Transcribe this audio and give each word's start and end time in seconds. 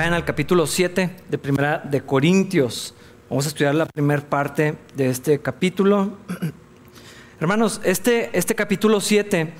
Vayan 0.00 0.14
al 0.14 0.24
capítulo 0.24 0.66
7 0.66 1.10
de 1.28 1.36
Primera 1.36 1.76
de 1.76 2.00
Corintios. 2.00 2.94
Vamos 3.28 3.44
a 3.44 3.48
estudiar 3.48 3.74
la 3.74 3.84
primera 3.84 4.22
parte 4.22 4.78
de 4.96 5.10
este 5.10 5.40
capítulo. 5.40 6.12
Hermanos, 7.38 7.82
este, 7.84 8.30
este 8.32 8.54
capítulo 8.54 9.02
7, 9.02 9.52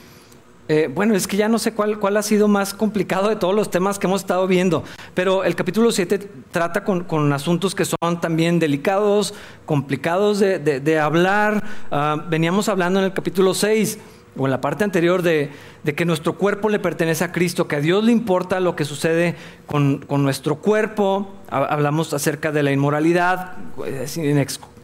eh, 0.69 0.89
bueno, 0.95 1.15
es 1.15 1.27
que 1.27 1.37
ya 1.37 1.47
no 1.51 1.59
sé 1.59 1.75
cuál, 1.75 1.99
cuál 1.99 2.17
ha 2.17 2.23
sido 2.23 2.49
más 2.49 2.73
complicado 2.73 3.29
de 3.29 3.37
todos 3.37 3.55
los 3.55 3.71
temas 3.71 3.99
que 3.99 4.07
hemos 4.07 4.23
estado 4.23 4.47
viendo, 4.47 4.83
pero 5.13 5.45
el 5.45 5.55
capítulo 5.55 5.93
7 5.93 6.19
trata 6.51 6.85
con, 6.85 7.33
asuntos 7.35 7.75
que 7.75 7.85
son 7.85 8.23
también 8.23 8.59
delicados, 8.59 9.35
complicados 9.67 10.39
de, 10.39 10.99
hablar. 10.99 11.63
Ah, 11.91 12.17
veníamos 12.31 12.71
hablando 12.71 12.99
en 13.01 13.05
el 13.05 13.13
capítulo 13.13 13.53
6 13.53 13.99
o 14.37 14.47
en 14.47 14.51
la 14.51 14.61
parte 14.61 14.85
anterior 14.85 15.23
de, 15.23 15.51
que 15.97 16.05
nuestro 16.05 16.35
cuerpo 16.35 16.69
le 16.69 16.79
pertenece 16.79 17.25
a 17.25 17.33
Cristo, 17.33 17.67
que 17.67 17.77
a 17.77 17.81
Dios 17.81 18.05
le 18.05 18.13
importa 18.13 18.61
lo 18.61 18.77
que 18.77 18.85
sucede 18.85 19.35
con, 19.67 20.07
nuestro 20.09 20.57
cuerpo. 20.57 21.33
Hablamos 21.51 22.15
acerca 22.15 22.53
de 22.53 22.63
la 22.63 22.73
inmoralidad, 22.73 23.57
es 23.87 24.17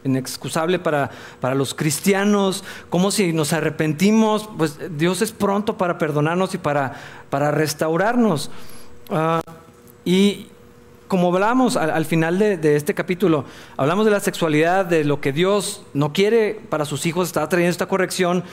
inexcusable 0.03 0.79
para, 0.79 1.11
para 1.39 1.55
los 1.55 1.73
cristianos, 1.73 2.63
como 2.89 3.11
si 3.11 3.33
nos 3.33 3.53
arrepentimos, 3.53 4.49
pues 4.57 4.77
Dios 4.97 5.21
es 5.21 5.31
pronto 5.31 5.77
para 5.77 5.97
perdonarnos 5.97 6.53
y 6.53 6.57
para, 6.57 6.93
para 7.29 7.51
restaurarnos. 7.51 8.51
Ah, 9.09 9.41
y 10.03 10.47
como 11.07 11.33
hablamos 11.33 11.77
al, 11.77 12.05
final 12.05 12.37
de, 12.37 12.57
de, 12.57 12.75
este 12.75 12.93
capítulo, 12.93 13.45
hablamos 13.77 14.05
de 14.05 14.11
la 14.11 14.19
sexualidad, 14.19 14.85
de 14.85 15.05
lo 15.05 15.21
que 15.21 15.31
Dios 15.31 15.83
no 15.93 16.11
quiere 16.11 16.59
para 16.69 16.83
sus 16.83 17.05
hijos, 17.05 17.27
está 17.27 17.47
trayendo 17.47 17.71
esta 17.71 17.85
corrección, 17.87 18.43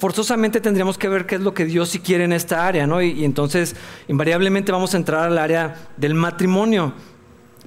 forzosamente 0.00 0.62
tendríamos 0.62 0.96
que 0.96 1.10
ver 1.10 1.26
qué 1.26 1.34
es 1.34 1.42
lo 1.42 1.52
que 1.52 1.66
Dios 1.66 1.90
sí 1.90 2.00
quiere 2.00 2.24
en 2.24 2.32
esta 2.32 2.66
área, 2.66 2.86
¿no? 2.86 3.02
Y, 3.02 3.22
entonces, 3.22 3.76
invariablemente 4.08 4.72
vamos 4.72 4.94
a 4.94 4.96
entrar 4.96 5.24
al 5.24 5.36
área 5.36 5.90
del 5.98 6.14
matrimonio. 6.14 6.94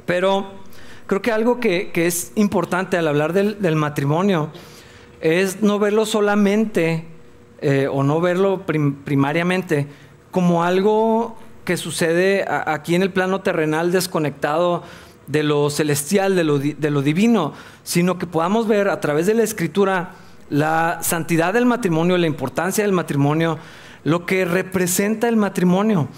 Pero 0.08 0.48
creo 1.06 1.22
que 1.22 1.32
algo 1.32 1.60
que, 1.60 1.92
es 1.94 2.32
importante 2.34 2.98
al 2.98 3.08
hablar 3.08 3.34
del, 3.34 3.76
matrimonio 3.76 4.50
es 5.22 5.62
no 5.62 5.78
verlo 5.78 6.08
solamente 6.08 7.06
eh, 7.62 7.88
o 7.90 8.02
no 8.02 8.20
verlo 8.20 8.66
primariamente 8.66 9.88
como 10.32 10.64
algo 10.64 11.38
que 11.66 11.78
sucede 11.78 12.46
aquí 12.48 12.96
en 12.96 13.04
el 13.04 13.12
plano 13.12 13.42
terrenal 13.42 13.92
desconectado 13.92 14.84
de 15.28 15.44
lo 15.44 15.70
celestial, 15.70 16.36
de 16.36 16.44
lo, 16.44 16.58
de 16.58 16.90
lo 16.90 17.04
divino, 17.04 17.54
sino 17.84 18.18
que 18.18 18.26
podamos 18.26 18.68
ver 18.68 18.90
a 18.90 19.00
través 19.00 19.28
de 19.28 19.36
la 19.36 19.44
escritura 19.44 20.16
la 20.54 21.00
santidad 21.02 21.52
del 21.52 21.66
matrimonio, 21.66 22.16
la 22.16 22.28
importancia 22.28 22.84
del 22.84 22.94
matrimonio, 22.94 23.58
lo 24.04 24.28
que 24.28 24.46
representa 24.46 25.28
el 25.28 25.36
matrimonio, 25.36 26.10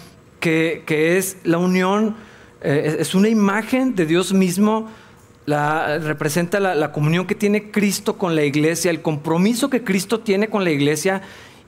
que, 0.42 0.84
es 1.18 1.38
la 1.46 1.58
unión, 1.58 2.18
eh, 2.60 2.98
es 3.00 3.16
una 3.16 3.30
imagen 3.30 3.96
de 3.96 4.06
Dios 4.06 4.34
mismo, 4.34 4.90
la, 5.46 6.00
representa 6.00 6.60
la, 6.60 6.92
comunión 6.92 7.28
que 7.28 7.36
tiene 7.36 7.72
Cristo 7.72 8.18
con 8.18 8.36
la 8.36 8.44
iglesia, 8.44 8.92
el 8.92 9.02
compromiso 9.02 9.70
que 9.70 9.86
Cristo 9.86 10.20
tiene 10.20 10.50
con 10.50 10.66
la 10.66 10.72
iglesia 10.72 11.22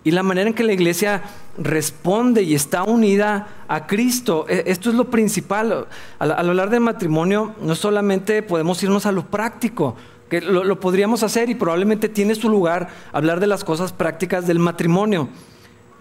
y 0.03 0.11
la 0.11 0.23
manera 0.23 0.49
en 0.49 0.53
que 0.53 0.63
la 0.63 0.73
iglesia 0.73 1.23
responde 1.57 2.43
y 2.43 2.53
está 2.53 2.83
unida 2.83 3.47
a 3.69 3.87
Cristo. 3.87 4.45
E, 4.49 4.63
esto 4.67 4.89
es 4.89 4.95
lo 4.97 5.09
principal. 5.09 5.87
Al, 6.19 6.31
al 6.33 6.49
hablar 6.49 6.69
del 6.69 6.81
matrimonio, 6.81 7.55
no 7.61 7.75
solamente 7.75 8.41
podemos 8.43 8.83
irnos 8.83 9.05
a 9.05 9.13
lo 9.13 9.25
práctico, 9.25 9.95
que 10.29 10.41
lo, 10.41 10.79
podríamos 10.79 11.23
hacer 11.23 11.49
y 11.49 11.55
probablemente 11.55 12.09
tiene 12.09 12.35
su 12.35 12.49
lugar 12.49 12.89
hablar 13.13 13.39
de 13.39 13.47
las 13.47 13.63
cosas 13.63 13.93
prácticas 13.93 14.47
del 14.47 14.59
matrimonio. 14.59 15.29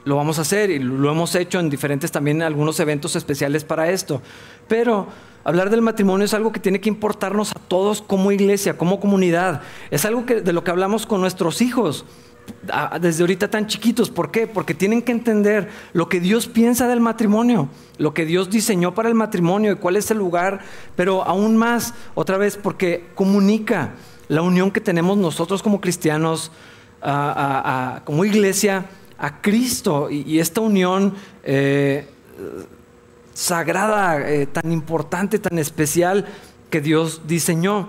Lo 0.05 0.17
vamos 0.17 0.39
a 0.39 0.43
hacer 0.43 0.71
y 0.71 0.79
lo 0.79 1.11
hemos 1.11 1.35
hecho 1.35 1.59
en 1.59 1.69
diferentes 1.69 2.13
también 2.13 2.43
algunos 2.43 2.79
eventos 2.79 3.17
especiales 3.17 3.65
para 3.65 3.91
esto. 3.91 4.23
Pero 4.69 5.09
hablar 5.43 5.71
del 5.71 5.83
matrimonio 5.83 6.25
es 6.25 6.35
algo 6.35 6.53
que 6.53 6.61
tiene 6.61 6.81
que 6.81 6.89
importarnos 6.89 7.51
a 7.53 7.59
todos 7.59 8.03
como 8.03 8.31
iglesia, 8.31 8.79
como 8.79 9.01
comunidad. 9.01 9.63
Es 9.91 10.05
algo 10.05 10.25
que, 10.25 10.43
de 10.43 10.53
lo 10.53 10.63
que 10.63 10.71
hablamos 10.71 11.07
con 11.07 11.21
nuestros 11.21 11.61
hijos 11.61 12.05
desde 13.01 13.23
ahorita 13.23 13.51
tan 13.51 13.67
chiquitos. 13.67 14.11
¿Por 14.11 14.31
qué? 14.31 14.47
Porque 14.47 14.75
tienen 14.75 15.03
que 15.03 15.13
entender 15.13 15.69
lo 15.93 16.09
que 16.09 16.21
Dios 16.21 16.47
piensa 16.47 16.89
del 16.89 17.01
matrimonio, 17.01 17.69
lo 17.99 18.15
que 18.15 18.25
Dios 18.25 18.51
diseñó 18.51 18.95
para 18.95 19.09
el 19.09 19.15
matrimonio 19.15 19.73
y 19.73 19.77
cuál 19.77 19.97
es 19.97 20.11
el 20.11 20.19
lugar, 20.19 20.61
pero 20.95 21.25
aún 21.25 21.57
más, 21.57 21.95
otra 22.15 22.39
vez, 22.39 22.57
porque 22.57 23.09
comunica 23.15 23.95
la 24.29 24.43
unión 24.43 24.71
que 24.71 24.81
tenemos 24.81 25.17
nosotros 25.17 25.63
como 25.63 25.81
cristianos, 25.81 26.51
como 28.05 28.25
iglesia, 28.25 28.87
a 29.19 29.41
Cristo 29.41 30.11
y, 30.11 30.39
esta 30.39 30.61
unión 30.61 31.15
eh, 31.43 32.07
sagrada, 33.33 34.29
eh, 34.29 34.47
tan 34.47 34.73
importante, 34.73 35.39
tan 35.39 35.59
especial 35.59 36.27
que 36.71 36.81
Dios 36.81 37.23
diseñó. 37.27 37.89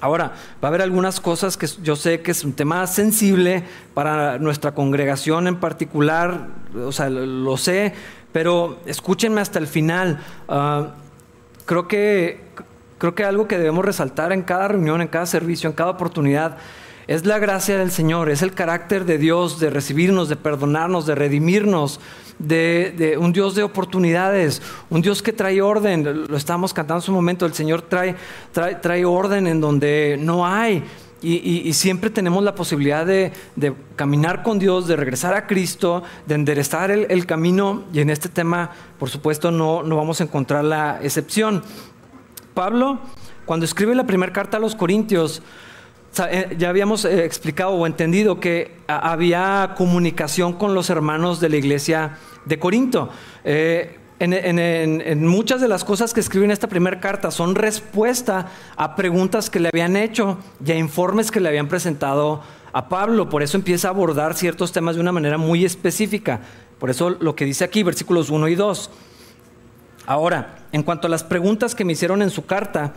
Ahora, 0.00 0.32
va 0.62 0.62
a 0.62 0.66
haber 0.68 0.80
algunas 0.80 1.20
cosas 1.20 1.56
que 1.58 1.66
yo 1.82 1.94
sé 1.94 2.22
que 2.22 2.30
es 2.30 2.44
un 2.44 2.54
tema 2.54 2.86
sensible 2.86 3.64
para 3.92 4.38
nuestra 4.38 4.72
congregación 4.74 5.46
en 5.46 5.60
particular, 5.60 6.48
o 6.74 6.90
sea, 6.90 7.10
lo, 7.10 7.56
sé, 7.58 7.92
pero 8.32 8.78
escúchenme 8.86 9.42
hasta 9.42 9.58
el 9.58 9.66
final. 9.66 10.20
Ah, 10.48 10.94
creo 11.66 11.86
que 11.86 12.40
Creo 13.00 13.14
que 13.14 13.24
algo 13.24 13.48
que 13.48 13.56
debemos 13.56 13.82
resaltar 13.82 14.30
en 14.30 14.42
cada 14.42 14.68
reunión, 14.68 15.00
en 15.00 15.08
cada 15.08 15.24
servicio, 15.24 15.70
en 15.70 15.74
cada 15.74 15.88
oportunidad, 15.88 16.58
es 17.06 17.24
la 17.24 17.38
gracia 17.38 17.78
del 17.78 17.90
Señor, 17.90 18.28
es 18.28 18.42
el 18.42 18.52
carácter 18.52 19.06
de 19.06 19.16
Dios 19.16 19.58
de 19.58 19.70
recibirnos, 19.70 20.28
de 20.28 20.36
perdonarnos, 20.36 21.06
de 21.06 21.14
redimirnos, 21.14 21.98
de, 22.38 23.16
un 23.18 23.32
Dios 23.32 23.54
de 23.54 23.62
oportunidades, 23.62 24.60
un 24.90 25.00
Dios 25.00 25.22
que 25.22 25.32
trae 25.32 25.62
orden. 25.62 26.26
Lo 26.28 26.36
estábamos 26.36 26.74
cantando 26.74 27.00
en 27.00 27.06
su 27.06 27.12
momento, 27.12 27.46
el 27.46 27.54
Señor 27.54 27.80
trae, 27.80 28.16
trae, 28.52 29.04
orden 29.06 29.46
en 29.46 29.62
donde 29.62 30.18
no 30.20 30.46
hay. 30.46 30.84
Y, 31.22 31.72
siempre 31.72 32.10
tenemos 32.10 32.44
la 32.44 32.54
posibilidad 32.54 33.06
de, 33.06 33.32
caminar 33.96 34.42
con 34.42 34.58
Dios, 34.58 34.86
de 34.86 34.96
regresar 34.96 35.34
a 35.34 35.46
Cristo, 35.46 36.02
de 36.26 36.34
enderezar 36.34 36.90
el, 36.90 37.06
el, 37.08 37.24
camino. 37.24 37.84
Y 37.94 38.00
en 38.00 38.10
este 38.10 38.28
tema, 38.28 38.70
por 38.98 39.08
supuesto, 39.08 39.50
no, 39.50 39.82
no 39.82 39.96
vamos 39.96 40.20
a 40.20 40.24
encontrar 40.24 40.64
la 40.64 40.98
excepción. 41.02 41.62
Pablo, 42.54 43.00
cuando 43.44 43.64
escribe 43.64 43.94
la 43.94 44.04
primera 44.04 44.32
carta 44.32 44.56
a 44.56 44.60
los 44.60 44.74
Corintios, 44.74 45.42
eh, 46.28 46.56
ya 46.58 46.68
habíamos 46.68 47.04
eh, 47.04 47.24
explicado 47.24 47.70
o 47.72 47.86
entendido 47.86 48.40
que 48.40 48.76
había 48.88 49.74
comunicación 49.76 50.54
con 50.54 50.74
los 50.74 50.90
hermanos 50.90 51.40
de 51.40 51.48
la 51.48 51.56
iglesia 51.56 52.18
de 52.44 52.58
Corinto. 52.58 53.10
Eh, 53.44 53.96
en, 54.18 55.26
muchas 55.26 55.62
de 55.62 55.68
las 55.68 55.82
cosas 55.82 56.12
que 56.12 56.20
escribe 56.20 56.44
en 56.44 56.50
esta 56.50 56.68
primera 56.68 57.00
carta 57.00 57.30
son 57.30 57.54
respuesta 57.54 58.48
a 58.76 58.94
preguntas 58.94 59.48
que 59.48 59.60
le 59.60 59.68
habían 59.68 59.96
hecho 59.96 60.36
y 60.62 60.72
a 60.72 60.76
informes 60.76 61.30
que 61.30 61.40
le 61.40 61.48
habían 61.48 61.68
presentado 61.68 62.42
a 62.72 62.88
Pablo. 62.90 63.30
Por 63.30 63.42
eso 63.42 63.56
empieza 63.56 63.88
a 63.88 63.92
abordar 63.92 64.34
ciertos 64.34 64.72
temas 64.72 64.96
de 64.96 65.00
una 65.00 65.12
manera 65.12 65.38
muy 65.38 65.64
específica. 65.64 66.40
Por 66.78 66.90
eso 66.90 67.10
lo 67.10 67.34
que 67.34 67.46
dice 67.46 67.64
aquí, 67.64 67.82
versículos 67.82 68.28
1 68.28 68.48
y 68.48 68.54
2. 68.56 68.90
Ahora, 70.06 70.56
en 70.72 70.82
cuanto 70.82 71.06
a 71.06 71.10
las 71.10 71.24
preguntas 71.24 71.74
que 71.74 71.84
me 71.84 71.92
hicieron 71.92 72.22
en 72.22 72.30
su 72.30 72.46
carta, 72.46 72.94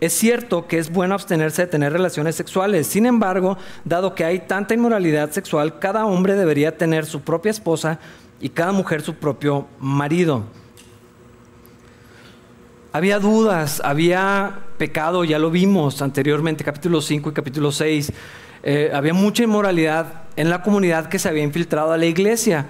es 0.00 0.12
cierto 0.12 0.66
que 0.66 0.78
es 0.78 0.90
bueno 0.90 1.14
abstenerse 1.14 1.62
de 1.62 1.68
tener 1.68 1.92
relaciones 1.92 2.34
sexuales. 2.34 2.88
Sin 2.88 3.06
embargo, 3.06 3.56
dado 3.84 4.14
que 4.14 4.24
hay 4.24 4.40
tanta 4.40 4.74
inmoralidad 4.74 5.30
sexual, 5.30 5.78
cada 5.78 6.06
hombre 6.06 6.34
debería 6.34 6.76
tener 6.76 7.06
su 7.06 7.20
propia 7.20 7.50
esposa 7.50 8.00
y 8.40 8.48
cada 8.48 8.72
mujer 8.72 9.02
su 9.02 9.14
propio 9.14 9.68
marido. 9.78 10.42
Había 12.92 13.20
dudas, 13.20 13.80
había 13.84 14.58
pecado, 14.76 15.22
ya 15.24 15.38
lo 15.38 15.50
vimos 15.50 16.02
anteriormente, 16.02 16.64
capítulo 16.64 17.00
5 17.00 17.30
y 17.30 17.32
capítulo 17.32 17.70
6. 17.70 18.12
Eh, 18.64 18.90
había 18.92 19.14
mucha 19.14 19.44
inmoralidad 19.44 20.24
en 20.34 20.50
la 20.50 20.62
comunidad 20.62 21.08
que 21.08 21.18
se 21.18 21.28
había 21.28 21.44
infiltrado 21.44 21.92
a 21.92 21.96
la 21.96 22.06
iglesia 22.06 22.66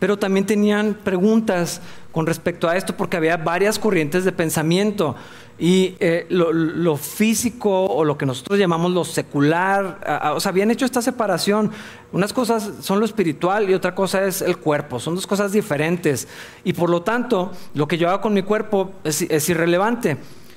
pero 0.00 0.18
también 0.18 0.46
tenían 0.46 0.94
preguntas 0.94 1.80
con 2.10 2.26
respecto 2.26 2.68
a 2.68 2.76
esto 2.76 2.96
porque 2.96 3.16
había 3.16 3.36
varias 3.36 3.78
corrientes 3.78 4.24
de 4.24 4.32
pensamiento 4.32 5.14
y 5.60 5.94
eh, 6.00 6.26
lo, 6.30 6.96
físico 6.96 7.84
o 7.84 8.02
lo 8.02 8.16
que 8.16 8.24
nosotros 8.24 8.58
llamamos 8.58 8.92
lo 8.92 9.04
secular, 9.04 10.32
o 10.34 10.40
sea, 10.40 10.50
habían 10.50 10.70
hecho 10.70 10.86
esta 10.86 11.02
separación. 11.02 11.70
Unas 12.12 12.32
cosas 12.32 12.70
son 12.80 12.98
lo 12.98 13.04
espiritual 13.04 13.68
y 13.68 13.74
otra 13.74 13.94
cosa 13.94 14.24
es 14.24 14.40
el 14.40 14.56
cuerpo, 14.56 14.98
son 14.98 15.14
dos 15.14 15.26
cosas 15.26 15.52
diferentes 15.52 16.26
y 16.64 16.72
por 16.72 16.88
lo 16.88 17.02
tanto 17.02 17.52
lo 17.74 17.86
que 17.86 17.98
yo 17.98 18.08
hago 18.08 18.22
con 18.22 18.32
mi 18.32 18.42
cuerpo 18.42 18.92
es, 19.04 19.48
irrelevante. 19.50 20.16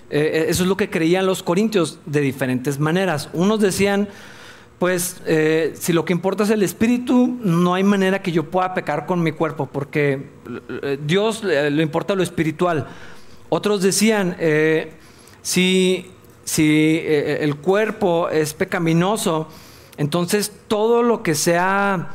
Eh, 0.09 0.45
eso 0.47 0.63
es 0.63 0.69
lo 0.69 0.77
que 0.77 0.89
creían 0.89 1.25
los 1.25 1.43
corintios 1.43 1.99
de 2.05 2.21
diferentes 2.21 2.79
maneras. 2.79 3.29
Unos 3.33 3.59
decían, 3.59 4.07
pues 4.79 5.21
eh, 5.25 5.73
si 5.79 5.93
lo 5.93 6.03
que 6.05 6.13
importa 6.13 6.43
es 6.43 6.49
el 6.49 6.63
espíritu, 6.63 7.39
no 7.41 7.73
hay 7.73 7.83
manera 7.83 8.21
que 8.21 8.31
yo 8.31 8.49
pueda 8.49 8.73
pecar 8.73 9.05
con 9.05 9.23
mi 9.23 9.31
cuerpo, 9.31 9.69
porque 9.71 10.29
eh, 10.81 10.97
Dios 11.05 11.43
le 11.43 11.81
importa 11.81 12.15
lo 12.15 12.23
espiritual. 12.23 12.87
Otros 13.49 13.81
decían, 13.81 14.35
eh, 14.39 14.93
si, 15.41 16.11
si 16.43 17.01
el 17.05 17.55
cuerpo 17.57 18.29
es 18.29 18.53
pecaminoso, 18.53 19.47
entonces 19.97 20.51
todo 20.67 21.03
lo 21.03 21.23
que 21.23 21.35
sea 21.35 22.09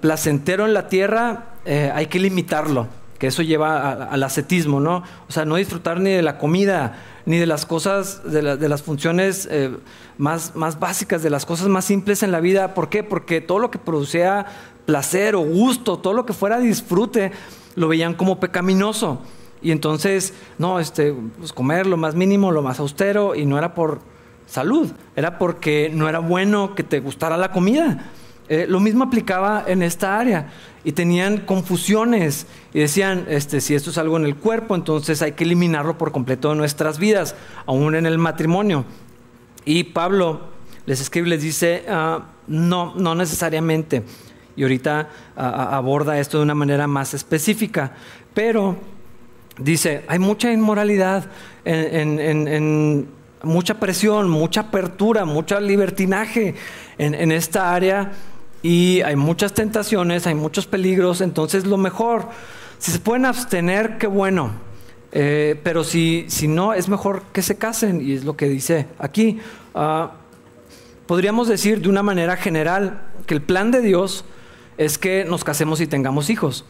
placentero 0.00 0.66
en 0.66 0.74
la 0.74 0.88
tierra 0.88 1.54
hay 1.64 2.06
que 2.06 2.18
limitarlo. 2.18 2.88
que 3.18 3.26
eso 3.26 3.42
lleva 3.42 3.90
al 3.90 4.22
ascetismo, 4.22 4.78
¿no? 4.78 5.02
O 5.28 5.32
sea, 5.32 5.44
no 5.44 5.56
disfrutar 5.56 5.98
ni 5.98 6.10
de 6.10 6.22
la 6.22 6.38
comida, 6.38 6.98
ni 7.28 7.36
de 7.36 7.44
las 7.44 7.66
cosas, 7.66 8.22
de, 8.24 8.40
las 8.42 8.82
funciones 8.82 9.46
eh, 9.50 9.70
más, 10.18 10.54
más 10.54 10.78
básicas, 10.78 11.22
de 11.22 11.30
las 11.30 11.46
cosas 11.46 11.68
más 11.68 11.84
simples 11.84 12.22
en 12.22 12.32
la 12.32 12.40
vida. 12.40 12.74
¿Por 12.74 12.88
qué? 12.88 13.02
Porque 13.02 13.40
todo 13.40 13.58
lo 13.58 13.70
que 13.70 13.78
producía 13.78 14.46
placer 14.84 15.34
o 15.34 15.40
gusto, 15.40 15.98
todo 15.98 16.12
lo 16.12 16.26
que 16.26 16.32
fuera 16.32 16.58
disfrute, 16.58 17.32
lo 17.76 17.88
veían 17.88 18.14
como 18.14 18.40
pecaminoso. 18.40 19.20
Y 19.62 19.70
entonces, 19.70 20.34
no, 20.58 20.80
este, 20.80 21.14
pues 21.38 21.52
comer 21.52 21.86
lo 21.86 21.96
más 21.96 22.14
mínimo, 22.14 22.52
lo 22.52 22.62
más 22.62 22.78
austero, 22.80 23.34
y 23.34 23.46
no 23.46 23.58
era 23.58 23.74
por 23.74 24.00
salud, 24.46 24.90
era 25.14 25.38
porque 25.38 25.90
no 25.92 26.08
era 26.08 26.18
bueno 26.20 26.74
que 26.74 26.82
te 26.82 27.00
gustara 27.00 27.36
la 27.36 27.52
comida. 27.52 28.10
Eh, 28.48 28.66
lo 28.66 28.80
mismo 28.80 29.04
aplicaba 29.04 29.62
en 29.66 29.82
esta 29.82 30.18
área 30.18 30.50
y 30.82 30.92
tenían 30.92 31.38
confusiones 31.38 32.46
y 32.72 32.80
decían, 32.80 33.26
este, 33.28 33.60
si 33.60 33.74
esto 33.74 33.90
es 33.90 33.98
algo 33.98 34.16
en 34.16 34.24
el 34.24 34.36
cuerpo, 34.36 34.74
entonces 34.74 35.20
hay 35.20 35.32
que 35.32 35.44
eliminarlo 35.44 35.98
por 35.98 36.12
completo 36.12 36.48
de 36.50 36.56
nuestras 36.56 36.98
vidas, 36.98 37.34
aún 37.66 37.94
en 37.94 38.06
el 38.06 38.16
matrimonio. 38.16 38.86
Y 39.68 39.84
Pablo 39.84 40.40
les 40.86 40.98
escribe 40.98 41.26
y 41.26 41.30
les 41.30 41.42
dice, 41.42 41.84
ah, 41.90 42.22
no, 42.46 42.94
no 42.96 43.14
necesariamente. 43.14 44.02
Y 44.56 44.62
ahorita 44.62 45.10
ah, 45.36 45.52
ah, 45.54 45.76
aborda 45.76 46.18
esto 46.18 46.38
de 46.38 46.44
una 46.44 46.54
manera 46.54 46.86
más 46.86 47.12
específica. 47.12 47.92
Pero 48.32 48.76
dice, 49.58 50.04
hay 50.08 50.18
mucha 50.20 50.50
inmoralidad 50.50 51.26
en, 51.66 53.08
mucha 53.42 53.74
presión, 53.74 54.30
mucha 54.30 54.62
apertura, 54.62 55.26
mucho 55.26 55.60
libertinaje 55.60 56.54
en, 56.96 57.30
esta 57.30 57.74
área 57.74 58.12
y 58.62 59.02
hay 59.02 59.16
muchas 59.16 59.52
tentaciones, 59.52 60.26
hay 60.26 60.34
muchos 60.34 60.66
peligros, 60.66 61.20
entonces 61.20 61.66
lo 61.66 61.76
mejor, 61.76 62.30
si 62.78 62.90
se 62.90 63.00
pueden 63.00 63.26
abstener, 63.26 63.98
qué 63.98 64.06
bueno, 64.06 64.50
eh, 65.12 65.58
pero 65.62 65.84
si, 65.84 66.26
si 66.28 66.48
no, 66.48 66.74
es 66.74 66.88
mejor 66.88 67.22
que 67.32 67.42
se 67.42 67.56
casen, 67.56 68.00
y 68.06 68.12
es 68.12 68.24
lo 68.24 68.36
que 68.36 68.48
dice 68.48 68.86
aquí. 68.98 69.38
Ah, 69.74 70.12
podríamos 71.06 71.48
decir 71.48 71.80
de 71.80 71.88
una 71.88 72.02
manera 72.02 72.36
general 72.36 73.02
que 73.26 73.34
el 73.34 73.42
plan 73.42 73.70
de 73.70 73.80
Dios 73.80 74.24
es 74.76 74.98
que 74.98 75.24
nos 75.24 75.44
casemos 75.44 75.80
y 75.80 75.86
tengamos 75.86 76.30
hijos, 76.30 76.64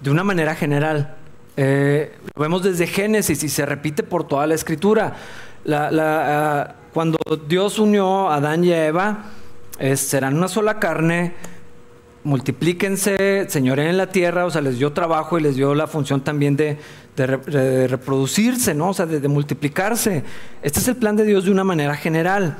de 0.00 0.10
una 0.10 0.24
manera 0.24 0.54
general. 0.54 1.16
Eh, 1.56 2.14
lo 2.34 2.42
vemos 2.42 2.62
desde 2.62 2.86
Génesis 2.86 3.42
y 3.44 3.48
se 3.48 3.66
repite 3.66 4.02
por 4.02 4.26
toda 4.26 4.46
la 4.46 4.54
escritura. 4.54 5.14
Ah, 5.70 6.74
cuando 6.94 7.18
Dios 7.46 7.78
unió 7.78 8.30
a 8.30 8.36
Adán 8.36 8.64
y 8.64 8.72
a 8.72 8.86
Eva, 8.86 9.24
serán 9.94 10.36
una 10.36 10.48
sola 10.48 10.78
carne, 10.78 11.34
multiplíquense, 12.24 13.46
señoren 13.48 13.88
en 13.88 13.96
la 13.96 14.08
tierra, 14.08 14.46
o 14.46 14.50
sea, 14.50 14.60
les 14.60 14.78
dio 14.78 14.92
trabajo 14.92 15.38
y 15.38 15.42
les 15.42 15.56
dio 15.56 15.74
la 15.74 15.86
función 15.86 16.20
también 16.20 16.56
de, 16.56 16.78
reproducirse, 17.16 18.74
¿no? 18.74 18.90
O 18.90 18.94
sea, 18.94 19.06
de 19.06 19.28
multiplicarse. 19.28 20.24
Este 20.62 20.80
es 20.80 20.88
el 20.88 20.96
plan 20.96 21.16
de 21.16 21.24
Dios 21.24 21.44
de 21.44 21.50
una 21.50 21.64
manera 21.64 21.94
general. 21.96 22.56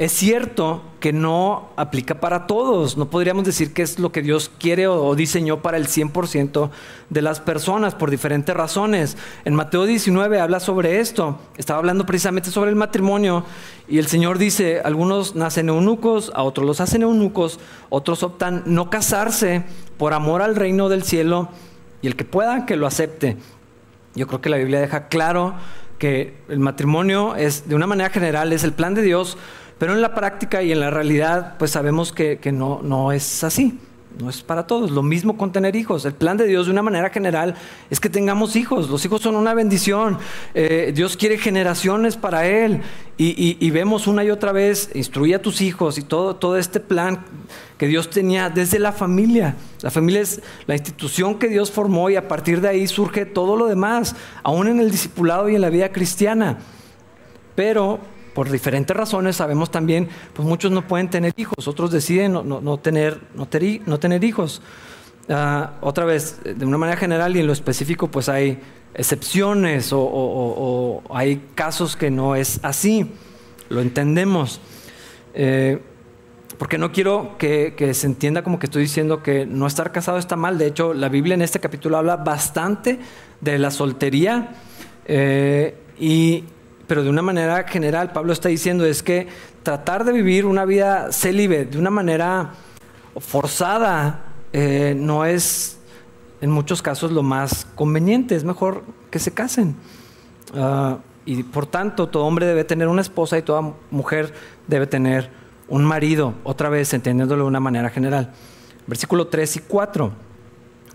Es 0.00 0.12
cierto 0.12 0.80
que 0.98 1.12
no 1.12 1.68
aplica 1.76 2.20
para 2.20 2.46
todos, 2.46 2.96
no 2.96 3.10
podríamos 3.10 3.44
decir 3.44 3.74
que 3.74 3.82
es 3.82 3.98
lo 3.98 4.12
que 4.12 4.22
Dios 4.22 4.50
quiere 4.58 4.86
o, 4.86 5.14
diseñó 5.14 5.60
para 5.60 5.76
el 5.76 5.88
100% 5.88 6.70
de 7.10 7.20
las 7.20 7.40
personas 7.40 7.94
por 7.94 8.10
diferentes 8.10 8.56
razones. 8.56 9.18
En 9.44 9.54
Mateo 9.54 9.84
19 9.84 10.40
habla 10.40 10.58
sobre 10.58 11.00
esto, 11.00 11.38
estaba 11.58 11.80
hablando 11.80 12.06
precisamente 12.06 12.50
sobre 12.50 12.70
el 12.70 12.76
matrimonio 12.76 13.44
y 13.88 13.98
el 13.98 14.06
Señor 14.06 14.38
dice, 14.38 14.80
algunos 14.82 15.36
nacen 15.36 15.68
eunucos, 15.68 16.32
a 16.34 16.44
otros 16.44 16.66
los 16.66 16.80
hacen 16.80 17.02
eunucos, 17.02 17.60
otros 17.90 18.22
optan 18.22 18.62
no 18.64 18.88
casarse 18.88 19.64
por 19.98 20.14
amor 20.14 20.40
al 20.40 20.56
reino 20.56 20.88
del 20.88 21.02
cielo 21.02 21.50
y 22.00 22.06
el 22.06 22.16
que 22.16 22.24
pueda 22.24 22.64
que 22.64 22.76
lo 22.76 22.86
acepte. 22.86 23.36
Yo 24.14 24.26
creo 24.26 24.40
que 24.40 24.48
la 24.48 24.56
Biblia 24.56 24.80
deja 24.80 25.08
claro 25.08 25.54
que 25.98 26.38
el 26.48 26.58
matrimonio 26.58 27.36
es, 27.36 27.68
de 27.68 27.74
una 27.74 27.86
manera 27.86 28.10
general, 28.10 28.52
es 28.52 28.64
el 28.64 28.72
plan 28.72 28.94
de 28.94 29.02
Dios 29.02 29.36
pero 29.80 29.94
en 29.94 30.02
la 30.02 30.14
práctica 30.14 30.62
y 30.62 30.72
en 30.72 30.80
la 30.80 30.90
realidad, 30.90 31.54
pues 31.58 31.70
sabemos 31.70 32.12
que, 32.12 32.38
no, 32.52 32.82
no 32.82 33.12
es 33.12 33.42
así. 33.42 33.80
No 34.18 34.28
es 34.28 34.42
para 34.42 34.66
todos. 34.66 34.90
Lo 34.90 35.02
mismo 35.02 35.36
con 35.36 35.52
tener 35.52 35.76
hijos. 35.76 36.04
El 36.04 36.14
plan 36.14 36.36
de 36.36 36.46
Dios, 36.46 36.66
de 36.66 36.72
una 36.72 36.82
manera 36.82 37.10
general, 37.10 37.54
es 37.90 38.00
que 38.00 38.08
tengamos 38.08 38.56
hijos. 38.56 38.90
Los 38.90 39.04
hijos 39.04 39.22
son 39.22 39.36
una 39.36 39.54
bendición. 39.54 40.18
Eh, 40.52 40.92
Dios 40.94 41.16
quiere 41.16 41.38
generaciones 41.38 42.16
para 42.16 42.46
Él. 42.46 42.82
Y, 43.22 43.70
vemos 43.70 44.06
una 44.06 44.24
y 44.24 44.30
otra 44.30 44.50
vez, 44.50 44.90
instruye 44.94 45.34
a 45.34 45.42
tus 45.42 45.60
hijos 45.60 45.98
y 45.98 46.02
todo, 46.02 46.36
todo 46.36 46.56
este 46.56 46.80
plan 46.80 47.22
que 47.76 47.86
Dios 47.86 48.08
tenía 48.08 48.48
desde 48.48 48.78
la 48.78 48.92
familia. 48.92 49.56
La 49.82 49.90
familia 49.90 50.22
es 50.22 50.40
la 50.66 50.74
institución 50.74 51.38
que 51.38 51.48
Dios 51.48 51.70
formó 51.70 52.08
y 52.08 52.16
a 52.16 52.28
partir 52.28 52.62
de 52.62 52.68
ahí 52.68 52.86
surge 52.86 53.26
todo 53.26 53.56
lo 53.56 53.66
demás, 53.66 54.16
aún 54.42 54.68
en 54.68 54.80
el 54.80 54.90
discipulado 54.90 55.50
y 55.50 55.54
en 55.54 55.60
la 55.60 55.68
vida 55.68 55.92
cristiana. 55.92 56.60
Pero 57.54 58.00
por 58.34 58.50
diferentes 58.50 58.96
razones 58.96 59.36
sabemos 59.36 59.70
también, 59.70 60.08
pues 60.34 60.46
muchos 60.46 60.70
no 60.70 60.86
pueden 60.86 61.10
tener 61.10 61.32
hijos, 61.36 61.66
otros 61.68 61.90
deciden 61.90 62.32
no, 62.32 62.78
tener, 62.78 63.20
no, 63.34 63.98
tener 63.98 64.24
hijos. 64.24 64.62
Ah, 65.28 65.74
otra 65.80 66.04
vez, 66.04 66.40
de 66.44 66.64
una 66.64 66.78
manera 66.78 66.98
general 66.98 67.36
y 67.36 67.40
en 67.40 67.46
lo 67.46 67.52
específico, 67.52 68.08
pues 68.08 68.28
hay 68.28 68.58
excepciones 68.94 69.90
o, 69.92 71.02
hay 71.10 71.48
casos 71.54 71.96
que 71.96 72.10
no 72.10 72.34
es 72.36 72.60
así, 72.62 73.12
lo 73.68 73.80
entendemos. 73.80 74.60
Eh, 75.34 75.80
porque 76.60 76.76
no 76.76 76.92
quiero 76.92 77.38
que, 77.38 77.74
se 77.94 78.06
entienda 78.06 78.42
como 78.42 78.58
que 78.58 78.66
estoy 78.66 78.82
diciendo 78.82 79.22
que 79.22 79.46
no 79.46 79.66
estar 79.66 79.92
casado 79.92 80.18
está 80.18 80.36
mal. 80.36 80.58
De 80.58 80.66
hecho, 80.66 80.92
la 80.92 81.08
Biblia 81.08 81.32
en 81.32 81.40
este 81.40 81.58
capítulo 81.58 81.96
habla 81.96 82.16
bastante 82.16 82.98
de 83.40 83.58
la 83.58 83.70
soltería. 83.70 84.50
Eh, 85.06 85.74
y, 85.98 86.44
pero 86.90 87.04
de 87.04 87.08
una 87.08 87.22
manera 87.22 87.62
general, 87.68 88.10
Pablo 88.10 88.32
está 88.32 88.48
diciendo 88.48 88.84
es 88.84 89.04
que 89.04 89.28
tratar 89.62 90.02
de 90.04 90.10
vivir 90.10 90.44
una 90.44 90.64
vida 90.64 91.12
célibe 91.12 91.64
de 91.64 91.78
una 91.78 91.90
manera 91.90 92.50
forzada 93.16 94.24
eh, 94.52 94.96
no 94.96 95.24
es 95.24 95.78
en 96.40 96.50
muchos 96.50 96.82
casos 96.82 97.12
lo 97.12 97.22
más 97.22 97.64
conveniente, 97.76 98.34
es 98.34 98.42
mejor 98.42 98.82
que 99.08 99.20
se 99.20 99.30
casen. 99.30 99.76
Ah, 100.52 100.98
y 101.24 101.44
por 101.44 101.66
tanto, 101.66 102.08
todo 102.08 102.24
hombre 102.24 102.44
debe 102.44 102.64
tener 102.64 102.88
una 102.88 103.02
esposa 103.02 103.38
y 103.38 103.42
toda 103.42 103.72
mujer 103.92 104.34
debe 104.66 104.88
tener 104.88 105.30
un 105.68 105.84
marido, 105.84 106.34
otra 106.42 106.70
vez 106.70 106.92
entendiéndolo 106.92 107.44
de 107.44 107.48
una 107.50 107.60
manera 107.60 107.90
general. 107.90 108.32
Versículo 108.88 109.28
3 109.28 109.58
y 109.58 109.58
4. 109.60 110.10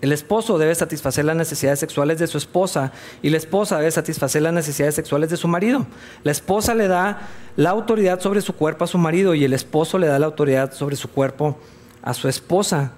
El 0.01 0.11
esposo 0.11 0.57
debe 0.57 0.75
satisfacer 0.75 1.25
las 1.25 1.35
necesidades 1.35 1.79
sexuales 1.79 2.19
de 2.19 2.27
su 2.27 2.37
esposa 2.37 2.91
y 3.21 3.29
la 3.29 3.37
esposa 3.37 3.77
debe 3.77 3.91
satisfacer 3.91 4.41
las 4.41 4.53
necesidades 4.53 4.95
sexuales 4.95 5.29
de 5.29 5.37
su 5.37 5.47
marido. 5.47 5.85
La 6.23 6.31
esposa 6.31 6.75
le 6.75 6.87
da 6.87 7.21
la 7.55 7.69
autoridad 7.69 8.19
sobre 8.19 8.41
su 8.41 8.53
cuerpo 8.53 8.83
a 8.83 8.87
su 8.87 8.97
marido 8.97 9.33
y 9.33 9.45
el 9.45 9.53
esposo 9.53 9.97
le 9.97 10.07
da 10.07 10.19
la 10.19 10.25
autoridad 10.25 10.73
sobre 10.73 10.95
su 10.95 11.09
cuerpo 11.09 11.57
a 12.01 12.13
su 12.13 12.27
esposa. 12.27 12.91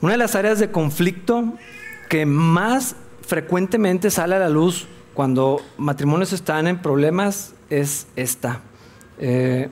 Una 0.00 0.12
de 0.12 0.18
las 0.18 0.34
áreas 0.34 0.58
de 0.58 0.70
conflicto 0.70 1.52
que 2.08 2.24
más 2.24 2.96
frecuentemente 3.20 4.10
sale 4.10 4.36
a 4.36 4.38
la 4.38 4.48
luz 4.48 4.88
cuando 5.12 5.60
matrimonios 5.76 6.32
están 6.32 6.66
en 6.66 6.80
problemas 6.80 7.52
es 7.68 8.06
esta. 8.16 8.62
Eh, 9.18 9.68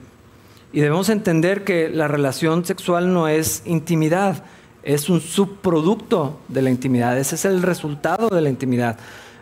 y 0.71 0.81
debemos 0.81 1.09
entender 1.09 1.63
que 1.63 1.89
la 1.89 2.07
relación 2.07 2.63
sexual 2.63 3.11
no 3.11 3.27
es 3.27 3.63
intimidad 3.65 4.43
es 4.83 5.09
un 5.09 5.21
subproducto 5.21 6.39
de 6.47 6.61
la 6.61 6.69
intimidad, 6.69 7.17
ese 7.17 7.35
es 7.35 7.45
el 7.45 7.61
resultado 7.61 8.29
de 8.29 8.41
la 8.41 8.49
intimidad. 8.49 8.97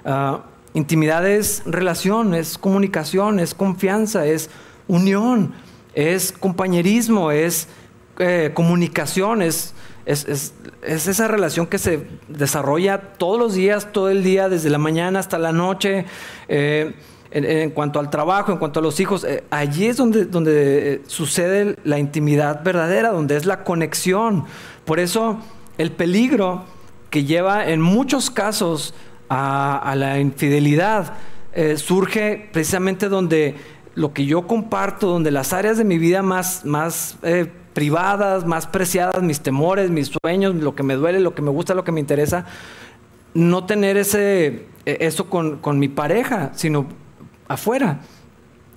Ah, 0.06 0.42
intimidad 0.74 1.28
es 1.28 1.64
relación, 1.66 2.34
es 2.34 2.58
comunicación, 2.58 3.40
es 3.40 3.54
confianza, 3.54 4.26
es 4.26 4.50
unión, 4.88 5.54
es 5.94 6.32
compañerismo, 6.32 7.32
es 7.32 7.68
eh, 8.20 8.52
comunicación, 8.54 9.42
es, 9.42 9.74
es, 10.06 10.54
esa 10.84 11.28
relación 11.28 11.68
que 11.68 11.78
se 11.78 12.08
desarrolla 12.28 13.14
todos 13.18 13.40
los 13.40 13.54
días, 13.54 13.92
todo 13.92 14.10
el 14.10 14.24
día, 14.24 14.50
desde 14.50 14.70
la 14.70 14.78
mañana 14.78 15.20
hasta 15.20 15.38
la 15.38 15.52
noche. 15.52 16.06
Eh, 16.48 16.96
en, 17.30 17.72
cuanto 17.72 18.00
al 18.00 18.10
trabajo, 18.10 18.52
en 18.52 18.58
cuanto 18.58 18.80
a 18.80 18.84
los 18.84 19.00
hijos, 19.00 19.26
eh, 19.26 19.44
allí 19.50 19.88
es 19.88 19.98
donde, 19.98 20.26
donde 20.26 21.02
sucede 21.08 21.76
la 21.84 22.00
intimidad 22.00 22.64
verdadera, 22.64 23.10
donde 23.10 23.36
es 23.36 23.46
la 23.46 23.64
conexión. 23.64 24.46
Por 24.88 25.02
eso 25.02 25.38
el 25.78 25.92
peligro 25.92 26.64
que 27.10 27.26
lleva 27.26 27.68
en 27.68 27.82
muchos 27.82 28.32
casos 28.32 28.94
a, 29.28 29.94
la 29.98 30.18
infidelidad 30.18 31.16
eh, 31.52 31.76
surge 31.76 32.48
precisamente 32.54 33.10
donde 33.10 33.56
lo 33.96 34.14
que 34.14 34.26
yo 34.26 34.48
comparto, 34.48 35.08
donde 35.08 35.30
las 35.30 35.52
áreas 35.52 35.78
de 35.78 35.84
mi 35.84 35.98
vida 35.98 36.22
más, 36.22 36.64
más 36.64 37.18
eh, 37.24 37.52
privadas, 37.74 38.46
más 38.46 38.66
preciadas, 38.66 39.22
mis 39.22 39.42
temores, 39.42 39.90
mis 39.90 40.10
sueños, 40.24 40.56
lo 40.56 40.74
que 40.74 40.84
me 40.84 40.96
duele, 40.96 41.20
lo 41.20 41.36
que 41.36 41.42
me 41.42 41.50
gusta, 41.50 41.74
lo 41.74 41.84
que 41.84 41.92
me 41.92 42.00
interesa, 42.00 42.46
no 43.34 43.66
tener 43.66 43.98
ese, 43.98 44.68
e, 44.86 44.98
eso 45.02 45.30
con, 45.30 45.80
mi 45.80 45.90
pareja, 45.90 46.52
sino 46.56 46.88
afuera. 47.50 48.00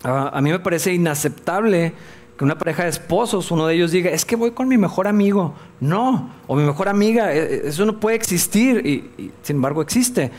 a 0.02 0.40
mí 0.40 0.50
me 0.50 0.59
parece 0.59 0.93
inaceptable 0.93 1.95
que 2.40 2.44
una 2.47 2.56
pareja 2.56 2.85
de 2.85 2.88
esposos, 2.88 3.50
uno 3.50 3.66
de 3.66 3.75
ellos 3.75 3.90
diga, 3.90 4.11
es 4.11 4.25
que 4.25 4.35
voy 4.35 4.52
con 4.52 4.66
mi 4.66 4.78
mejor 4.78 5.06
amigo. 5.06 5.52
No, 5.78 6.30
o 6.47 6.56
mi 6.56 6.62
mejor 6.62 6.88
amiga, 6.88 7.35
e, 7.35 7.38
e, 7.38 7.68
eso 7.68 7.85
no 7.85 8.00
puede 8.00 8.16
existir 8.16 8.87
y, 8.87 9.30
sin 9.42 9.56
embargo 9.56 9.82
existe. 9.82 10.30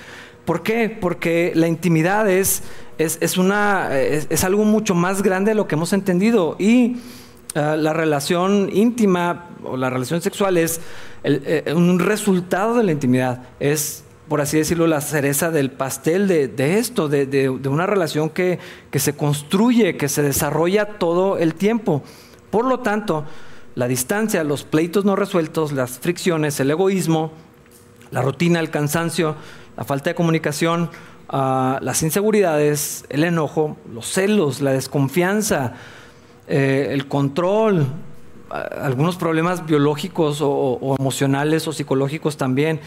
¿Por 0.44 0.64
qué? 0.64 0.90
Porque 0.90 1.52
la 1.54 1.68
intimidad 1.68 2.28
es, 2.28 2.64
es, 2.98 3.38
una, 3.38 3.96
es, 3.96 4.44
algo 4.44 4.64
mucho 4.66 4.96
más 4.96 5.22
grande 5.22 5.52
de 5.52 5.56
lo 5.56 5.68
que 5.68 5.76
hemos 5.76 5.94
entendido 5.94 6.56
y 6.58 6.98
ah, 7.54 7.76
la 7.78 7.94
relación 7.94 8.72
íntima 8.74 9.52
o 9.64 9.78
la 9.78 9.92
relación 9.92 10.24
sexual 10.24 10.58
es 10.58 10.82
eh, 11.24 11.72
un 11.76 12.00
resultado 12.00 12.74
de 12.74 12.84
la 12.84 12.94
intimidad, 12.94 13.44
es 13.60 14.06
por 14.32 14.40
así 14.40 14.56
decirlo, 14.56 14.88
la 14.88 15.02
cereza 15.02 15.52
del 15.52 15.72
pastel 15.72 16.26
de, 16.26 16.80
esto, 16.80 17.10
de, 17.10 17.50
una 17.50 17.86
relación 17.86 18.30
que, 18.30 18.60
se 18.94 19.14
construye, 19.14 19.98
que 19.98 20.08
se 20.08 20.22
desarrolla 20.22 20.98
todo 21.00 21.38
el 21.38 21.54
tiempo. 21.54 22.02
Por 22.50 22.64
lo 22.64 22.80
tanto, 22.80 23.26
la 23.76 23.90
distancia, 23.90 24.46
los 24.46 24.64
pleitos 24.64 25.04
no 25.04 25.18
resueltos, 25.18 25.74
las 25.74 26.00
fricciones, 26.00 26.62
el 26.62 26.72
egoísmo, 26.72 27.34
la 28.12 28.22
rutina, 28.22 28.62
el 28.62 28.70
cansancio, 28.70 29.36
la 29.76 29.84
falta 29.84 30.12
de 30.12 30.16
comunicación, 30.16 30.92
ah, 31.28 31.80
las 31.82 32.02
inseguridades, 32.02 33.04
el 33.10 33.26
enojo, 33.26 33.76
los 33.94 34.06
celos, 34.06 34.62
la 34.62 34.72
desconfianza, 34.72 35.74
eh, 36.48 36.88
el 36.92 37.10
control, 37.10 37.86
algunos 38.50 39.16
problemas 39.16 39.66
biológicos 39.66 40.40
o, 40.42 40.96
emocionales 41.00 41.68
o 41.68 41.74
psicológicos 41.74 42.38
también, 42.38 42.80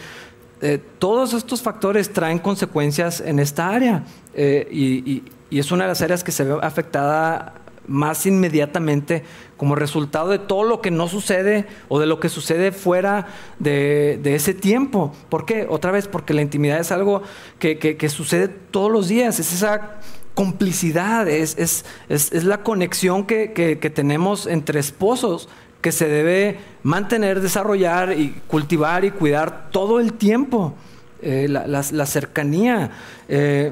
eh, 0.61 0.81
todos 0.99 1.33
estos 1.33 1.61
factores 1.61 2.13
traen 2.13 2.39
consecuencias 2.39 3.19
en 3.19 3.39
esta 3.39 3.69
área 3.69 4.03
eh, 4.33 4.67
y, 4.71 5.23
es 5.51 5.71
una 5.71 5.85
de 5.85 5.89
las 5.89 6.01
áreas 6.01 6.23
que 6.23 6.33
se 6.33 6.43
ve 6.43 6.57
afectada 6.61 7.53
más 7.87 8.25
inmediatamente 8.25 9.23
como 9.55 9.75
resultado 9.75 10.29
de 10.29 10.39
todo 10.39 10.63
lo 10.63 10.81
que 10.81 10.91
no 10.91 11.07
sucede 11.07 11.65
o 11.87 11.99
de 11.99 12.07
lo 12.07 12.19
que 12.19 12.27
sucede 12.27 12.73
fuera 12.73 13.27
de, 13.59 14.19
ese 14.23 14.53
tiempo. 14.53 15.13
¿Por 15.29 15.45
qué? 15.45 15.65
Otra 15.69 15.91
vez, 15.91 16.09
porque 16.09 16.33
la 16.33 16.41
intimidad 16.41 16.79
es 16.79 16.91
algo 16.91 17.21
que, 17.57 18.09
sucede 18.09 18.49
todos 18.49 18.91
los 18.91 19.07
días, 19.07 19.39
es 19.39 19.53
esa 19.53 19.99
complicidad, 20.33 21.29
es, 21.29 21.85
es 22.09 22.43
la 22.43 22.63
conexión 22.63 23.25
que 23.25 23.91
tenemos 23.95 24.47
entre 24.47 24.81
esposos 24.81 25.47
que 25.85 25.91
se 25.91 26.07
debe 26.07 26.57
mantener, 26.81 27.41
desarrollar 27.41 28.13
y 28.17 28.41
cultivar 28.47 29.05
y 29.05 29.11
cuidar 29.11 29.69
todo 29.69 29.99
el 29.99 30.13
tiempo. 30.13 30.73
Eh, 31.21 31.47
la, 31.47 32.05
cercanía. 32.07 32.89
Eh, 33.29 33.71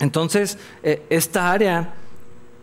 entonces, 0.00 0.58
eh, 0.82 1.02
esta 1.08 1.50
área 1.50 1.94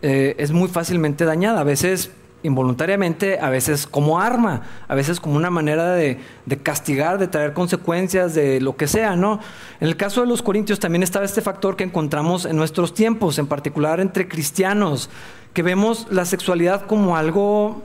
es 0.02 0.52
muy 0.52 0.68
fácilmente 0.68 1.24
dañada, 1.24 1.62
a 1.62 1.64
veces 1.64 2.12
involuntariamente, 2.44 3.40
a 3.40 3.50
veces 3.50 3.88
como 3.88 4.20
arma, 4.20 4.62
a 4.86 4.94
veces 4.94 5.18
como 5.18 5.34
una 5.34 5.50
manera 5.50 5.92
de, 5.92 6.20
de, 6.46 6.56
castigar, 6.58 7.18
de 7.18 7.26
traer 7.26 7.52
consecuencias, 7.52 8.34
de 8.36 8.60
lo 8.60 8.76
que 8.76 8.86
sea, 8.86 9.16
¿no? 9.16 9.40
En 9.80 9.88
el 9.88 9.96
caso 9.96 10.20
de 10.20 10.28
los 10.28 10.42
corintios 10.42 10.78
también 10.78 11.02
estaba 11.02 11.24
este 11.24 11.42
factor 11.42 11.74
que 11.74 11.82
encontramos 11.82 12.44
en 12.44 12.54
nuestros 12.54 12.94
tiempos, 12.94 13.40
en 13.40 13.48
particular 13.48 13.98
entre 13.98 14.28
cristianos, 14.28 15.10
que 15.54 15.64
vemos 15.64 16.06
la 16.10 16.24
sexualidad 16.24 16.86
como 16.86 17.16
algo 17.16 17.82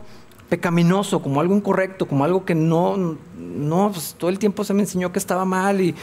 pecaminoso, 0.49 1.21
como 1.21 1.41
algo 1.41 1.55
incorrecto, 1.55 2.07
como 2.07 2.23
algo 2.23 2.45
que 2.45 2.55
no, 2.55 3.17
no, 3.37 3.89
pues, 3.91 4.15
todo 4.17 4.29
el 4.29 4.39
tiempo 4.39 4.63
se 4.63 4.73
me 4.73 4.81
enseñó 4.81 5.11
que 5.11 5.19
estaba 5.19 5.45
mal 5.45 5.81
y, 5.81 5.95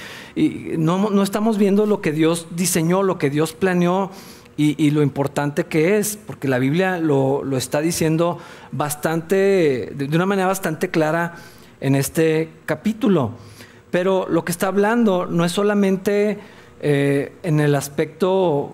no, 0.79 1.23
estamos 1.23 1.59
viendo 1.59 1.87
lo 1.87 2.01
que 2.01 2.13
Dios 2.13 2.49
diseñó, 2.51 3.03
lo 3.03 3.19
que 3.19 3.31
Dios 3.31 3.53
planeó 3.53 4.11
y, 4.57 4.91
lo 4.91 5.03
importante 5.03 5.65
que 5.65 5.99
es, 5.99 6.17
porque 6.17 6.47
la 6.47 6.59
Biblia 6.59 6.99
lo, 6.99 7.57
está 7.57 7.81
diciendo 7.81 8.39
bastante, 8.71 9.93
de 9.95 10.17
una 10.17 10.27
manera 10.27 10.47
bastante 10.47 10.89
clara 10.89 11.35
en 11.81 11.95
este 11.95 12.51
capítulo. 12.67 13.33
Pero 13.91 14.27
lo 14.29 14.45
que 14.45 14.53
está 14.53 14.69
hablando 14.69 15.27
no 15.27 15.45
es 15.45 15.53
solamente 15.53 16.39
eh, 16.81 17.33
en 17.43 17.61
el 17.61 17.75
aspecto 17.75 18.73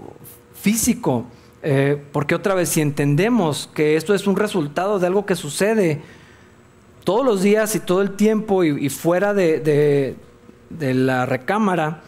físico, 0.55 1.25
eh, 1.63 2.01
porque 2.13 2.35
otra 2.35 2.55
vez, 2.55 2.69
si 2.69 2.81
entendemos 2.81 3.69
que 3.75 3.97
esto 3.97 4.15
es 4.15 4.27
un 4.27 4.37
resultado 4.37 4.99
de 4.99 5.07
algo 5.07 5.27
que 5.27 5.35
sucede 5.35 6.01
todos 7.05 7.25
los 7.25 7.43
días 7.43 7.75
y 7.75 7.81
todo 7.81 8.03
el 8.03 8.13
tiempo 8.13 8.65
y, 8.65 8.89
fuera 8.91 9.35
de, 9.35 10.17
la 10.79 11.27
recámara, 11.27 12.03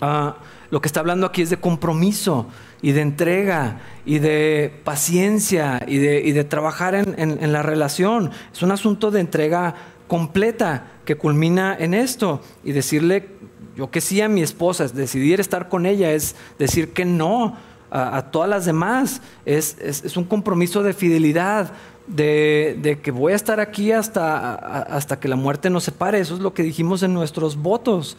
ah, 0.00 0.36
lo 0.70 0.80
que 0.80 0.86
está 0.86 1.00
hablando 1.00 1.26
aquí 1.26 1.42
es 1.42 1.50
de 1.50 1.56
compromiso 1.56 2.46
y 2.82 2.92
de 2.92 3.00
entrega 3.00 3.80
y 4.04 4.18
de 4.18 4.80
paciencia 4.84 5.82
y 5.86 5.98
de, 5.98 6.44
trabajar 6.44 6.94
en, 6.94 7.52
la 7.52 7.62
relación. 7.62 8.30
Es 8.52 8.62
un 8.62 8.70
asunto 8.70 9.10
de 9.10 9.20
entrega 9.20 9.74
completa 10.08 10.92
que 11.04 11.16
culmina 11.16 11.76
en 11.78 11.94
esto 11.94 12.42
y 12.64 12.72
decirle 12.72 13.28
yo 13.76 13.90
que 13.90 14.02
sí 14.02 14.20
a 14.20 14.28
mi 14.28 14.42
esposa, 14.42 14.84
es 14.84 14.94
decidir 14.94 15.40
estar 15.40 15.68
con 15.68 15.86
ella, 15.86 16.12
es 16.12 16.36
decir 16.58 16.92
que 16.92 17.06
no 17.06 17.56
a, 17.92 18.30
todas 18.30 18.48
las 18.48 18.64
demás. 18.64 19.20
Es, 19.44 19.76
es, 19.78 20.16
un 20.16 20.24
compromiso 20.24 20.82
de 20.82 20.94
fidelidad, 20.94 21.72
de, 22.06 22.78
de, 22.80 23.00
que 23.00 23.10
voy 23.10 23.34
a 23.34 23.36
estar 23.36 23.60
aquí 23.60 23.92
hasta, 23.92 24.54
hasta 24.54 25.20
que 25.20 25.28
la 25.28 25.36
muerte 25.36 25.68
nos 25.70 25.84
separe. 25.84 26.18
Eso 26.20 26.34
es 26.34 26.40
lo 26.40 26.54
que 26.54 26.62
dijimos 26.62 27.02
en 27.02 27.12
nuestros 27.12 27.56
votos. 27.56 28.16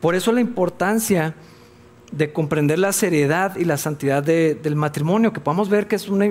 Por 0.00 0.14
eso 0.14 0.32
la 0.32 0.40
importancia 0.40 1.34
de 2.12 2.32
comprender 2.32 2.78
la 2.78 2.92
seriedad 2.92 3.56
y 3.56 3.64
la 3.64 3.76
santidad 3.76 4.22
del 4.22 4.76
matrimonio, 4.76 5.32
que 5.32 5.40
podamos 5.40 5.68
ver 5.68 5.86
que 5.86 5.96
es 5.96 6.08
una, 6.08 6.26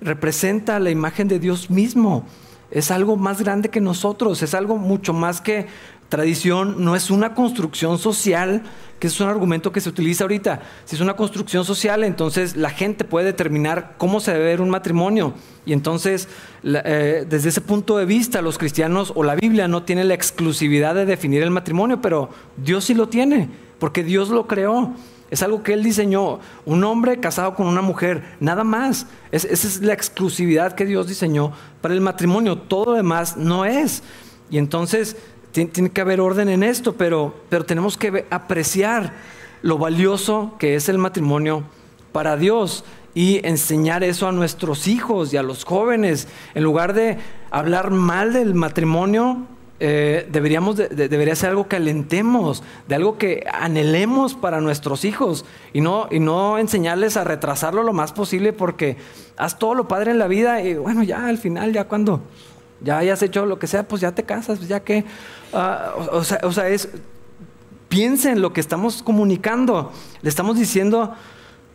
representa 0.00 0.78
la 0.78 0.90
imagen 0.90 1.28
de 1.28 1.38
Dios 1.38 1.70
mismo. 1.70 2.24
Es 2.70 2.90
algo 2.90 3.16
más 3.16 3.40
grande 3.40 3.68
que 3.68 3.80
nosotros, 3.80 4.42
es 4.42 4.54
algo 4.54 4.76
mucho 4.76 5.12
más 5.12 5.40
que 5.40 5.66
tradición, 6.14 6.84
no 6.84 6.94
es 6.94 7.10
una 7.10 7.34
construcción 7.34 7.98
social 7.98 8.62
que 9.00 9.08
es 9.08 9.20
un 9.20 9.28
argumento 9.28 9.72
que 9.72 9.80
se 9.80 9.88
utiliza 9.88 10.22
ahorita. 10.22 10.62
Si 10.84 10.94
es 10.94 11.02
una 11.02 11.16
construcción 11.16 11.64
social, 11.64 12.04
entonces 12.04 12.54
la 12.54 12.70
gente 12.70 13.04
puede 13.04 13.26
determinar 13.26 13.96
cómo 13.98 14.20
se 14.20 14.32
debe 14.32 14.44
ver 14.44 14.60
un 14.60 14.70
matrimonio. 14.70 15.34
Y 15.66 15.72
entonces, 15.72 16.28
eh, 16.62 17.26
desde 17.28 17.48
ese 17.48 17.60
punto 17.60 17.98
de 17.98 18.04
vista, 18.04 18.42
los 18.42 18.58
cristianos 18.58 19.12
o 19.16 19.24
la 19.24 19.34
Biblia 19.34 19.66
no 19.66 19.82
tienen 19.82 20.06
la 20.06 20.14
exclusividad 20.14 20.94
de 20.94 21.04
definir 21.04 21.42
el 21.42 21.50
matrimonio, 21.50 22.00
pero 22.00 22.30
Dios 22.56 22.84
sí 22.84 22.94
lo 22.94 23.08
tiene, 23.08 23.50
porque 23.80 24.04
Dios 24.04 24.28
lo 24.28 24.46
creó. 24.46 24.94
Es 25.32 25.42
algo 25.42 25.64
que 25.64 25.72
Él 25.72 25.82
diseñó. 25.82 26.38
Un 26.64 26.84
hombre 26.84 27.18
casado 27.18 27.56
con 27.56 27.66
una 27.66 27.82
mujer, 27.82 28.22
nada 28.38 28.62
más. 28.62 29.08
esa 29.32 29.48
es 29.48 29.80
la 29.80 29.94
exclusividad 29.94 30.74
que 30.74 30.86
Dios 30.86 31.08
diseñó 31.08 31.52
para 31.80 31.92
el 31.92 32.00
matrimonio. 32.00 32.56
Todo 32.56 32.84
lo 32.84 32.92
demás 32.92 33.36
no 33.36 33.64
es. 33.64 34.04
Y 34.50 34.58
entonces 34.58 35.16
tiene, 35.54 35.90
que 35.90 36.00
haber 36.00 36.20
orden 36.20 36.48
en 36.48 36.64
esto, 36.64 36.94
pero, 36.94 37.32
pero 37.48 37.64
tenemos 37.64 37.96
que 37.96 38.26
apreciar 38.30 39.12
lo 39.62 39.78
valioso 39.78 40.56
que 40.58 40.74
es 40.74 40.88
el 40.88 40.98
matrimonio 40.98 41.62
para 42.10 42.36
Dios 42.36 42.84
y 43.14 43.46
enseñar 43.46 44.02
eso 44.02 44.26
a 44.26 44.32
nuestros 44.32 44.88
hijos 44.88 45.32
y 45.32 45.36
a 45.36 45.44
los 45.44 45.64
jóvenes. 45.64 46.26
En 46.54 46.64
lugar 46.64 46.92
de 46.92 47.18
hablar 47.52 47.92
mal 47.92 48.32
del 48.32 48.54
matrimonio, 48.54 49.46
eh, 49.78 50.28
deberíamos 50.30 50.76
debería 50.76 51.36
ser 51.36 51.50
algo 51.50 51.68
que 51.68 51.76
alentemos, 51.76 52.64
de 52.88 52.96
algo 52.96 53.16
que 53.16 53.46
anhelemos 53.52 54.34
para 54.34 54.60
nuestros 54.60 55.04
hijos 55.04 55.44
y 55.72 55.80
no, 55.80 56.08
y 56.10 56.18
no 56.18 56.58
enseñarles 56.58 57.16
a 57.16 57.22
retrasarlo 57.22 57.84
lo 57.84 57.92
más 57.92 58.12
posible 58.12 58.52
porque 58.52 58.96
haz 59.36 59.58
todo 59.58 59.74
lo 59.74 59.86
padre 59.86 60.10
en 60.10 60.18
la 60.18 60.26
vida 60.26 60.62
y 60.62 60.74
bueno, 60.74 61.04
ya 61.04 61.26
al 61.26 61.38
final, 61.38 61.72
ya 61.72 61.84
cuando 61.84 62.22
ya 62.84 62.98
hayas 62.98 63.22
hecho 63.22 63.46
lo 63.46 63.58
que 63.58 63.66
sea, 63.66 63.88
pues 63.88 64.00
ya 64.00 64.12
te 64.12 64.22
casas, 64.22 64.58
pues 64.58 64.68
ya 64.68 64.80
que, 64.80 65.04
ah, 65.52 65.94
o, 66.12 66.22
sea, 66.22 66.40
o 66.44 66.52
sea, 66.52 66.66
piensen 67.88 68.40
lo 68.40 68.52
que 68.52 68.60
estamos 68.60 69.02
comunicando, 69.02 69.92
le 70.22 70.28
estamos 70.28 70.58
diciendo, 70.58 71.14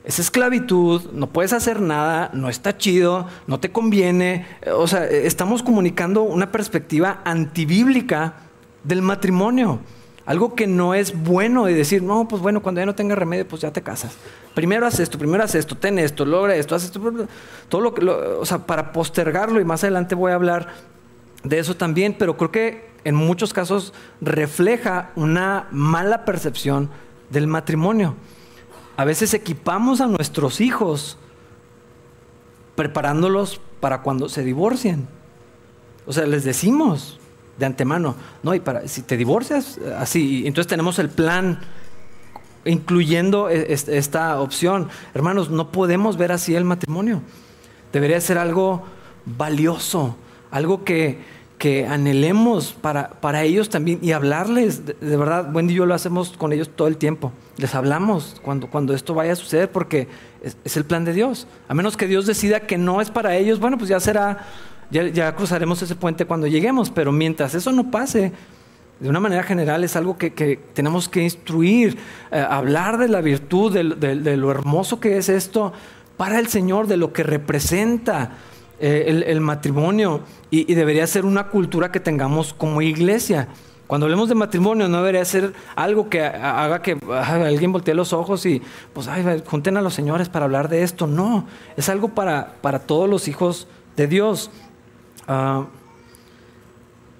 es 0.05 0.19
esclavitud, 0.19 1.11
no 1.11 1.27
puedes 1.27 1.53
hacer 1.53 1.81
nada, 1.81 2.29
no 2.33 2.49
está 2.49 2.77
chido, 2.77 3.27
no 3.47 3.59
te 3.59 3.71
conviene, 3.71 4.45
o 4.75 4.87
sea, 4.87 5.05
estamos 5.05 5.63
comunicando 5.63 6.23
una 6.23 6.51
perspectiva 6.51 7.21
antibíblica 7.25 8.33
del 8.83 9.01
matrimonio. 9.01 9.79
Algo 10.25 10.53
que 10.53 10.67
no 10.67 10.93
es 10.93 11.19
bueno 11.23 11.65
de 11.65 11.73
decir, 11.73 12.03
no, 12.03 12.27
pues 12.27 12.39
bueno, 12.41 12.61
cuando 12.61 12.81
ya 12.81 12.85
no 12.85 12.93
tenga 12.93 13.15
remedio, 13.15 13.47
pues 13.47 13.63
ya 13.63 13.73
te 13.73 13.81
casas. 13.81 14.15
Primero 14.53 14.85
haz 14.85 14.99
esto, 14.99 15.17
primero 15.17 15.43
haz 15.43 15.55
esto, 15.55 15.75
ten 15.75 15.97
esto, 15.97 16.23
logra 16.23 16.55
esto, 16.55 16.75
haz 16.75 16.83
esto, 16.83 17.01
todo 17.67 17.81
lo 17.81 17.95
que, 17.95 18.05
o 18.07 18.45
sea, 18.45 18.59
para 18.59 18.91
postergarlo 18.91 19.59
y 19.59 19.65
más 19.65 19.83
adelante 19.83 20.13
voy 20.13 20.31
a 20.31 20.35
hablar 20.35 20.67
de 21.43 21.59
eso 21.59 21.75
también, 21.75 22.15
pero 22.17 22.37
creo 22.37 22.51
que 22.51 22.89
en 23.03 23.15
muchos 23.15 23.53
casos 23.53 23.93
refleja 24.21 25.11
una 25.15 25.67
mala 25.71 26.25
percepción 26.25 26.89
del 27.29 27.47
matrimonio. 27.47 28.15
A 28.97 29.05
veces 29.05 29.33
equipamos 29.33 30.01
a 30.01 30.07
nuestros 30.07 30.59
hijos 30.59 31.17
preparándolos 32.75 33.61
para 33.79 34.01
cuando 34.01 34.27
se 34.29 34.43
divorcien. 34.43 35.07
O 36.05 36.13
sea, 36.13 36.25
les 36.25 36.43
decimos 36.43 37.19
de 37.57 37.65
antemano, 37.65 38.15
no, 38.41 38.55
y 38.55 38.59
para 38.59 38.87
si 38.87 39.01
te 39.01 39.17
divorcias 39.17 39.77
así, 39.97 40.47
entonces 40.47 40.69
tenemos 40.69 40.97
el 40.97 41.09
plan 41.09 41.59
incluyendo 42.65 43.49
e, 43.49 43.73
esta 43.73 44.39
opción. 44.39 44.89
Hermanos, 45.13 45.49
no 45.49 45.71
podemos 45.71 46.17
ver 46.17 46.31
así 46.31 46.55
el 46.55 46.65
matrimonio. 46.65 47.21
debería 47.91 48.19
ser 48.21 48.37
algo 48.37 48.83
valioso, 49.25 50.15
algo 50.51 50.83
que, 50.83 51.19
que 51.59 51.85
anhelemos 51.85 52.71
para, 52.71 53.09
para 53.09 53.43
ellos 53.43 53.69
también 53.69 53.99
y 54.01 54.13
hablarles. 54.13 54.85
De, 54.85 55.17
verdad, 55.17 55.53
Wendy 55.53 55.73
y 55.73 55.77
yo 55.77 55.85
lo 55.85 55.93
hacemos 55.93 56.31
con 56.37 56.53
ellos 56.53 56.71
todo 56.73 56.87
el 56.87 56.97
tiempo. 56.97 57.31
Les 57.57 57.75
hablamos 57.75 58.39
cuando, 58.41 58.67
cuando 58.67 58.93
esto 58.95 59.13
vaya 59.13 59.33
a 59.33 59.35
suceder 59.35 59.69
porque 59.69 60.07
es, 60.41 60.77
el 60.77 60.85
plan 60.85 61.03
de 61.03 61.13
Dios. 61.13 61.47
A 61.67 61.73
menos 61.73 61.97
que 61.97 62.07
Dios 62.07 62.25
decida 62.25 62.61
que 62.61 62.77
no 62.77 63.01
es 63.01 63.11
para 63.11 63.35
ellos, 63.35 63.59
bueno, 63.59 63.77
pues 63.77 63.89
ya 63.89 63.99
será, 63.99 64.47
ya, 64.89 65.35
cruzaremos 65.35 65.81
ese 65.81 65.95
puente 65.95 66.25
cuando 66.25 66.47
lleguemos. 66.47 66.89
Pero 66.89 67.11
mientras 67.11 67.53
eso 67.53 67.73
no 67.73 67.91
pase, 67.91 68.31
de 69.01 69.09
una 69.09 69.19
manera 69.19 69.43
general 69.43 69.83
es 69.83 69.97
algo 69.97 70.17
que, 70.17 70.31
tenemos 70.73 71.09
que 71.09 71.23
instruir, 71.23 71.97
eh, 72.31 72.39
hablar 72.49 72.97
de 72.97 73.09
la 73.09 73.19
virtud, 73.19 73.73
de, 73.73 74.37
lo 74.37 74.49
hermoso 74.49 75.01
que 75.01 75.17
es 75.17 75.27
esto 75.27 75.73
para 76.15 76.39
el 76.39 76.47
Señor, 76.47 76.87
de 76.87 76.95
lo 76.95 77.11
que 77.11 77.23
representa 77.23 78.31
eh, 78.79 79.23
el, 79.27 79.41
matrimonio 79.41 80.21
y, 80.49 80.73
debería 80.73 81.05
ser 81.07 81.25
una 81.25 81.47
cultura 81.47 81.91
que 81.91 81.99
tengamos 81.99 82.53
como 82.53 82.81
iglesia. 82.81 83.47
Cuando 83.87 84.05
hablemos 84.05 84.29
de 84.29 84.35
matrimonio 84.35 84.87
no 84.87 84.97
debería 84.99 85.25
ser 85.25 85.53
algo 85.75 86.09
que 86.09 86.21
haga 86.23 86.81
que 86.81 86.97
alguien 87.11 87.71
voltee 87.71 87.95
los 87.95 88.13
ojos 88.13 88.45
y 88.45 88.61
pues 88.93 89.07
ay, 89.07 89.43
junten 89.45 89.77
a 89.77 89.81
los 89.81 89.93
señores 89.93 90.29
para 90.29 90.45
hablar 90.45 90.69
de 90.69 90.83
esto. 90.83 91.07
No, 91.07 91.47
es 91.75 91.89
algo 91.89 92.09
para, 92.09 92.53
para 92.61 92.79
todos 92.79 93.09
los 93.09 93.27
hijos 93.27 93.67
de 93.97 94.07
Dios. 94.07 94.51
Ah, 95.27 95.65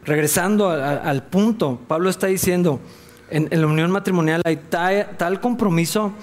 regresando 0.05 0.69
al 0.69 1.23
punto, 1.23 1.79
Pablo 1.87 2.09
está 2.09 2.27
diciendo, 2.27 2.79
en, 3.29 3.49
la 3.51 3.67
unión 3.67 3.91
matrimonial 3.91 4.41
hay 4.45 4.57
tal 5.17 5.39
compromiso 5.39 6.13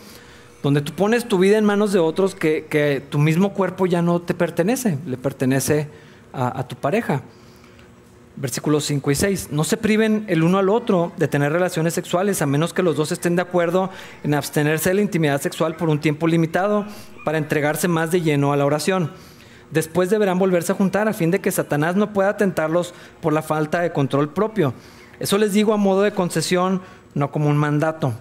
donde 0.66 0.80
tú 0.80 0.94
pones 0.94 1.28
tu 1.28 1.38
vida 1.38 1.58
en 1.58 1.64
manos 1.64 1.92
de 1.92 2.00
otros 2.00 2.34
que, 2.34 3.00
tu 3.08 3.20
mismo 3.20 3.52
cuerpo 3.52 3.86
ya 3.86 4.02
no 4.02 4.20
te 4.20 4.34
pertenece, 4.34 4.98
le 5.06 5.16
pertenece 5.16 5.86
a, 6.32 6.66
tu 6.66 6.74
pareja. 6.74 7.22
Versículos 8.34 8.84
5 8.86 9.12
y 9.12 9.14
6. 9.14 9.48
No 9.52 9.62
se 9.62 9.76
priven 9.76 10.24
el 10.26 10.42
uno 10.42 10.58
al 10.58 10.68
otro 10.68 11.12
de 11.18 11.28
tener 11.28 11.52
relaciones 11.52 11.94
sexuales 11.94 12.42
a 12.42 12.46
menos 12.46 12.74
que 12.74 12.82
los 12.82 12.96
dos 12.96 13.12
estén 13.12 13.36
de 13.36 13.42
acuerdo 13.42 13.90
en 14.24 14.34
abstenerse 14.34 14.88
de 14.88 14.96
la 14.96 15.02
intimidad 15.02 15.40
sexual 15.40 15.76
por 15.76 15.88
un 15.88 16.00
tiempo 16.00 16.26
limitado 16.26 16.84
para 17.24 17.38
entregarse 17.38 17.86
más 17.86 18.10
de 18.10 18.22
lleno 18.22 18.52
a 18.52 18.56
la 18.56 18.66
oración. 18.66 19.12
Después 19.70 20.10
deberán 20.10 20.40
volverse 20.40 20.72
a 20.72 20.74
juntar 20.74 21.06
a 21.06 21.12
fin 21.12 21.30
de 21.30 21.40
que 21.40 21.52
Satanás 21.52 21.94
no 21.94 22.12
pueda 22.12 22.36
tentarlos 22.36 22.92
por 23.20 23.32
la 23.32 23.42
falta 23.42 23.82
de 23.82 23.92
control 23.92 24.30
propio. 24.30 24.74
Eso 25.20 25.38
les 25.38 25.52
digo 25.52 25.72
a 25.72 25.76
modo 25.76 26.02
de 26.02 26.10
concesión, 26.10 26.82
no 27.14 27.30
como 27.30 27.48
un 27.48 27.56
mandato. 27.56 28.14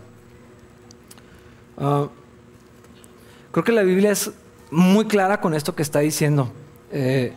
Ah, 1.80 2.08
Creo 3.56 3.64
que 3.64 3.72
la 3.72 3.84
Biblia 3.84 4.12
es 4.12 4.32
muy 4.70 5.06
clara 5.06 5.40
con 5.40 5.54
esto 5.54 5.74
que 5.74 5.82
está 5.82 6.00
diciendo. 6.00 6.52
Eh, 6.92 7.32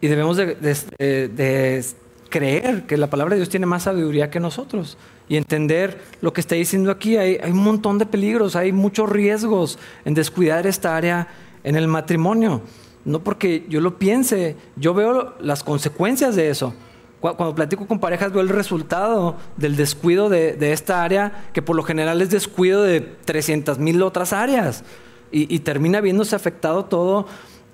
y 0.00 0.08
debemos 0.08 0.36
de, 0.36 1.84
creer 2.28 2.82
que 2.88 2.96
la 2.96 3.08
palabra 3.08 3.34
de 3.34 3.36
Dios 3.36 3.48
tiene 3.48 3.64
más 3.64 3.84
sabiduría 3.84 4.28
que 4.28 4.40
nosotros 4.40 4.98
y 5.28 5.36
entender 5.36 6.02
lo 6.20 6.32
que 6.32 6.40
está 6.40 6.56
diciendo 6.56 6.90
aquí. 6.90 7.16
Hay, 7.16 7.38
hay, 7.40 7.52
un 7.52 7.62
montón 7.62 7.96
de 7.98 8.06
peligros, 8.06 8.56
hay 8.56 8.72
muchos 8.72 9.08
riesgos 9.08 9.78
en 10.04 10.14
descuidar 10.14 10.66
esta 10.66 10.96
área 10.96 11.28
en 11.62 11.76
el 11.76 11.86
matrimonio. 11.86 12.62
No 13.04 13.22
porque 13.22 13.66
yo 13.68 13.80
lo 13.80 14.00
piense, 14.00 14.56
yo 14.74 14.94
veo 14.94 15.36
las 15.38 15.62
consecuencias 15.62 16.34
de 16.34 16.50
eso. 16.50 16.74
Cuando 17.20 17.54
platico 17.54 17.86
con 17.86 18.00
parejas 18.00 18.32
veo 18.32 18.42
el 18.42 18.48
resultado 18.48 19.36
del 19.56 19.76
descuido 19.76 20.28
de, 20.28 20.72
esta 20.72 21.04
área, 21.04 21.44
que 21.52 21.62
por 21.62 21.76
lo 21.76 21.84
general 21.84 22.20
es 22.20 22.30
descuido 22.30 22.82
de 22.82 23.00
300 23.00 23.78
mil 23.78 24.02
otras 24.02 24.32
áreas 24.32 24.82
y, 25.32 25.58
termina 25.60 26.00
viéndose 26.00 26.34
afectado 26.34 26.84
todo. 26.84 27.26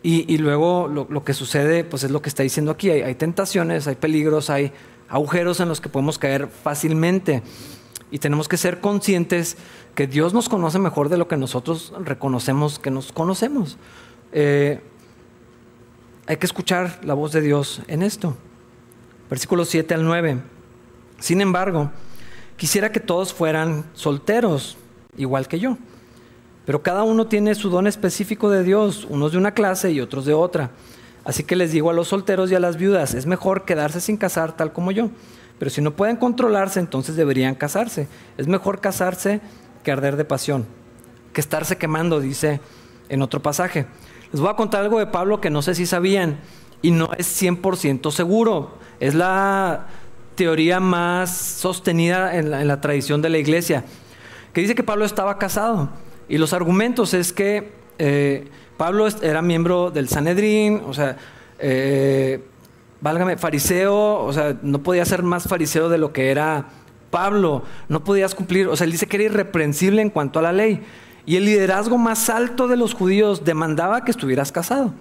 Y, 0.02 0.38
luego 0.38 0.88
lo, 0.88 1.24
que 1.24 1.34
sucede, 1.34 1.82
pues 1.82 2.04
es 2.04 2.10
lo 2.10 2.22
que 2.22 2.28
está 2.28 2.42
diciendo 2.42 2.70
aquí. 2.70 2.90
Hay, 2.90 3.14
tentaciones, 3.16 3.86
hay 3.86 3.96
peligros, 3.96 4.50
hay 4.50 4.72
agujeros 5.08 5.60
en 5.60 5.68
los 5.68 5.80
que 5.80 5.88
podemos 5.88 6.18
caer 6.18 6.48
fácilmente. 6.48 7.42
Y 8.10 8.18
tenemos 8.18 8.46
que 8.46 8.56
ser 8.56 8.80
conscientes 8.80 9.56
que 9.96 10.06
Dios 10.06 10.32
nos 10.32 10.48
conoce 10.48 10.78
mejor 10.78 11.08
de 11.08 11.16
lo 11.16 11.26
que 11.26 11.36
nosotros 11.36 11.92
reconocemos 11.98 12.78
que 12.78 12.90
nos 12.90 13.10
conocemos. 13.10 13.78
Eh, 14.32 14.80
hay 16.26 16.36
que 16.36 16.46
escuchar 16.46 17.00
la 17.02 17.14
voz 17.14 17.32
de 17.32 17.40
Dios 17.40 17.82
en 17.88 18.02
esto. 18.02 18.36
Versículos 19.28 19.68
7 19.70 19.92
al 19.94 20.04
9. 20.04 20.40
Sin 21.18 21.40
embargo, 21.40 21.90
quisiera 22.56 22.92
que 22.92 23.00
todos 23.00 23.34
fueran 23.34 23.86
solteros, 23.94 24.76
igual 25.16 25.48
que 25.48 25.58
yo 25.58 25.78
pero 26.66 26.82
cada 26.82 27.04
uno 27.04 27.28
tiene 27.28 27.54
su 27.54 27.70
don 27.70 27.86
específico 27.86 28.50
de 28.50 28.64
Dios, 28.64 29.06
unos 29.08 29.32
de 29.32 29.38
una 29.38 29.52
clase 29.52 29.92
y 29.92 30.00
otros 30.00 30.26
de 30.26 30.34
otra. 30.34 30.72
Así 31.24 31.44
que 31.44 31.56
les 31.56 31.70
digo 31.70 31.90
a 31.90 31.92
los 31.94 32.08
solteros 32.08 32.50
y 32.50 32.56
a 32.56 32.60
las 32.60 32.76
viudas, 32.76 33.14
es 33.14 33.24
mejor 33.24 33.64
quedarse 33.64 34.00
sin 34.00 34.16
casar 34.16 34.56
tal 34.56 34.72
como 34.72 34.90
yo. 34.90 35.10
Pero 35.60 35.70
si 35.70 35.80
no 35.80 35.92
pueden 35.92 36.16
controlarse, 36.16 36.80
entonces 36.80 37.14
deberían 37.16 37.54
casarse. 37.54 38.08
Es 38.36 38.48
mejor 38.48 38.80
casarse 38.80 39.40
que 39.84 39.92
arder 39.92 40.16
de 40.16 40.24
pasión, 40.24 40.66
que 41.32 41.40
estarse 41.40 41.78
quemando, 41.78 42.20
dice 42.20 42.60
en 43.08 43.22
otro 43.22 43.40
pasaje. 43.40 43.86
Les 44.32 44.40
voy 44.40 44.50
a 44.50 44.56
contar 44.56 44.82
algo 44.82 44.98
de 44.98 45.06
Pablo 45.06 45.40
que 45.40 45.50
no 45.50 45.62
sé 45.62 45.76
si 45.76 45.86
sabían 45.86 46.40
y 46.82 46.90
no 46.90 47.10
es 47.16 47.40
100% 47.40 48.10
seguro. 48.10 48.78
Es 48.98 49.14
la 49.14 49.86
teoría 50.34 50.80
más 50.80 51.30
sostenida 51.30 52.36
en 52.36 52.50
la, 52.50 52.60
en 52.60 52.68
la 52.68 52.80
tradición 52.80 53.22
de 53.22 53.28
la 53.30 53.38
iglesia, 53.38 53.84
que 54.52 54.60
dice 54.60 54.74
que 54.74 54.82
Pablo 54.82 55.04
estaba 55.04 55.38
casado. 55.38 55.90
Y 56.28 56.38
los 56.38 56.52
argumentos 56.52 57.14
es 57.14 57.32
que 57.32 57.72
eh, 57.98 58.48
Pablo 58.76 59.06
era 59.22 59.42
miembro 59.42 59.90
del 59.90 60.08
Sanedrín, 60.08 60.82
o 60.86 60.92
sea, 60.92 61.16
eh, 61.58 62.42
válgame, 63.00 63.36
fariseo, 63.36 64.24
o 64.24 64.32
sea, 64.32 64.56
no 64.62 64.82
podía 64.82 65.04
ser 65.04 65.22
más 65.22 65.44
fariseo 65.44 65.88
de 65.88 65.98
lo 65.98 66.12
que 66.12 66.30
era 66.30 66.66
Pablo, 67.10 67.62
no 67.88 68.04
podías 68.04 68.34
cumplir, 68.34 68.68
o 68.68 68.76
sea, 68.76 68.84
él 68.84 68.92
dice 68.92 69.06
que 69.06 69.16
era 69.16 69.24
irreprensible 69.24 70.02
en 70.02 70.10
cuanto 70.10 70.38
a 70.38 70.42
la 70.42 70.52
ley. 70.52 70.82
Y 71.24 71.36
el 71.36 71.44
liderazgo 71.44 71.98
más 71.98 72.28
alto 72.28 72.68
de 72.68 72.76
los 72.76 72.94
judíos 72.94 73.44
demandaba 73.44 74.04
que 74.04 74.10
estuvieras 74.10 74.52
casado, 74.52 74.92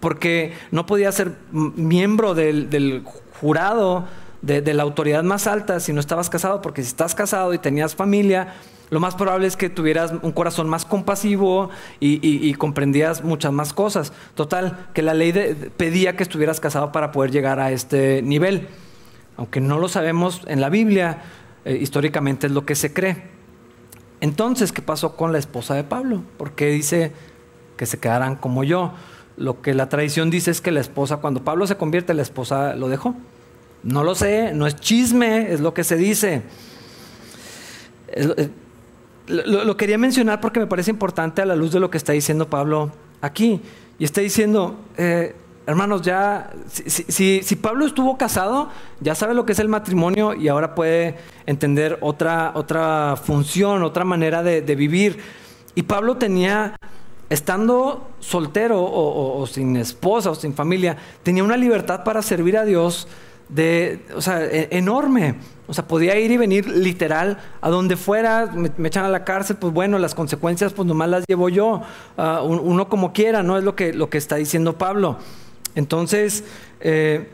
porque 0.00 0.54
no 0.70 0.86
podías 0.86 1.14
ser 1.14 1.36
miembro 1.52 2.34
del, 2.34 3.04
jurado, 3.40 4.06
de, 4.42 4.62
de, 4.62 4.74
la 4.74 4.82
autoridad 4.82 5.22
más 5.22 5.46
alta 5.46 5.78
si 5.80 5.92
no 5.92 6.00
estabas 6.00 6.30
casado, 6.30 6.62
porque 6.62 6.82
si 6.82 6.88
estás 6.88 7.14
casado 7.14 7.52
y 7.54 7.58
tenías 7.58 7.94
familia, 7.94 8.54
lo 8.90 8.98
más 8.98 9.14
probable 9.14 9.46
es 9.46 9.56
que 9.56 9.70
tuvieras 9.70 10.12
un 10.22 10.32
corazón 10.32 10.68
más 10.68 10.84
compasivo 10.84 11.70
y, 12.00 12.52
comprendías 12.54 13.22
muchas 13.22 13.52
más 13.52 13.72
cosas. 13.72 14.12
Total, 14.34 14.88
que 14.94 15.02
la 15.02 15.14
ley 15.14 15.32
pedía 15.76 16.16
que 16.16 16.24
estuvieras 16.24 16.58
casado 16.58 16.90
para 16.90 17.12
poder 17.12 17.30
llegar 17.30 17.60
a 17.60 17.70
este 17.70 18.20
nivel. 18.22 18.66
Aunque 19.36 19.60
no 19.60 19.78
lo 19.78 19.88
sabemos 19.88 20.42
en 20.48 20.60
la 20.60 20.70
Biblia, 20.70 21.22
eh, 21.64 21.78
históricamente 21.80 22.48
es 22.48 22.52
lo 22.52 22.66
que 22.66 22.74
se 22.74 22.92
cree. 22.92 23.22
Entonces, 24.20 24.72
¿qué 24.72 24.82
pasó 24.82 25.16
con 25.16 25.32
la 25.32 25.38
esposa 25.38 25.74
de 25.74 25.84
Pablo? 25.84 26.22
¿Por 26.36 26.52
qué 26.52 26.66
dice 26.66 27.12
que 27.76 27.86
se 27.86 27.98
quedaran 27.98 28.34
como 28.34 28.64
yo? 28.64 28.92
Lo 29.36 29.62
que 29.62 29.72
la 29.72 29.88
tradición 29.88 30.30
dice 30.30 30.50
es 30.50 30.60
que 30.60 30.72
la 30.72 30.80
esposa, 30.80 31.18
cuando 31.18 31.44
Pablo 31.44 31.66
se 31.68 31.76
convierte, 31.76 32.12
la 32.12 32.22
esposa 32.22 32.74
lo 32.74 32.88
dejó. 32.88 33.14
No 33.84 34.02
lo 34.02 34.16
sé, 34.16 34.52
no 34.52 34.66
es 34.66 34.76
chisme, 34.76 35.52
es 35.52 35.60
lo 35.60 35.72
que 35.72 35.84
se 35.84 35.96
dice. 35.96 36.42
Lo, 39.30 39.76
quería 39.76 39.98
mencionar 39.98 40.40
porque 40.40 40.60
me 40.60 40.66
parece 40.66 40.90
importante 40.90 41.42
a 41.42 41.46
la 41.46 41.54
luz 41.54 41.72
de 41.72 41.80
lo 41.80 41.90
que 41.90 41.96
está 41.96 42.12
diciendo 42.12 42.48
Pablo 42.48 42.90
aquí. 43.20 43.60
Y 43.98 44.04
está 44.04 44.20
diciendo, 44.20 44.76
eh, 44.96 45.34
hermanos, 45.66 46.02
ya, 46.02 46.50
si, 46.68 47.42
si, 47.42 47.56
Pablo 47.56 47.86
estuvo 47.86 48.18
casado, 48.18 48.68
ya 49.00 49.14
sabe 49.14 49.34
lo 49.34 49.46
que 49.46 49.52
es 49.52 49.58
el 49.58 49.68
matrimonio 49.68 50.34
y 50.34 50.48
ahora 50.48 50.74
puede 50.74 51.16
entender 51.46 51.98
otra, 52.00 52.52
otra 52.54 53.16
función, 53.16 53.82
otra 53.82 54.04
manera 54.04 54.42
de, 54.42 54.74
vivir. 54.74 55.18
Y 55.74 55.82
Pablo 55.82 56.16
tenía, 56.16 56.76
estando 57.28 58.10
soltero 58.18 58.82
o, 58.82 59.46
sin 59.46 59.76
esposa 59.76 60.30
o 60.30 60.34
sin 60.34 60.54
familia, 60.54 60.96
tenía 61.22 61.44
una 61.44 61.56
libertad 61.56 62.02
para 62.04 62.22
servir 62.22 62.56
a 62.56 62.64
Dios 62.64 63.06
de, 63.50 64.00
o 64.14 64.20
sea, 64.20 64.44
e, 64.44 64.68
enorme. 64.72 65.36
O 65.66 65.74
sea, 65.74 65.86
podía 65.86 66.18
ir 66.18 66.32
y 66.32 66.36
venir 66.36 66.68
literal 66.68 67.38
a 67.60 67.70
donde 67.70 67.96
fuera, 67.96 68.46
me, 68.46 68.88
echan 68.88 69.04
a 69.04 69.08
la 69.08 69.24
cárcel, 69.24 69.56
pues 69.56 69.72
bueno, 69.72 69.98
las 70.00 70.16
consecuencias 70.16 70.72
pues 70.72 70.86
nomás 70.86 71.08
las 71.08 71.24
llevo 71.28 71.48
yo, 71.48 71.82
uh, 72.16 72.42
uno 72.42 72.88
como 72.88 73.12
quiera, 73.12 73.44
¿no? 73.44 73.56
Es 73.56 73.62
lo 73.62 73.76
que, 73.76 73.92
lo 73.92 74.10
que 74.10 74.18
está 74.18 74.34
diciendo 74.34 74.78
Pablo. 74.78 75.18
Entonces, 75.76 76.42
eh, 76.80 77.28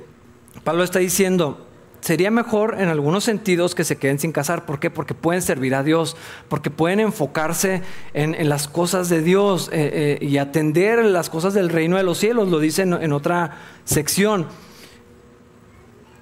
Pablo 0.65 0.85
está 0.85 0.99
diciendo, 0.99 1.67
sería 2.01 2.31
mejor 2.31 2.77
en 2.79 2.89
algunos 2.89 3.25
sentidos 3.25 3.75
que 3.75 3.85
se 3.85 3.97
queden 3.97 4.19
sin 4.19 4.33
casar. 4.33 4.67
¿Por 4.67 4.79
qué? 4.79 4.91
Porque 4.91 5.15
pueden 5.15 5.43
servir 5.43 5.75
a 5.75 5.83
Dios, 5.83 6.17
porque 6.49 6.71
pueden 6.71 7.01
enfocarse 7.01 7.83
en, 8.15 8.49
las 8.49 8.69
cosas 8.69 9.09
de 9.09 9.23
Dios 9.23 9.69
eh, 9.73 10.19
eh, 10.21 10.25
y 10.25 10.39
atender 10.39 11.05
las 11.05 11.31
cosas 11.31 11.55
del 11.55 11.69
reino 11.69 11.97
de 11.97 12.03
los 12.03 12.19
cielos, 12.19 12.49
lo 12.49 12.59
dice 12.59 12.83
en, 12.83 13.13
otra 13.13 13.59
sección. 13.85 14.47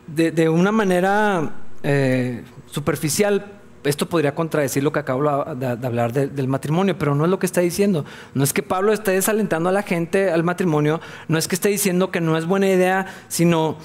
De, 0.07 0.31
de, 0.31 0.49
una 0.49 0.71
manera 0.71 1.55
eh, 1.83 2.43
superficial, 2.67 3.61
esto 3.85 4.09
podría 4.09 4.35
contradecir 4.35 4.83
lo 4.83 4.93
que 4.93 4.99
acabo 4.99 5.23
de, 5.55 5.67
hablar 5.67 6.13
del 6.13 6.49
matrimonio, 6.49 6.99
pero 6.99 7.15
no 7.15 7.25
es 7.25 7.31
lo 7.31 7.39
que 7.39 7.47
está 7.47 7.61
diciendo. 7.61 8.05
No 8.35 8.45
es 8.45 8.53
que 8.53 8.63
Pablo 8.63 8.93
esté 8.93 9.13
desalentando 9.13 9.69
a 9.69 9.73
la 9.73 9.83
gente 9.83 10.31
al 10.31 10.43
matrimonio, 10.43 11.01
no 11.29 11.39
es 11.39 11.49
que 11.49 11.55
esté 11.55 11.69
diciendo 11.69 12.11
que 12.11 12.21
no 12.21 12.37
es 12.37 12.47
buena 12.47 12.69
idea, 12.69 13.07
sino 13.29 13.77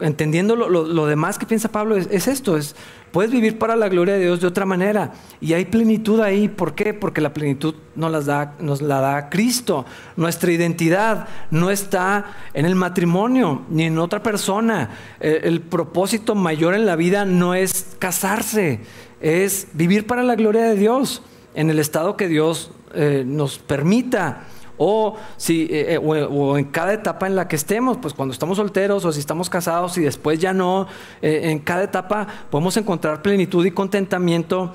entendiendo 0.00 0.56
lo, 0.56 1.06
demás 1.06 1.38
que 1.38 1.46
piensa 1.46 1.70
Pablo, 1.70 1.96
es, 1.96 2.28
esto, 2.28 2.56
es, 2.56 2.74
puedes 3.12 3.30
vivir 3.30 3.58
para 3.58 3.76
la 3.76 3.88
gloria 3.88 4.14
de 4.14 4.20
Dios 4.20 4.40
de 4.40 4.46
otra 4.46 4.66
manera. 4.66 5.12
Y 5.40 5.52
hay 5.52 5.64
plenitud 5.64 6.20
ahí, 6.20 6.48
¿por 6.48 6.74
qué? 6.74 6.94
Porque 6.94 7.20
la 7.20 7.32
plenitud 7.32 7.74
nos, 7.94 8.10
las 8.10 8.26
da, 8.26 8.54
nos 8.60 8.82
la 8.82 9.00
da 9.00 9.30
Cristo. 9.30 9.84
Nuestra 10.16 10.52
identidad 10.52 11.28
no 11.50 11.70
está 11.70 12.24
en 12.54 12.66
el 12.66 12.74
matrimonio 12.74 13.62
ni 13.70 13.84
en 13.84 13.98
otra 13.98 14.22
persona. 14.22 14.90
El, 15.20 15.60
propósito 15.60 16.34
mayor 16.34 16.74
en 16.74 16.86
la 16.86 16.96
vida 16.96 17.24
no 17.24 17.54
es 17.54 17.96
casarse, 17.98 18.80
es 19.20 19.68
vivir 19.72 20.06
para 20.06 20.22
la 20.22 20.34
gloria 20.34 20.64
de 20.64 20.76
Dios 20.76 21.22
en 21.54 21.70
el 21.70 21.78
estado 21.78 22.16
que 22.16 22.28
Dios 22.28 22.72
eh, 22.94 23.24
nos 23.26 23.58
permita. 23.58 24.44
O, 24.76 25.16
si, 25.36 25.62
eh, 25.70 25.94
eh, 25.94 25.98
o, 25.98 26.58
en 26.58 26.64
cada 26.64 26.92
etapa 26.92 27.26
en 27.26 27.36
la 27.36 27.46
que 27.46 27.54
estemos, 27.54 27.96
pues 27.98 28.12
cuando 28.12 28.32
estamos 28.32 28.56
solteros 28.56 29.04
o 29.04 29.12
si 29.12 29.20
estamos 29.20 29.48
casados 29.48 29.96
y 29.98 30.00
después 30.00 30.40
ya 30.40 30.52
no, 30.52 30.88
eh, 31.22 31.42
en 31.44 31.60
cada 31.60 31.84
etapa 31.84 32.26
podemos 32.50 32.76
encontrar 32.76 33.22
plenitud 33.22 33.64
y 33.64 33.70
contentamiento 33.70 34.72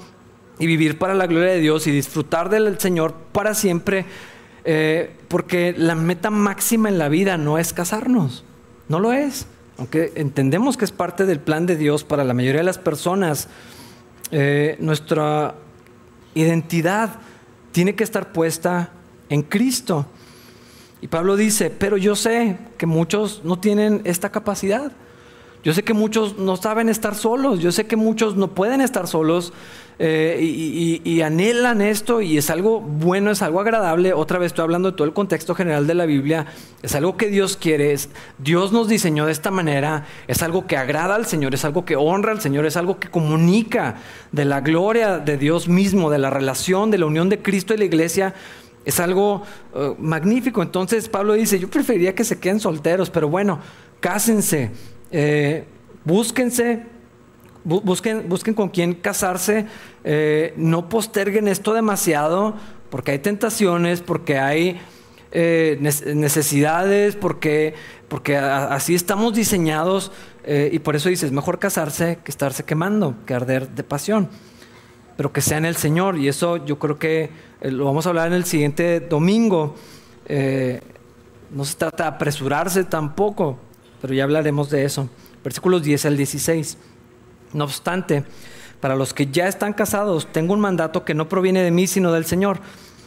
y 0.57 0.67
vivir 0.67 0.97
para 0.97 1.13
la 1.13 1.27
gloria 1.27 1.51
de 1.51 1.59
Dios 1.59 1.85
y 1.87 1.91
disfrutar 1.91 2.49
del 2.49 2.79
Señor 2.79 3.13
para 3.31 3.53
siempre, 3.53 4.05
porque 5.29 5.73
la 5.75 5.95
meta 5.95 6.29
máxima 6.29 6.89
en 6.89 6.99
la 6.99 7.07
vida 7.09 7.37
no 7.37 7.57
es 7.57 7.73
casarnos, 7.73 8.43
no 8.89 8.99
lo 8.99 9.13
es, 9.13 9.47
aunque 9.77 10.11
entendemos 10.15 10.77
que 10.77 10.83
es 10.85 10.91
parte 10.91 11.25
del 11.25 11.39
plan 11.39 11.65
de 11.65 11.77
Dios 11.77 12.03
para 12.03 12.25
la 12.25 12.33
mayoría 12.33 12.59
de 12.59 12.65
las 12.65 12.77
personas, 12.77 13.47
nuestra 14.79 15.55
identidad 16.35 17.19
tiene 17.71 17.95
que 17.95 18.03
estar 18.03 18.33
puesta 18.33 18.91
en 19.29 19.43
Cristo. 19.43 20.05
Y 21.01 21.07
Pablo 21.07 21.37
dice, 21.37 21.69
pero 21.69 21.97
yo 21.97 22.15
sé 22.15 22.57
que 22.77 22.85
muchos 22.85 23.41
no 23.43 23.59
tienen 23.59 24.01
esta 24.03 24.31
capacidad. 24.31 24.91
Yo 25.63 25.73
sé 25.73 25.83
que 25.83 25.93
muchos 25.93 26.37
no 26.37 26.55
saben 26.55 26.87
estar 26.87 27.15
solos, 27.15 27.59
yo 27.59 27.73
sé 27.73 27.85
que 27.85 27.97
muchos 27.97 28.37
no 28.37 28.47
pueden 28.51 28.79
estar 28.79 29.07
solos 29.07 29.51
eh, 30.01 30.39
y, 31.03 31.21
anhelan 31.21 31.81
esto 31.81 32.21
y 32.21 32.37
es 32.37 32.49
algo 32.49 32.79
bueno, 32.79 33.31
es 33.31 33.41
algo 33.41 33.59
agradable. 33.59 34.13
Otra 34.13 34.39
vez 34.39 34.47
estoy 34.47 34.63
hablando 34.63 34.91
de 34.91 34.95
todo 34.95 35.05
el 35.05 35.13
contexto 35.13 35.55
general 35.55 35.85
de 35.85 35.95
la 35.95 36.05
Biblia, 36.05 36.45
es 36.81 36.95
algo 36.95 37.17
que 37.17 37.27
Dios 37.27 37.57
quiere, 37.57 37.93
Dios 38.37 38.71
nos 38.71 38.87
diseñó 38.87 39.25
de 39.25 39.33
esta 39.33 39.51
manera, 39.51 40.05
es 40.29 40.41
algo 40.41 40.65
que 40.65 40.77
agrada 40.77 41.15
al 41.15 41.25
Señor, 41.25 41.53
es 41.53 41.65
algo 41.65 41.83
que 41.83 41.97
honra 41.97 42.31
al 42.31 42.39
Señor, 42.39 42.65
es 42.65 42.77
algo 42.77 42.97
que 42.97 43.09
comunica 43.09 43.95
de 44.31 44.45
la 44.45 44.61
gloria 44.61 45.17
de 45.17 45.37
Dios 45.37 45.67
mismo, 45.67 46.09
de 46.09 46.19
la 46.19 46.29
relación, 46.29 46.89
de 46.89 46.99
la 46.99 47.05
unión 47.05 47.27
de 47.27 47.41
Cristo 47.41 47.73
y 47.73 47.77
la 47.79 47.85
iglesia 47.85 48.33
es 48.89 48.99
algo 48.99 49.43
eh, 49.75 49.95
magnífico. 49.97 50.61
Entonces 50.61 51.07
Pablo 51.07 51.33
dice, 51.33 51.59
yo 51.59 51.69
preferiría 51.69 52.15
que 52.15 52.23
se 52.23 52.39
queden 52.39 52.59
solteros, 52.59 53.09
pero 53.09 53.29
bueno, 53.29 53.59
cásense, 53.99 54.71
eh, 55.11 55.65
búsquense, 56.03 56.83
busquen, 57.63 58.27
busquen 58.27 58.53
con 58.53 58.69
quién 58.69 58.95
casarse, 58.95 59.67
eh, 60.03 60.53
no 60.57 60.89
posterguen 60.89 61.47
esto 61.47 61.73
demasiado, 61.73 62.55
porque 62.89 63.11
hay 63.11 63.19
tentaciones, 63.19 64.01
porque 64.01 64.39
hay 64.39 64.81
necesidades, 65.31 67.15
porque, 67.15 67.75
porque 68.07 68.35
así 68.35 68.95
estamos 68.95 69.35
diseñados, 69.35 70.11
y 70.43 70.79
por 70.79 70.95
eso 70.95 71.09
dices, 71.09 71.31
mejor 71.31 71.59
casarse 71.59 72.17
que 72.23 72.31
estarse 72.31 72.63
quemando, 72.63 73.13
que 73.27 73.35
arder 73.35 73.69
de 73.69 73.83
pasión 73.83 74.29
pero 75.19 75.33
que 75.33 75.41
sea 75.41 75.57
en 75.57 75.65
el 75.65 75.75
Señor. 75.75 76.17
Y 76.17 76.29
eso 76.29 76.65
yo 76.65 76.79
creo 76.79 76.97
que 76.97 77.29
eh, 77.59 77.71
lo 77.71 77.83
vamos 77.83 78.05
a 78.05 78.09
hablar 78.09 78.27
en 78.27 78.35
el 78.35 78.45
siguiente 78.45 79.01
domingo. 79.01 79.75
Eh, 80.25 80.79
no 81.51 81.65
se 81.65 81.75
trata 81.75 82.03
de 82.03 82.09
apresurarse 82.11 82.85
tampoco, 82.85 83.59
pero 84.01 84.13
ya 84.13 84.23
hablaremos 84.23 84.69
de 84.69 84.85
eso. 84.85 85.09
Versículos 85.43 85.83
10 85.83 86.05
al 86.05 86.15
16. 86.15 86.77
No 87.51 87.65
obstante, 87.65 88.23
para 88.79 88.95
los 88.95 89.13
que 89.13 89.27
ya 89.27 89.49
están 89.49 89.73
casados, 89.73 90.25
tengo 90.31 90.53
un 90.53 90.61
mandato 90.61 91.03
que 91.03 91.13
no 91.13 91.27
proviene 91.27 91.63
de 91.63 91.71
mí, 91.71 91.85
sino 91.85 92.13
del 92.13 92.23
Señor. 92.23 92.61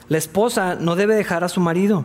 La 0.09 0.19
esposa 0.19 0.75
no 0.75 0.97
debe 0.97 1.15
dejar 1.15 1.45
a 1.45 1.49
su 1.49 1.63
marido, 1.63 2.05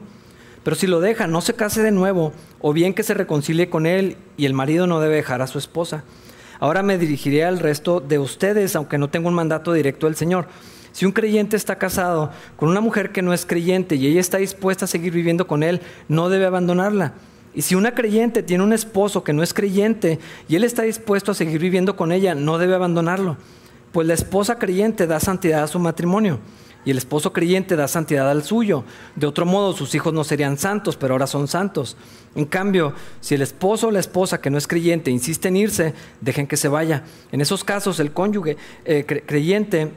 pero 0.64 0.78
si 0.78 0.88
lo 0.88 1.02
deja, 1.02 1.28
no 1.28 1.42
se 1.42 1.54
case 1.54 1.84
de 1.84 1.92
nuevo, 1.92 2.32
o 2.62 2.72
bien 2.72 2.94
que 2.94 3.04
se 3.04 3.14
reconcilie 3.14 3.70
con 3.70 3.86
él, 3.86 4.16
y 4.38 4.46
el 4.46 4.54
marido 4.54 4.88
no 4.88 5.02
debe 5.02 5.16
dejar 5.16 5.42
a 5.42 5.48
su 5.48 5.60
esposa. 5.60 6.06
Ahora 6.60 6.84
me 6.84 6.98
dirigiré 6.98 7.46
al 7.46 7.60
resto 7.60 8.00
de 8.00 8.20
ustedes, 8.20 8.76
aunque 8.76 8.98
no 8.98 9.10
tengo 9.10 9.28
un 9.28 9.36
mandato 9.36 9.74
directo 9.74 10.08
del 10.08 10.16
Señor. 10.16 10.48
Si 10.92 11.06
un 11.06 11.12
creyente 11.12 11.56
está 11.56 11.78
casado 11.78 12.32
con 12.56 12.70
una 12.70 12.82
mujer 12.82 13.12
que 13.12 13.22
no 13.22 13.34
es 13.34 13.46
creyente 13.46 13.96
y 13.96 14.08
ella 14.08 14.20
está 14.20 14.40
dispuesta 14.40 14.86
a 14.86 14.88
seguir 14.88 15.14
viviendo 15.14 15.46
con 15.46 15.62
él, 15.62 15.82
no 16.08 16.30
debe 16.30 16.46
abandonarla. 16.46 17.14
Y 17.54 17.62
si 17.62 17.76
una 17.76 17.94
creyente 17.94 18.44
tiene 18.44 18.64
un 18.64 18.74
esposo 18.74 19.24
que 19.24 19.34
no 19.34 19.44
es 19.44 19.54
creyente 19.54 20.20
y 20.48 20.56
él 20.56 20.64
está 20.64 20.84
dispuesto 20.84 21.32
a 21.32 21.36
seguir 21.36 21.62
viviendo 21.62 21.96
con 21.96 22.12
ella, 22.12 22.34
no 22.34 22.58
debe 22.58 22.76
abandonarlo. 22.76 23.38
Pues 23.92 24.08
la 24.08 24.16
esposa 24.16 24.58
creyente 24.58 25.08
da 25.08 25.20
santidad 25.20 25.64
a 25.64 25.68
su 25.68 25.80
matrimonio 25.80 26.40
y 26.88 26.92
el 26.92 26.98
esposo 26.98 27.34
creyente 27.34 27.76
da 27.76 27.90
santidad 27.90 28.32
al 28.32 28.44
suyo. 28.44 28.86
De 29.18 29.28
otro 29.28 29.46
modo, 29.46 29.74
sus 29.74 29.94
hijos 29.94 30.14
no 30.14 30.24
serían 30.24 30.58
santos, 30.58 30.96
pero 30.96 31.16
ahora 31.16 31.28
son 31.28 31.50
santos. 31.50 31.98
En 32.34 32.46
cambio, 32.46 32.94
si 33.20 33.36
el 33.36 33.42
esposo 33.42 33.90
o 33.90 33.92
la 33.92 34.00
esposa 34.00 34.40
que 34.40 34.50
no 34.50 34.58
es 34.58 34.68
creyente 34.68 35.12
insiste 35.12 35.50
en 35.50 35.58
irse, 35.58 35.94
dejen 36.22 36.48
que 36.48 36.56
se 36.56 36.70
vaya. 36.70 37.04
En 37.34 37.42
esos 37.42 37.66
casos, 37.66 38.00
el 38.00 38.14
cónyuge 38.14 38.56
eh, 38.86 39.04
creyente 39.06 39.92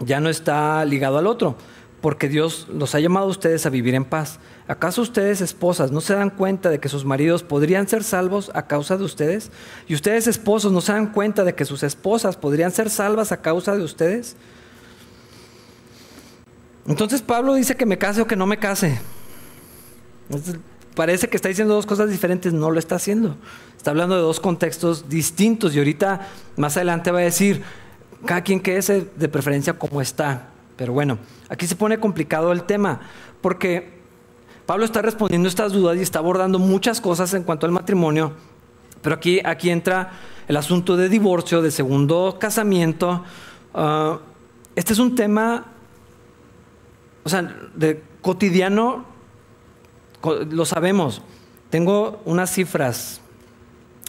ya 0.00 0.18
no 0.18 0.28
está 0.28 0.84
ligado 0.84 1.18
al 1.18 1.28
otro, 1.28 1.54
porque 2.00 2.28
Dios 2.28 2.66
los 2.68 2.96
ha 2.96 2.98
llamado 2.98 3.26
a 3.26 3.30
ustedes 3.30 3.64
a 3.64 3.70
vivir 3.70 3.94
en 3.94 4.04
paz. 4.04 4.40
¿Acaso 4.66 5.02
ustedes, 5.02 5.40
esposas, 5.40 5.92
no 5.92 6.00
se 6.00 6.14
dan 6.14 6.30
cuenta 6.30 6.68
de 6.68 6.80
que 6.80 6.88
sus 6.88 7.04
maridos 7.04 7.44
podrían 7.44 7.86
ser 7.86 8.02
salvos 8.02 8.50
a 8.54 8.66
causa 8.66 8.96
de 8.96 9.04
ustedes? 9.04 9.52
¿Y 9.86 9.94
ustedes, 9.94 10.26
esposos, 10.26 10.72
no 10.72 10.80
se 10.80 10.90
dan 10.90 11.12
cuenta 11.12 11.44
de 11.44 11.54
que 11.54 11.64
sus 11.64 11.84
esposas 11.84 12.36
podrían 12.36 12.72
ser 12.72 12.90
salvas 12.90 13.30
a 13.30 13.40
causa 13.40 13.76
de 13.76 13.84
ustedes? 13.84 14.34
Entonces 16.86 17.22
Pablo 17.22 17.54
dice 17.54 17.76
que 17.76 17.86
me 17.86 17.98
case 17.98 18.22
o 18.22 18.26
que 18.26 18.36
no 18.36 18.46
me 18.46 18.58
case. 18.58 18.98
parece 20.94 21.28
que 21.28 21.36
está 21.36 21.48
diciendo 21.48 21.74
dos 21.74 21.86
cosas 21.86 22.10
diferentes, 22.10 22.52
no 22.52 22.70
lo 22.70 22.78
está 22.78 22.96
haciendo. 22.96 23.36
Está 23.76 23.90
hablando 23.90 24.14
de 24.14 24.22
dos 24.22 24.40
contextos 24.40 25.08
distintos 25.08 25.74
y 25.74 25.78
ahorita 25.78 26.28
más 26.56 26.76
adelante 26.76 27.10
va 27.10 27.20
a 27.20 27.22
decir, 27.22 27.62
cada 28.24 28.42
quien 28.42 28.60
quede 28.60 29.08
de 29.16 29.28
preferencia 29.28 29.78
como 29.78 30.00
está. 30.00 30.48
Pero 30.76 30.92
bueno, 30.92 31.18
aquí 31.48 31.66
se 31.66 31.76
pone 31.76 31.98
complicado 31.98 32.52
el 32.52 32.64
tema, 32.64 33.00
porque 33.40 34.00
Pablo 34.66 34.84
está 34.84 35.02
respondiendo 35.02 35.48
estas 35.48 35.72
dudas 35.72 35.96
y 35.98 36.02
está 36.02 36.18
abordando 36.18 36.58
muchas 36.58 37.00
cosas 37.00 37.34
en 37.34 37.42
cuanto 37.42 37.66
al 37.66 37.72
matrimonio, 37.72 38.32
pero 39.02 39.16
aquí, 39.16 39.40
aquí 39.44 39.70
entra 39.70 40.12
el 40.48 40.56
asunto 40.56 40.96
de 40.96 41.08
divorcio, 41.08 41.60
de 41.60 41.70
segundo 41.70 42.36
casamiento. 42.38 43.24
Ah, 43.74 44.18
este 44.76 44.92
es 44.92 44.98
un 44.98 45.14
tema 45.14 45.71
o 47.24 47.28
sea, 47.28 47.42
de 47.74 48.02
cotidiano, 48.20 49.04
lo 50.50 50.64
sabemos. 50.64 51.22
Tengo 51.70 52.20
unas 52.24 52.52
cifras 52.52 53.20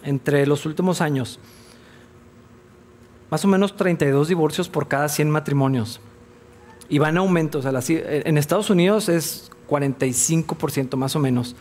entre 0.04 0.46
los 0.46 0.66
últimos 0.66 1.02
años. 1.02 1.40
Más 3.30 3.44
o 3.46 3.48
menos 3.48 3.76
32 3.76 4.28
divorcios 4.28 4.70
por 4.70 4.88
cada 4.88 5.10
100 5.10 5.30
matrimonios. 5.30 6.00
Y 6.90 7.00
van 7.00 7.12
en 7.12 7.18
aumento. 7.20 7.60
O 7.60 7.62
sea, 7.62 7.72
en 7.88 8.38
Estados 8.38 8.70
Unidos 8.70 9.10
es 9.10 9.52
45% 9.70 10.96
más 10.98 11.16
o 11.16 11.20
menos. 11.20 11.56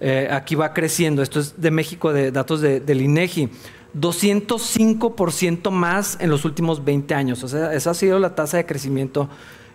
Eh, 0.00 0.28
aquí 0.30 0.54
va 0.54 0.74
creciendo. 0.74 1.22
Esto 1.22 1.40
es 1.40 1.60
de 1.60 1.70
México, 1.70 2.12
de 2.12 2.30
datos 2.30 2.60
del 2.60 3.00
INEGI. 3.00 3.50
205% 3.98 5.70
más 5.70 6.18
en 6.20 6.30
los 6.30 6.44
últimos 6.44 6.84
20 6.84 7.14
años. 7.14 7.42
O 7.42 7.48
sea, 7.48 7.72
esa 7.72 7.90
ha 7.90 7.94
sido 7.94 8.18
la 8.18 8.34
tasa 8.34 8.58
de 8.58 8.66
crecimiento 8.66 9.28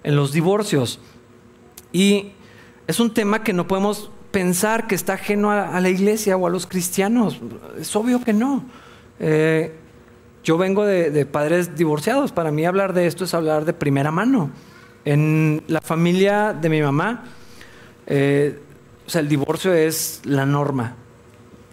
en 0.03 0.15
los 0.15 0.31
divorcios. 0.31 0.99
Y 1.93 2.33
es 2.87 2.99
un 2.99 3.13
tema 3.13 3.43
que 3.43 3.53
no 3.53 3.67
podemos 3.67 4.11
pensar 4.31 4.87
que 4.87 4.95
está 4.95 5.13
ajeno 5.13 5.51
a, 5.51 5.79
la 5.79 5.89
iglesia 5.89 6.35
o 6.35 6.47
a 6.47 6.49
los 6.49 6.65
cristianos. 6.65 7.39
Es 7.79 7.95
obvio 7.95 8.21
que 8.21 8.33
no. 8.33 8.65
Eh, 9.19 9.73
yo 10.43 10.57
vengo 10.57 10.83
de, 10.83 11.25
padres 11.25 11.77
divorciados. 11.77 12.31
Para 12.31 12.51
mí 12.51 12.65
hablar 12.65 12.93
de 12.93 13.05
esto 13.05 13.23
es 13.23 13.33
hablar 13.33 13.63
de 13.63 13.73
primera 13.73 14.11
mano. 14.11 14.49
En 15.05 15.63
la 15.67 15.81
familia 15.81 16.51
de 16.53 16.67
mi 16.69 16.81
mamá, 16.81 17.25
eh, 18.07 18.59
el 19.13 19.29
divorcio 19.29 19.71
es 19.73 20.21
la 20.25 20.45
norma. 20.45 20.95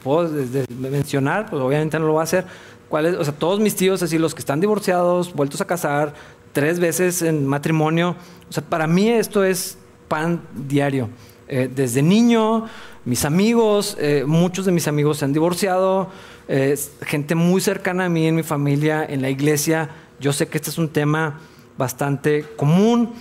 Puedo 0.05 0.31
mencionar, 0.79 1.49
pues 1.49 1.63
obviamente 1.63 1.99
no 1.99 2.07
lo 2.07 2.13
voy 2.13 2.21
a 2.21 2.25
hacer. 2.25 2.45
¿Cuál 2.89 3.17
o 3.17 3.25
sea, 3.25 3.33
todos 3.33 3.61
mis 3.61 3.77
tíos, 3.77 4.03
así 4.03 4.19
los 4.19 4.35
que 4.35 4.41
están 4.41 4.61
divorciados, 4.61 5.33
vueltos 5.33 5.61
a 5.61 5.67
casar, 5.67 6.13
tres 6.53 6.79
veces 6.79 7.23
en 7.23 7.47
matrimonio. 7.47 8.17
O 8.49 8.53
sea, 8.53 8.65
para 8.65 8.87
mí 8.87 9.09
esto 9.09 9.45
es 9.45 9.79
pan 10.11 10.43
diario. 10.53 11.09
Eh, 11.47 11.71
desde 11.73 12.03
niño, 12.03 12.67
mis 13.05 13.25
amigos, 13.25 13.97
eh, 14.01 14.25
muchos 14.27 14.67
de 14.67 14.73
mis 14.73 14.89
amigos 14.89 15.19
se 15.19 15.25
han 15.25 15.33
divorciado, 15.33 16.11
eh, 16.49 16.77
gente 17.03 17.37
muy 17.37 17.61
cercana 17.61 18.07
a 18.07 18.09
mí 18.09 18.27
en 18.27 18.35
mi 18.35 18.43
familia, 18.43 19.07
en 19.09 19.23
la 19.23 19.31
iglesia, 19.31 19.89
Yo 20.19 20.35
sé 20.35 20.49
que 20.49 20.59
este 20.59 20.69
es 20.69 20.77
un 20.77 20.91
tema 20.91 21.41
bastante 21.79 22.45
común 22.57 23.15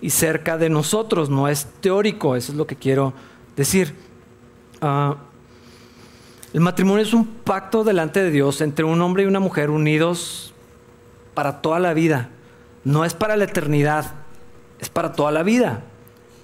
y 0.00 0.10
cerca 0.10 0.56
de 0.56 0.68
nosotros, 0.68 1.28
no 1.28 1.48
es 1.48 1.66
teórico, 1.80 2.36
eso 2.36 2.52
es 2.52 2.58
lo 2.58 2.64
que 2.64 2.76
quiero 2.76 3.12
decir. 3.56 3.92
Ah, 4.80 5.16
el 6.52 6.60
matrimonio 6.60 7.02
es 7.02 7.12
un 7.12 7.26
pacto 7.26 7.82
delante 7.82 8.22
de 8.22 8.30
Dios 8.30 8.60
entre 8.60 8.84
un 8.84 9.00
hombre 9.00 9.24
y 9.24 9.26
una 9.26 9.40
mujer 9.40 9.70
unidos 9.70 10.54
para 11.34 11.60
toda 11.60 11.80
la 11.80 11.92
vida. 11.92 12.28
No 12.84 13.04
es 13.04 13.14
para 13.14 13.36
la 13.36 13.44
eternidad, 13.44 14.12
es 14.78 14.88
para 14.90 15.12
toda 15.12 15.32
la 15.32 15.42
vida. 15.42 15.82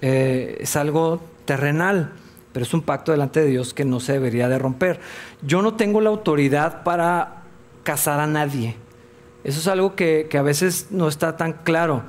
Eh, 0.03 0.59
es 0.61 0.77
algo 0.77 1.21
terrenal, 1.45 2.13
pero 2.53 2.65
es 2.65 2.75
un 2.75 2.83
pacto 2.83 3.13
delante 3.13 3.41
de 3.41 3.47
Dios 3.47 3.75
que 3.75 3.85
no 3.85 4.01
se 4.01 4.15
debería 4.15 4.49
de 4.49 4.59
romper. 4.59 5.01
Yo 5.43 5.63
no 5.63 5.75
tengo 5.75 6.01
la 6.01 6.11
autoridad 6.11 6.83
para 6.83 7.43
casar 7.83 8.21
a 8.21 8.27
nadie. 8.27 8.77
Eso 9.45 9.61
es 9.61 9.69
algo 9.69 9.95
que, 9.95 10.29
a 10.39 10.43
veces 10.43 10.89
no 10.91 11.09
está 11.09 11.37
tan 11.37 11.53
claro. 11.53 12.03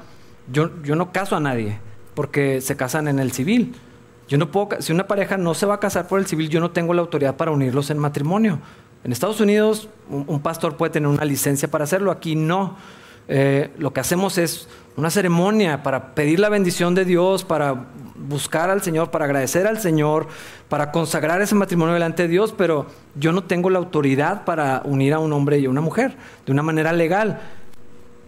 Yo, 0.51 0.71
yo, 0.83 0.95
no 0.95 1.11
caso 1.11 1.35
a 1.35 1.39
nadie 1.39 1.79
porque 2.13 2.61
se 2.61 2.75
casan 2.75 3.07
en 3.07 3.19
el 3.19 3.31
civil. 3.31 3.75
Yo 4.27 4.37
no 4.37 4.51
puedo, 4.51 4.81
si 4.81 4.91
una 4.91 5.07
pareja 5.07 5.37
no 5.37 5.53
se 5.53 5.65
va 5.65 5.75
a 5.75 5.79
casar 5.79 6.07
por 6.07 6.19
el 6.19 6.25
civil, 6.25 6.49
yo 6.49 6.59
no 6.59 6.71
tengo 6.71 6.93
la 6.93 7.01
autoridad 7.01 7.35
para 7.35 7.51
unirlos 7.51 7.89
en 7.89 7.97
matrimonio. 7.97 8.59
En 9.03 9.11
Estados 9.11 9.39
Unidos, 9.41 9.89
un 10.09 10.41
pastor 10.41 10.77
puede 10.77 10.91
tener 10.91 11.07
una 11.07 11.25
licencia 11.25 11.69
para 11.69 11.85
hacerlo, 11.85 12.11
aquí 12.11 12.35
no. 12.35 12.77
Eh, 13.33 13.71
lo 13.77 13.93
que 13.93 14.01
hacemos 14.01 14.37
es 14.37 14.67
una 14.97 15.09
ceremonia 15.09 15.83
para 15.83 16.15
pedir 16.15 16.41
la 16.41 16.49
bendición 16.49 16.95
de 16.95 17.05
Dios, 17.05 17.45
para 17.45 17.85
buscar 18.17 18.69
al 18.69 18.81
Señor, 18.81 19.09
para 19.09 19.23
agradecer 19.23 19.67
al 19.67 19.79
Señor, 19.79 20.27
para 20.67 20.91
consagrar 20.91 21.41
ese 21.41 21.55
matrimonio 21.55 21.93
delante 21.93 22.23
de 22.23 22.27
Dios, 22.27 22.53
pero 22.57 22.87
yo 23.15 23.31
no 23.31 23.45
tengo 23.45 23.69
la 23.69 23.79
autoridad 23.79 24.43
para 24.43 24.81
unir 24.83 25.13
a 25.13 25.19
un 25.19 25.31
hombre 25.31 25.59
y 25.59 25.65
a 25.65 25.69
una 25.69 25.79
mujer 25.79 26.17
de 26.45 26.51
una 26.51 26.61
manera 26.61 26.91
legal. 26.91 27.39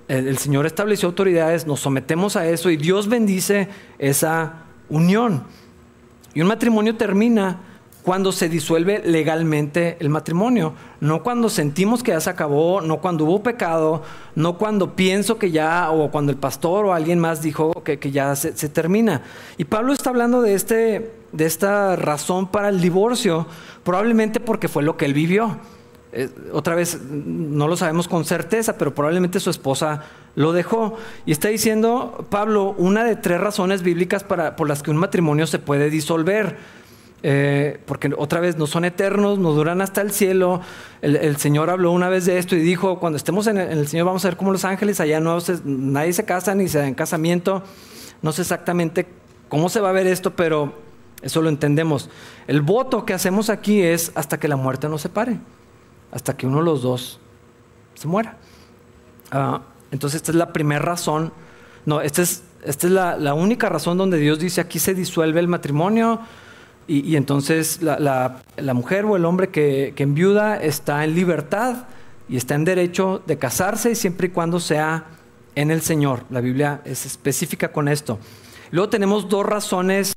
El, 0.08 0.30
el 0.30 0.38
Señor 0.38 0.66
estableció 0.66 1.10
autoridades, 1.10 1.68
nos 1.68 1.82
sometemos 1.82 2.38
a 2.38 2.48
eso 2.48 2.70
y 2.70 2.78
Dios 2.78 3.10
bendice 3.10 3.68
esa 4.00 4.64
unión. 4.88 5.44
Y 6.34 6.40
un 6.40 6.48
matrimonio 6.48 6.96
termina 6.96 7.60
cuando 8.04 8.34
se 8.34 8.50
disuelve 8.50 9.02
legalmente 9.06 9.96
el 10.00 10.10
matrimonio, 10.10 10.74
no 11.00 11.24
cuando 11.24 11.50
sentimos 11.50 12.04
que 12.04 12.12
ya 12.12 12.20
se 12.20 12.30
acabó, 12.30 12.82
no 12.82 13.00
cuando 13.00 13.24
hubo 13.24 13.42
pecado, 13.42 14.04
no 14.36 14.58
cuando 14.58 14.94
pienso 14.96 15.40
que 15.40 15.52
ya, 15.52 15.90
o 15.90 16.12
cuando 16.12 16.32
el 16.32 16.38
pastor 16.38 16.86
o 16.86 16.94
alguien 16.94 17.20
más 17.20 17.42
dijo 17.42 17.72
que, 17.84 17.98
ya 18.12 18.36
se, 18.36 18.52
termina. 18.70 19.22
Y 19.58 19.64
Pablo 19.64 19.94
está 19.94 20.10
hablando 20.10 20.42
de, 20.42 20.54
este, 20.54 21.12
de 21.32 21.46
esta 21.46 21.96
razón 21.96 22.48
para 22.48 22.70
el 22.70 22.82
divorcio, 22.82 23.48
probablemente 23.86 24.42
porque 24.42 24.68
fue 24.68 24.84
lo 24.84 24.98
que 24.98 25.06
él 25.06 25.14
vivió. 25.14 25.58
Eh, 26.12 26.30
otra 26.52 26.76
vez, 26.76 27.02
no 27.10 27.68
lo 27.68 27.78
sabemos 27.78 28.08
con 28.08 28.26
certeza, 28.26 28.78
pero 28.78 28.94
probablemente 28.94 29.40
su 29.40 29.50
esposa 29.50 30.04
lo 30.36 30.52
dejó. 30.52 30.98
Y 31.26 31.32
está 31.32 31.48
diciendo 31.48 32.28
Pablo 32.30 32.76
una 32.78 33.04
de 33.04 33.16
tres 33.16 33.40
razones 33.40 33.82
bíblicas 33.82 34.24
para, 34.24 34.56
por 34.58 34.68
las 34.68 34.84
que 34.84 34.92
un 34.92 34.98
matrimonio 34.98 35.48
se 35.48 35.58
puede 35.58 35.90
disolver. 35.90 36.83
Eh, 37.26 37.80
porque 37.86 38.12
otra 38.18 38.42
vez 38.42 38.58
no 38.58 38.68
son 38.68 38.84
eternos, 38.84 39.40
no 39.40 39.54
duran 39.54 39.82
hasta 39.82 40.02
el 40.02 40.12
cielo. 40.12 40.60
El, 41.02 41.38
Señor 41.38 41.70
habló 41.70 41.92
una 41.92 42.10
vez 42.10 42.26
de 42.26 42.38
esto 42.38 42.56
y 42.58 42.60
dijo, 42.60 43.00
cuando 43.00 43.16
estemos 43.16 43.48
en 43.48 43.58
el, 43.58 43.88
Señor 43.88 44.06
vamos 44.06 44.26
a 44.26 44.28
ser 44.28 44.38
como 44.38 44.52
los 44.52 44.66
ángeles, 44.66 45.00
allá 45.00 45.22
no 45.22 45.38
nadie 45.64 46.12
se 46.12 46.26
casa 46.26 46.54
ni 46.54 46.68
se 46.68 46.80
da 46.80 46.88
en 46.88 46.96
casamiento. 46.96 47.64
No 48.22 48.34
sé 48.34 48.42
exactamente 48.42 49.08
cómo 49.48 49.70
se 49.70 49.80
va 49.80 49.90
a 49.90 49.94
ver 49.94 50.06
esto, 50.06 50.36
pero 50.36 50.74
eso 51.22 51.42
lo 51.42 51.48
entendemos. 51.48 52.10
El 52.46 52.62
voto 52.62 53.06
que 53.06 53.14
hacemos 53.14 53.50
aquí 53.50 53.82
es 53.82 54.12
hasta 54.16 54.38
que 54.38 54.50
la 54.50 54.58
muerte 54.58 54.90
nos 54.90 55.02
separe, 55.02 55.40
hasta 56.12 56.36
que 56.36 56.46
uno 56.46 56.58
de 56.58 56.66
los 56.66 56.82
dos 56.82 57.22
se 57.94 58.08
muera. 58.10 58.38
Ah, 59.32 59.62
entonces 59.92 60.18
esta 60.18 60.32
es 60.32 60.36
la 60.36 60.52
primera 60.52 60.82
razón, 60.82 61.32
no, 61.86 62.02
esta 62.02 62.22
es, 62.22 62.44
esta 62.66 62.88
es 62.88 62.94
la, 62.94 63.18
la 63.18 63.34
única 63.34 63.70
razón 63.70 63.98
donde 63.98 64.18
Dios 64.18 64.40
dice 64.40 64.62
aquí 64.62 64.80
se 64.80 64.94
disuelve 64.94 65.40
el 65.40 65.48
matrimonio 65.48 66.22
y, 66.88 67.16
entonces 67.16 67.82
la, 67.82 68.42
mujer 68.74 69.06
o 69.06 69.16
el 69.16 69.26
hombre 69.26 69.50
que, 69.50 69.94
que 69.96 70.04
enviuda 70.04 70.58
está 70.58 71.04
en 71.04 71.16
libertad 71.16 71.86
y 72.28 72.38
está 72.38 72.56
en 72.56 72.66
derecho 72.66 73.22
de 73.26 73.38
casarse 73.38 73.96
siempre 73.96 74.28
y 74.28 74.30
cuando 74.32 74.60
sea 74.60 75.06
en 75.56 75.72
el 75.72 75.82
Señor. 75.82 76.26
La 76.30 76.42
Biblia 76.42 76.82
es 76.86 77.06
específica 77.06 77.72
con 77.72 77.88
esto. 77.88 78.20
Luego 78.72 78.90
tenemos 78.90 79.30
dos 79.30 79.46
razones, 79.46 80.14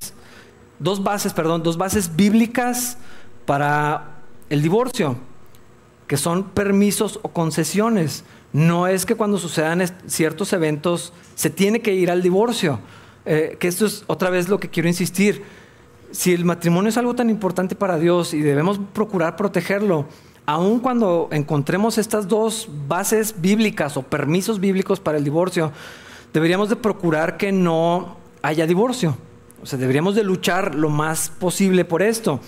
dos 0.79 1.03
bases, 1.03 1.33
perdón, 1.33 1.63
dos 1.63 1.77
bases 1.77 2.17
bíblicas 2.17 2.99
para 3.45 4.23
el 4.49 4.63
divorcio, 4.63 5.17
que 6.07 6.17
son 6.17 6.45
permisos 6.45 7.21
o 7.23 7.29
concesiones. 7.29 8.25
No 8.53 8.87
es 8.87 9.05
que 9.05 9.15
cuando 9.15 9.39
sucedan 9.39 9.85
ciertos 10.07 10.53
eventos 10.53 11.13
se 11.35 11.51
tiene 11.51 11.81
que 11.81 11.95
ir 11.95 12.11
al 12.11 12.23
divorcio. 12.23 12.81
Eh, 13.25 13.57
que 13.59 13.69
esto 13.69 13.87
es 13.87 14.05
otra 14.07 14.31
vez 14.31 14.49
lo 14.49 14.61
que 14.61 14.71
quiero 14.71 14.89
insistir 14.89 15.43
si 16.17 16.33
el 16.33 16.47
matrimonio 16.47 16.89
es 16.89 16.97
algo 16.97 17.15
tan 17.15 17.29
importante 17.29 17.75
para 17.75 17.99
Dios 17.99 18.33
y 18.33 18.41
debemos 18.41 18.81
procurar 18.95 19.37
protegerlo, 19.37 20.07
aun 20.47 20.81
cuando 20.81 21.29
encontremos 21.31 21.99
estas 21.99 22.27
dos 22.27 22.71
bases 22.89 23.35
bíblicas 23.39 23.99
o 23.99 24.03
permisos 24.03 24.59
bíblicos 24.59 24.99
para 24.99 25.19
el 25.19 25.25
divorcio, 25.25 25.73
deberíamos 26.33 26.71
de 26.71 26.77
procurar 26.77 27.37
que 27.37 27.53
no 27.53 28.17
haya 28.41 28.67
divorcio. 28.67 29.15
O 29.63 29.67
sea, 29.67 29.79
deberíamos 29.79 30.15
de 30.15 30.25
luchar 30.25 30.75
lo 30.75 30.89
más 30.89 31.29
posible 31.29 31.85
por 31.85 32.01
esto. 32.01 32.41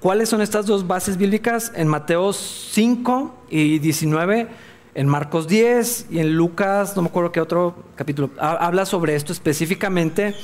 ¿Cuáles 0.00 0.30
son 0.30 0.40
estas 0.40 0.64
dos 0.64 0.86
bases 0.86 1.18
bíblicas? 1.18 1.70
En 1.76 1.88
Mateo 1.88 2.32
5 2.32 3.44
y 3.50 3.78
19, 3.78 4.48
en 4.94 5.06
Marcos 5.06 5.48
10 5.48 6.06
y 6.10 6.18
en 6.18 6.34
Lucas, 6.34 6.96
no 6.96 7.02
me 7.02 7.08
acuerdo 7.08 7.30
qué 7.30 7.42
otro 7.42 7.74
capítulo, 7.94 8.30
habla 8.38 8.86
sobre 8.86 9.16
esto 9.16 9.34
específicamente 9.34 10.34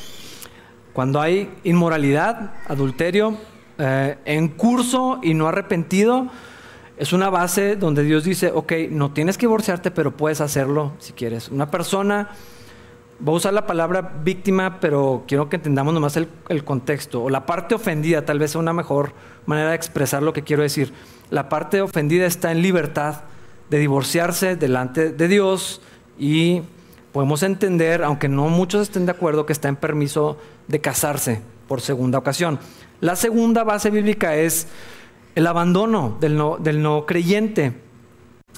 cuando 0.98 1.20
hay 1.20 1.48
inmoralidad, 1.62 2.54
adulterio, 2.66 3.37
eh, 3.78 4.18
en 4.24 4.48
curso 4.48 5.20
y 5.22 5.32
no 5.32 5.46
arrepentido, 5.46 6.26
es 6.96 7.12
una 7.12 7.30
base 7.30 7.76
donde 7.76 8.02
Dios 8.02 8.24
dice, 8.24 8.50
ok, 8.50 8.72
no 8.90 9.12
tienes 9.12 9.38
que 9.38 9.46
divorciarte, 9.46 9.92
pero 9.92 10.16
puedes 10.16 10.40
hacerlo 10.40 10.94
si 10.98 11.12
quieres. 11.12 11.50
Una 11.50 11.70
persona, 11.70 12.30
voy 13.20 13.34
a 13.34 13.37
usar 13.37 13.54
la 13.54 13.64
palabra 13.64 14.18
víctima, 14.24 14.80
pero 14.80 15.22
quiero 15.28 15.48
que 15.48 15.54
entendamos 15.54 15.94
nomás 15.94 16.16
el, 16.16 16.26
el 16.48 16.64
contexto, 16.64 17.22
o 17.22 17.30
la 17.30 17.46
parte 17.46 17.76
ofendida, 17.76 18.24
tal 18.24 18.40
vez 18.40 18.50
sea 18.50 18.61
una 18.61 18.72
mejor 18.72 19.12
manera 19.46 19.68
de 19.68 19.76
expresar 19.76 20.24
lo 20.24 20.32
que 20.32 20.42
quiero 20.42 20.64
decir. 20.64 20.92
La 21.30 21.48
parte 21.48 21.80
ofendida 21.80 22.26
está 22.26 22.50
en 22.50 22.61
libertad 22.61 23.20
de 23.70 23.78
divorciarse 23.78 24.56
delante 24.56 25.12
de 25.12 25.28
Dios 25.28 25.80
y 26.18 26.62
podemos 27.18 27.42
entender, 27.42 28.04
aunque 28.04 28.28
no 28.28 28.48
muchos 28.48 28.83
estén 28.83 29.04
de 29.04 29.11
acuerdo, 29.11 29.44
que 29.44 29.52
está 29.52 29.66
en 29.66 29.74
permiso 29.74 30.38
de 30.68 30.81
casarse 30.81 31.40
por 31.66 31.81
segunda 31.81 32.16
ocasión. 32.16 32.61
La 33.00 33.16
segunda 33.16 33.64
base 33.64 33.90
bíblica 33.90 34.37
es 34.37 34.68
el 35.35 35.48
abandono 35.48 36.16
del 36.20 36.37
no, 36.37 36.59
del 36.59 36.81
no 36.81 37.07
creyente. 37.07 37.72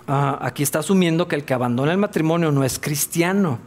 Ah, 0.06 0.38
aquí 0.42 0.62
está 0.62 0.80
asumiendo 0.80 1.26
que 1.26 1.36
el 1.36 1.44
que 1.44 1.54
abandona 1.54 1.92
el 1.92 1.96
matrimonio 1.96 2.52
no 2.52 2.62
es 2.62 2.78
cristiano. 2.78 3.60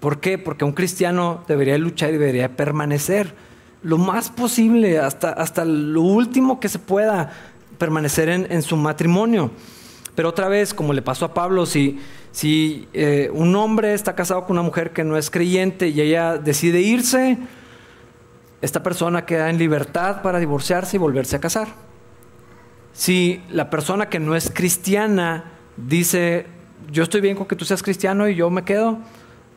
¿Por 0.00 0.18
qué? 0.18 0.38
Porque 0.38 0.64
un 0.64 0.72
cristiano 0.72 1.44
debería 1.46 1.76
luchar 1.76 2.08
y 2.08 2.12
debería 2.16 2.56
permanecer 2.56 3.34
lo 3.82 3.98
más 3.98 4.30
posible, 4.30 4.98
hasta, 4.98 5.28
hasta 5.28 5.66
lo 5.66 6.00
último 6.00 6.58
que 6.58 6.70
se 6.70 6.78
pueda, 6.78 7.32
permanecer 7.76 8.30
en, 8.30 8.62
su 8.62 8.78
matrimonio. 8.78 9.50
Pero 10.14 10.30
otra 10.30 10.48
vez, 10.48 10.72
como 10.72 10.94
le 10.94 11.02
pasó 11.02 11.26
a 11.26 11.34
Pablo, 11.34 11.66
si, 11.66 12.00
si 12.32 12.88
eh, 12.94 13.30
un 13.32 13.54
hombre 13.54 13.94
está 13.94 14.14
casado 14.14 14.42
con 14.42 14.52
una 14.52 14.62
mujer 14.62 14.92
que 14.92 15.04
no 15.04 15.16
es 15.16 15.30
creyente 15.30 15.88
y 15.88 16.00
ella 16.00 16.38
decide 16.38 16.80
irse, 16.80 17.38
esta 18.62 18.82
persona 18.82 19.26
queda 19.26 19.50
en 19.50 19.58
libertad 19.58 20.22
para 20.22 20.38
divorciarse 20.38 20.96
y 20.96 20.98
volverse 20.98 21.36
a 21.36 21.40
casar. 21.40 21.68
Si 22.94 23.42
la 23.50 23.70
persona 23.70 24.08
que 24.08 24.18
no 24.18 24.34
es 24.34 24.50
cristiana 24.50 25.52
dice, 25.76 26.46
yo 26.90 27.02
estoy 27.02 27.20
bien 27.20 27.36
con 27.36 27.46
que 27.46 27.56
tú 27.56 27.64
seas 27.64 27.82
cristiano 27.82 28.28
y 28.28 28.34
yo 28.34 28.50
me 28.50 28.64
quedo, 28.64 28.98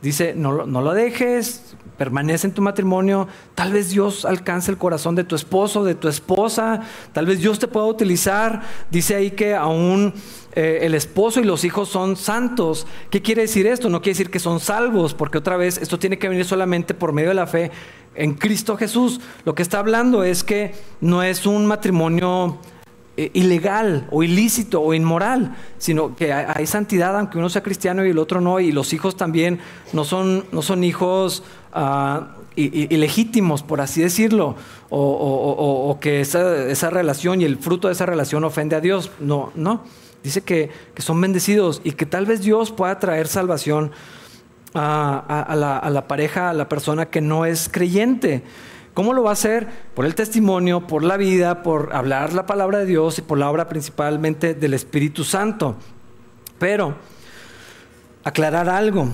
dice, 0.05 0.33
no, 0.35 0.67
no 0.67 0.81
lo 0.81 0.93
dejes, 0.93 1.75
permanece 1.97 2.47
en 2.47 2.53
tu 2.53 2.61
matrimonio, 2.61 3.27
tal 3.55 3.73
vez 3.73 3.89
Dios 3.89 4.23
alcance 4.23 4.69
el 4.69 4.77
corazón 4.77 5.15
de 5.15 5.23
tu 5.23 5.35
esposo, 5.35 5.83
de 5.83 5.95
tu 5.95 6.07
esposa, 6.07 6.81
tal 7.11 7.25
vez 7.25 7.39
Dios 7.39 7.57
te 7.57 7.67
pueda 7.67 7.87
utilizar. 7.87 8.61
Dice 8.91 9.15
ahí 9.15 9.31
que 9.31 9.55
aún 9.55 10.13
eh, 10.53 10.79
el 10.83 10.93
esposo 10.93 11.39
y 11.39 11.43
los 11.43 11.63
hijos 11.63 11.89
son 11.89 12.15
santos. 12.17 12.85
¿Qué 13.09 13.21
quiere 13.21 13.43
decir 13.43 13.65
esto? 13.65 13.89
No 13.89 14.01
quiere 14.01 14.13
decir 14.13 14.29
que 14.29 14.39
son 14.39 14.59
salvos, 14.59 15.15
porque 15.15 15.39
otra 15.39 15.57
vez 15.57 15.79
esto 15.79 15.97
tiene 15.97 16.19
que 16.19 16.29
venir 16.29 16.45
solamente 16.45 16.93
por 16.93 17.11
medio 17.11 17.29
de 17.29 17.35
la 17.35 17.47
fe 17.47 17.71
en 18.13 18.35
Cristo 18.35 18.77
Jesús. 18.77 19.19
Lo 19.43 19.55
que 19.55 19.63
está 19.63 19.79
hablando 19.79 20.23
es 20.23 20.43
que 20.43 20.75
no 21.01 21.23
es 21.23 21.47
un 21.47 21.65
matrimonio 21.65 22.59
eh, 23.17 23.31
ilegal 23.33 24.07
o 24.11 24.23
ilícito 24.23 24.81
o 24.81 24.93
inmoral, 24.93 25.55
sino 25.77 26.17
que 26.17 26.33
hay, 26.33 26.67
santidad 26.67 27.17
aunque 27.17 27.37
uno 27.37 27.49
sea 27.49 27.63
cristiano 27.63 28.05
y 28.05 28.09
el 28.09 28.17
otro 28.17 28.41
no, 28.41 28.59
y 28.59 28.73
los 28.73 28.91
hijos 28.91 29.15
también 29.15 29.59
no 29.93 30.03
son, 30.03 30.43
no 30.51 30.61
son 30.61 30.83
hijos 30.83 31.41
uh, 31.73 32.25
ilegítimos, 32.57 33.63
por 33.63 33.79
así 33.79 34.01
decirlo, 34.01 34.57
o, 34.89 35.97
que 36.01 36.19
esa, 36.19 36.89
relación 36.89 37.39
y 37.39 37.45
el 37.45 37.57
fruto 37.57 37.87
de 37.87 37.93
esa 37.93 38.05
relación 38.05 38.43
ofende 38.43 38.75
a 38.75 38.81
Dios. 38.81 39.09
No, 39.21 39.53
no. 39.55 39.83
Dice 40.21 40.41
que, 40.41 40.69
son 40.97 41.21
bendecidos 41.21 41.79
y 41.85 41.93
que 41.93 42.05
tal 42.05 42.25
vez 42.25 42.41
Dios 42.41 42.71
pueda 42.71 42.99
traer 42.99 43.27
salvación 43.27 43.91
a 44.73 45.89
la 45.89 46.07
pareja, 46.09 46.49
a 46.49 46.53
la 46.53 46.67
persona 46.67 47.05
que 47.05 47.21
no 47.21 47.45
es 47.45 47.69
creyente. 47.69 48.43
¿Cómo 48.95 49.13
lo 49.13 49.23
va 49.23 49.31
a 49.31 49.33
hacer? 49.33 49.67
Por 49.93 50.05
el 50.05 50.15
testimonio, 50.15 50.87
por 50.87 51.03
la 51.03 51.17
vida, 51.17 51.63
por 51.63 51.93
hablar 51.93 52.31
la 52.31 52.45
palabra 52.45 52.79
de 52.79 52.85
Dios 52.85 53.19
y 53.19 53.21
por 53.21 53.37
la 53.37 53.51
obra 53.51 53.67
principalmente 53.67 54.53
del 54.53 54.73
Espíritu 54.73 55.25
Santo. 55.25 55.75
Pero, 56.59 56.95
aclarar 58.23 58.69
algo, 58.69 59.09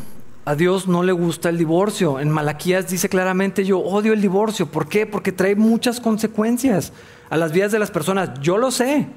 a 0.45 0.53
Dios 0.53 0.87
no 0.87 1.01
le 1.01 1.11
gusta 1.11 1.49
el 1.49 1.57
divorcio. 1.57 2.19
En 2.19 2.29
Malaquías 2.29 2.91
dice 2.91 3.09
claramente, 3.09 3.65
yo 3.65 3.79
odio 3.79 4.13
el 4.13 4.21
divorcio. 4.21 4.67
¿Por 4.67 4.87
qué? 4.87 5.07
Porque 5.07 5.31
trae 5.31 5.55
muchas 5.55 5.99
consecuencias 5.99 6.93
a 7.31 7.35
las 7.35 7.51
vidas 7.51 7.71
de 7.71 7.79
las 7.79 7.89
personas. 7.89 8.39
Yo 8.39 8.59
lo 8.59 8.69
sé. 8.69 9.07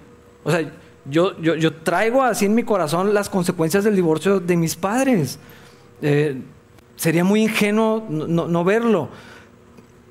O 0.45 0.51
sea, 0.51 0.73
yo, 1.05 1.39
yo, 1.43 1.75
traigo 1.75 2.23
así 2.23 2.47
en 2.47 2.55
mi 2.55 2.63
corazón 2.63 3.13
las 3.13 3.29
consecuencias 3.29 3.85
del 3.85 3.97
divorcio 3.97 4.41
de 4.41 4.57
mis 4.57 4.77
padres. 4.77 5.39
Eh, 6.01 6.41
sería 6.97 7.23
muy 7.23 7.43
ingenuo 7.43 8.07
no 8.09 8.65
verlo. 8.65 9.11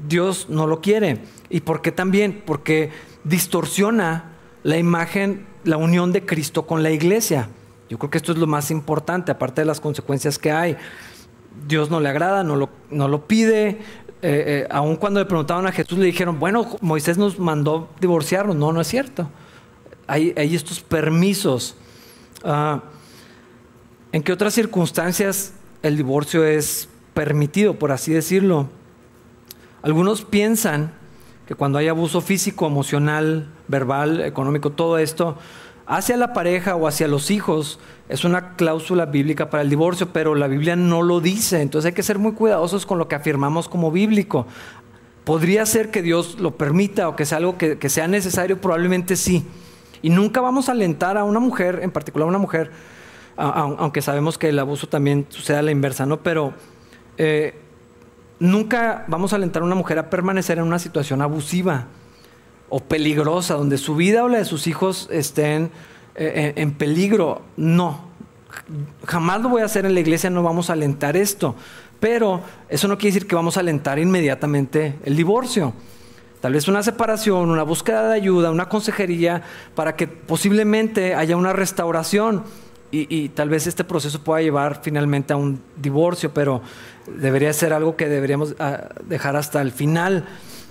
Dios 0.07 0.47
no 0.49 0.67
lo 0.67 0.81
quiere. 0.81 1.19
¿Y 1.49 1.61
por 1.61 1.81
qué 1.81 1.91
también? 1.91 2.41
Porque 2.45 2.91
distorsiona 3.23 4.33
la 4.63 4.77
imagen, 4.77 5.45
la 5.63 5.77
unión 5.77 6.11
de 6.11 6.25
Cristo 6.25 6.65
con 6.65 6.83
la 6.83 6.91
iglesia. 6.91 7.49
Yo 7.89 7.97
creo 7.97 8.09
que 8.09 8.17
esto 8.17 8.31
es 8.31 8.37
lo 8.37 8.47
más 8.47 8.71
importante, 8.71 9.31
aparte 9.31 9.61
de 9.61 9.65
las 9.65 9.79
consecuencias 9.79 10.39
que 10.39 10.51
hay. 10.51 10.77
Dios 11.67 11.89
no 11.89 11.99
le 11.99 12.09
agrada, 12.09 12.43
no 12.43 12.55
lo, 12.55 12.69
no 12.89 13.07
lo 13.07 13.27
pide. 13.27 13.67
Eh, 13.69 13.77
eh, 14.21 14.67
aun 14.71 14.95
cuando 14.95 15.19
le 15.19 15.25
preguntaban 15.25 15.67
a 15.67 15.71
Jesús, 15.71 15.99
le 15.99 16.05
dijeron, 16.05 16.39
bueno, 16.39 16.65
Moisés 16.81 17.17
nos 17.17 17.39
mandó 17.39 17.89
divorciarnos. 17.99 18.55
No, 18.55 18.71
no 18.71 18.81
es 18.81 18.87
cierto. 18.87 19.29
Hay, 20.07 20.33
hay 20.35 20.55
estos 20.55 20.81
permisos. 20.81 21.75
Ah, 22.43 22.83
¿En 24.11 24.23
qué 24.23 24.31
otras 24.31 24.53
circunstancias 24.53 25.53
el 25.81 25.97
divorcio 25.97 26.45
es 26.45 26.87
permitido, 27.13 27.77
por 27.77 27.91
así 27.91 28.13
decirlo? 28.13 28.69
Algunos 29.83 30.23
piensan 30.23 30.93
que 31.45 31.55
cuando 31.55 31.77
hay 31.77 31.89
abuso 31.89 32.21
físico, 32.21 32.65
emocional, 32.65 33.49
verbal, 33.67 34.21
económico, 34.21 34.71
todo 34.71 34.97
esto, 34.97 35.37
hacia 35.85 36.15
la 36.15 36.31
pareja 36.31 36.77
o 36.77 36.87
hacia 36.87 37.09
los 37.09 37.29
hijos, 37.31 37.81
es 38.07 38.23
una 38.23 38.55
cláusula 38.55 39.05
bíblica 39.07 39.49
para 39.49 39.61
el 39.61 39.69
divorcio, 39.69 40.13
pero 40.13 40.35
la 40.35 40.47
Biblia 40.47 40.77
no 40.77 41.01
lo 41.01 41.19
dice. 41.19 41.61
Entonces 41.61 41.89
hay 41.89 41.93
que 41.93 42.01
ser 42.01 42.17
muy 42.17 42.31
cuidadosos 42.31 42.85
con 42.85 42.97
lo 42.97 43.09
que 43.09 43.15
afirmamos 43.15 43.67
como 43.67 43.91
bíblico. 43.91 44.47
¿Podría 45.25 45.65
ser 45.65 45.91
que 45.91 46.01
Dios 46.01 46.39
lo 46.39 46.55
permita 46.55 47.09
o 47.09 47.17
que 47.17 47.25
sea 47.25 47.39
algo 47.39 47.57
que, 47.57 47.89
sea 47.89 48.07
necesario? 48.07 48.61
Probablemente 48.61 49.17
sí. 49.17 49.45
Y 50.01 50.11
nunca 50.11 50.39
vamos 50.39 50.69
a 50.69 50.71
alentar 50.71 51.17
a 51.17 51.25
una 51.25 51.41
mujer, 51.41 51.81
en 51.83 51.91
particular 51.91 52.25
a 52.25 52.29
una 52.29 52.37
mujer, 52.37 52.71
aunque 53.35 54.01
sabemos 54.01 54.37
que 54.37 54.47
el 54.47 54.59
abuso 54.59 54.87
también 54.87 55.25
sucede 55.27 55.57
a 55.57 55.61
la 55.61 55.71
inversa, 55.71 56.05
¿no? 56.05 56.21
Pero 56.23 56.53
eh, 57.17 57.62
Nunca 58.43 59.05
vamos 59.07 59.31
a 59.31 59.37
alentar 59.37 59.61
a 59.61 59.65
una 59.65 59.73
mujer 59.73 59.97
a 59.99 60.09
permanecer 60.09 60.57
en 60.57 60.65
una 60.65 60.77
situación 60.77 61.21
abusiva 61.21 61.85
o 62.67 62.81
peligrosa, 62.81 63.53
donde 63.53 63.77
su 63.77 63.95
vida 63.95 64.21
o 64.21 64.27
la 64.27 64.39
de 64.39 64.43
sus 64.43 64.67
hijos 64.67 65.07
estén 65.13 65.71
eh, 66.15 66.51
en, 66.57 66.73
peligro. 66.73 67.43
No, 67.55 68.01
jamás 69.05 69.39
lo 69.39 69.47
voy 69.47 69.61
a 69.61 69.65
hacer 69.65 69.85
en 69.85 69.93
la 69.93 70.01
iglesia, 70.01 70.29
no 70.29 70.43
vamos 70.43 70.69
a 70.69 70.73
alentar 70.73 71.15
esto. 71.15 71.55
Pero 72.01 72.41
eso 72.67 72.89
no 72.89 72.97
quiere 72.97 73.13
decir 73.13 73.29
que 73.29 73.35
vamos 73.35 73.55
a 73.55 73.61
alentar 73.61 73.97
inmediatamente 73.97 74.99
el 75.05 75.15
divorcio. 75.15 75.73
Tal 76.41 76.51
vez 76.51 76.67
una 76.67 76.83
separación, 76.83 77.49
una 77.49 77.63
búsqueda 77.63 78.09
de 78.09 78.15
ayuda, 78.15 78.51
una 78.51 78.67
consejería 78.67 79.41
para 79.73 79.95
que 79.95 80.07
posiblemente 80.07 81.15
haya 81.15 81.37
una 81.37 81.53
restauración 81.53 82.43
y, 82.95 83.29
tal 83.29 83.49
vez 83.49 83.65
este 83.65 83.83
proceso 83.83 84.23
pueda 84.23 84.41
llevar 84.41 84.81
finalmente 84.83 85.33
a 85.33 85.35
un 85.35 85.59
divorcio, 85.75 86.31
pero 86.31 86.61
debería 87.07 87.51
ser 87.51 87.73
algo 87.73 87.95
que 87.95 88.07
deberíamos 88.07 88.55
ah, 88.59 88.89
dejar 89.07 89.35
hasta 89.35 89.61
el 89.61 89.71
final. 89.71 90.25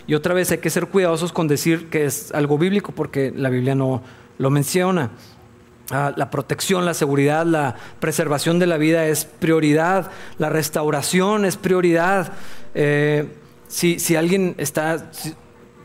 Y 0.06 0.14
otra 0.14 0.32
vez 0.32 0.52
hay 0.52 0.58
que 0.58 0.70
ser 0.70 0.86
cuidadosos 0.86 1.32
con 1.32 1.48
decir 1.48 1.90
que 1.90 2.04
es 2.04 2.32
algo 2.32 2.58
bíblico 2.58 2.92
porque 2.92 3.32
la 3.34 3.50
Biblia 3.50 3.74
no 3.74 4.02
lo 4.38 4.50
menciona. 4.50 5.10
Ah, 5.90 6.12
la 6.16 6.30
protección, 6.30 6.84
la 6.84 6.94
seguridad, 6.94 7.44
la 7.44 7.74
preservación 7.98 8.60
de 8.60 8.66
la 8.66 8.76
vida 8.76 9.06
es 9.06 9.24
prioridad, 9.24 10.10
la 10.38 10.48
restauración 10.48 11.44
es 11.44 11.56
prioridad. 11.56 12.32
Eh, 12.74 13.34
si, 13.66 13.98
si, 13.98 14.14
alguien 14.14 14.54
está, 14.58 15.10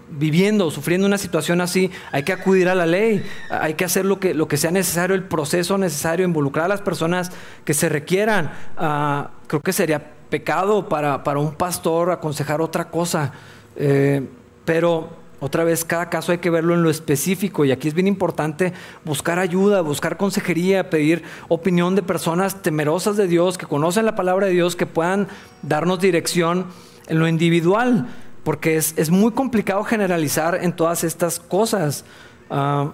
viviendo 0.10 0.68
o 0.68 0.72
sufriendo 0.72 1.08
una 1.08 1.18
situación 1.18 1.62
así, 1.62 1.92
hay 2.12 2.24
que 2.24 2.34
acudir 2.34 2.70
a 2.70 2.76
la 2.76 2.86
ley, 2.86 3.24
hay 3.50 3.74
que 3.74 3.86
hacer 3.86 4.06
lo 4.06 4.20
que, 4.20 4.34
lo 4.34 4.48
que 4.48 4.58
sea 4.58 4.72
necesario, 4.72 5.16
el 5.16 5.24
proceso 5.24 5.78
necesario, 5.78 6.26
involucrar 6.26 6.66
a 6.66 6.70
las 6.70 6.82
personas 6.82 7.32
que 7.66 7.74
se 7.74 7.90
requieran. 7.90 8.52
Ah, 8.78 9.32
creo 9.48 9.62
que 9.62 9.74
sería 9.74 10.14
pecado 10.30 10.90
para, 10.90 11.22
un 11.38 11.56
pastor 11.56 12.12
aconsejar 12.12 12.62
otra 12.62 12.90
cosa, 12.90 13.34
eh, 13.76 14.28
pero 14.66 15.10
otra 15.40 15.64
vez, 15.64 15.86
cada 15.86 16.10
caso 16.10 16.32
hay 16.32 16.40
que 16.40 16.50
verlo 16.50 16.74
en 16.74 16.82
lo 16.82 16.90
específico 16.90 17.64
y 17.64 17.72
aquí 17.72 17.88
es 17.88 17.94
bien 17.94 18.08
importante 18.08 18.74
buscar 19.06 19.38
ayuda, 19.38 19.82
buscar 19.82 20.18
consejería, 20.18 20.90
pedir 20.90 21.24
opinión 21.48 21.96
de 21.96 22.02
personas 22.02 22.64
temerosas 22.64 23.18
de 23.18 23.28
Dios, 23.28 23.58
que 23.58 23.68
conocen 23.68 24.06
la 24.06 24.16
palabra 24.16 24.48
de 24.48 24.54
Dios, 24.54 24.76
que 24.76 24.88
puedan 24.88 25.28
darnos 25.62 26.00
dirección 26.00 26.66
en 27.08 27.20
lo 27.20 27.28
individual 27.28 28.08
porque 28.48 28.78
es, 28.78 29.10
muy 29.10 29.34
complicado 29.34 29.84
generalizar 29.84 30.64
en 30.64 30.72
todas 30.72 31.04
estas 31.04 31.38
cosas. 31.38 32.06
Ah, 32.50 32.94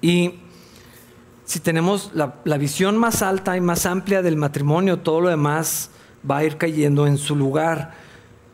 y 0.00 0.34
si 1.44 1.58
tenemos 1.58 2.12
la, 2.14 2.56
visión 2.56 2.96
más 2.96 3.22
alta 3.22 3.56
y 3.56 3.60
más 3.60 3.84
amplia 3.84 4.22
del 4.22 4.36
matrimonio, 4.36 5.00
todo 5.00 5.22
lo 5.22 5.28
demás 5.28 5.90
va 6.30 6.36
a 6.36 6.44
ir 6.44 6.56
cayendo 6.56 7.08
en 7.08 7.18
su 7.18 7.34
lugar. 7.34 7.94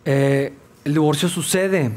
Eh, 0.07 0.55
el 0.87 0.95
divorcio 0.95 1.29
sucede, 1.29 1.93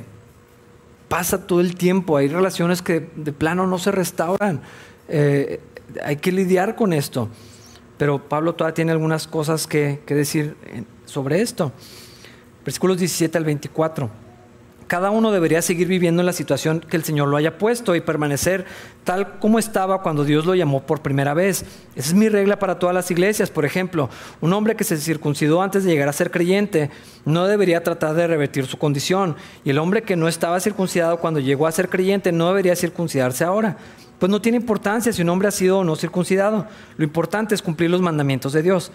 pasa 1.07 1.47
todo 1.47 1.61
el 1.61 1.75
tiempo, 1.75 2.17
hay 2.17 2.27
relaciones 2.27 2.81
que 2.81 3.09
de 3.15 3.31
plano 3.31 3.67
no 3.67 3.79
se 3.79 3.93
restauran. 3.93 4.63
Eh, 5.07 5.61
hay 6.03 6.17
que 6.17 6.33
lidiar 6.33 6.75
con 6.75 6.91
esto. 6.91 7.29
Pero 7.97 8.27
Pablo 8.27 8.53
todavía 8.53 8.73
tiene 8.73 8.91
algunas 8.91 9.27
cosas 9.27 9.65
que, 9.65 10.01
que 10.05 10.13
decir 10.13 10.57
sobre 11.05 11.41
esto. 11.41 11.71
Versículos 12.63 12.97
17 12.97 13.37
al 13.37 13.45
24. 13.45 14.09
Cada 14.87 15.09
uno 15.09 15.31
debería 15.31 15.61
seguir 15.61 15.87
viviendo 15.87 16.21
en 16.21 16.25
la 16.25 16.33
situación 16.33 16.79
que 16.79 16.97
el 16.97 17.03
Señor 17.03 17.27
lo 17.27 17.37
haya 17.37 17.57
puesto 17.57 17.95
y 17.95 18.01
permanecer 18.01 18.65
tal 19.03 19.39
como 19.39 19.57
estaba 19.57 20.01
cuando 20.01 20.23
Dios 20.23 20.45
lo 20.45 20.55
llamó 20.55 20.83
por 20.83 21.01
primera 21.01 21.33
vez. 21.33 21.65
Esa 21.95 22.09
es 22.09 22.13
mi 22.13 22.29
regla 22.29 22.59
para 22.59 22.79
todas 22.79 22.93
las 22.93 23.09
iglesias. 23.09 23.49
Por 23.49 23.65
ejemplo, 23.65 24.09
un 24.41 24.53
hombre 24.53 24.75
que 24.75 24.83
se 24.83 24.97
circuncidó 24.97 25.61
antes 25.61 25.83
de 25.83 25.91
llegar 25.91 26.09
a 26.09 26.13
ser 26.13 26.31
creyente 26.31 26.91
no 27.25 27.47
debería 27.47 27.83
tratar 27.83 28.13
de 28.13 28.27
revertir 28.27 28.65
su 28.65 28.77
condición. 28.77 29.35
Y 29.63 29.69
el 29.71 29.79
hombre 29.79 30.03
que 30.03 30.15
no 30.15 30.27
estaba 30.27 30.59
circuncidado 30.59 31.17
cuando 31.17 31.39
llegó 31.39 31.65
a 31.65 31.71
ser 31.71 31.89
creyente 31.89 32.31
no 32.31 32.49
debería 32.49 32.75
circuncidarse 32.75 33.43
ahora. 33.43 33.77
Pues 34.19 34.29
no 34.29 34.41
tiene 34.41 34.57
importancia 34.57 35.11
si 35.11 35.21
un 35.21 35.29
hombre 35.29 35.47
ha 35.47 35.51
sido 35.51 35.79
o 35.79 35.83
no 35.83 35.95
circuncidado. 35.95 36.67
Lo 36.97 37.03
importante 37.03 37.55
es 37.55 37.61
cumplir 37.61 37.89
los 37.89 38.01
mandamientos 38.01 38.53
de 38.53 38.61
Dios. 38.61 38.91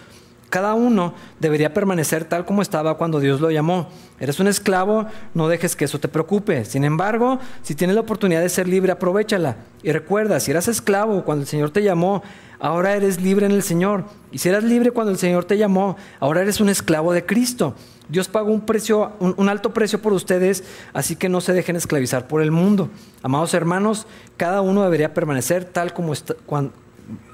Cada 0.51 0.73
uno 0.75 1.15
debería 1.41 1.75
permanecer 1.75 2.25
tal 2.25 2.47
como 2.47 2.63
estaba 2.63 2.97
cuando 2.97 3.21
Dios 3.21 3.41
lo 3.41 3.51
llamó. 3.51 3.89
Eres 4.19 4.41
un 4.41 4.47
esclavo, 4.47 5.07
no 5.35 5.49
dejes 5.49 5.77
que 5.77 5.85
eso 5.85 6.01
te 6.01 6.09
preocupe. 6.09 6.65
Sin 6.65 6.85
embargo, 6.85 7.39
si 7.63 7.75
tienes 7.75 7.95
la 7.95 8.01
oportunidad 8.01 8.41
de 8.41 8.49
ser 8.49 8.67
libre, 8.67 8.93
aprovechala. 8.93 9.57
Y 9.83 9.93
recuerda, 9.93 10.41
si 10.41 10.51
eras 10.51 10.67
esclavo 10.67 11.25
cuando 11.25 11.43
el 11.43 11.49
Señor 11.49 11.71
te 11.71 11.83
llamó, 11.83 12.23
ahora 12.61 12.95
eres 12.95 13.21
libre 13.21 13.45
en 13.45 13.53
el 13.53 13.63
Señor. 13.63 14.05
Y 14.33 14.39
si 14.39 14.49
eras 14.49 14.65
libre 14.65 14.91
cuando 14.91 15.13
el 15.13 15.19
Señor 15.19 15.45
te 15.45 15.59
llamó, 15.59 15.97
ahora 16.19 16.41
eres 16.41 16.61
un 16.61 16.71
esclavo 16.71 17.13
de 17.13 17.27
Cristo. 17.27 17.75
Dios 18.09 18.27
pagó 18.29 18.51
un, 18.51 18.63
precio, 18.63 19.13
un, 19.21 19.49
alto 19.51 19.75
precio 19.75 20.01
por 20.01 20.15
ustedes, 20.15 20.65
así 20.95 21.15
que 21.15 21.29
no 21.29 21.43
se 21.43 21.53
dejen 21.53 21.77
esclavizar 21.77 22.27
por 22.27 22.41
el 22.41 22.51
mundo. 22.51 22.89
Amados 23.23 23.53
hermanos, 23.53 24.07
cada 24.39 24.63
uno 24.63 24.83
debería 24.83 25.13
permanecer 25.13 25.67
tal 25.67 25.93
como, 25.93 26.15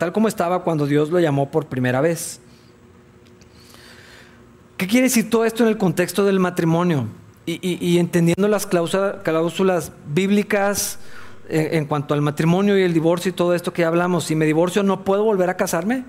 tal 0.01 0.13
como 0.13 0.27
estaba 0.27 0.65
cuando 0.65 0.87
Dios 0.87 1.11
lo 1.11 1.21
llamó 1.21 1.49
por 1.53 1.67
primera 1.67 2.01
vez. 2.01 2.41
¿Qué 4.77 4.89
quiere 4.89 5.05
decir 5.05 5.31
todo 5.31 5.45
esto 5.45 5.63
en 5.63 5.69
el 5.69 5.79
contexto 5.79 6.25
del 6.25 6.41
matrimonio? 6.41 7.07
Y, 7.47 7.99
entendiendo 7.99 8.49
las 8.49 8.67
cláusulas, 8.67 9.93
bíblicas 10.07 10.99
en, 11.49 11.85
cuanto 11.85 12.15
al 12.15 12.23
matrimonio 12.23 12.79
y 12.79 12.83
el 12.83 12.95
divorcio 12.95 13.29
y 13.29 13.33
todo 13.33 13.55
esto 13.55 13.73
que 13.73 13.85
hablamos. 13.85 14.25
Si 14.25 14.35
me 14.35 14.47
divorcio, 14.47 14.83
¿no 14.83 15.05
puedo 15.05 15.25
volver 15.25 15.51
a 15.51 15.57
casarme? 15.57 16.05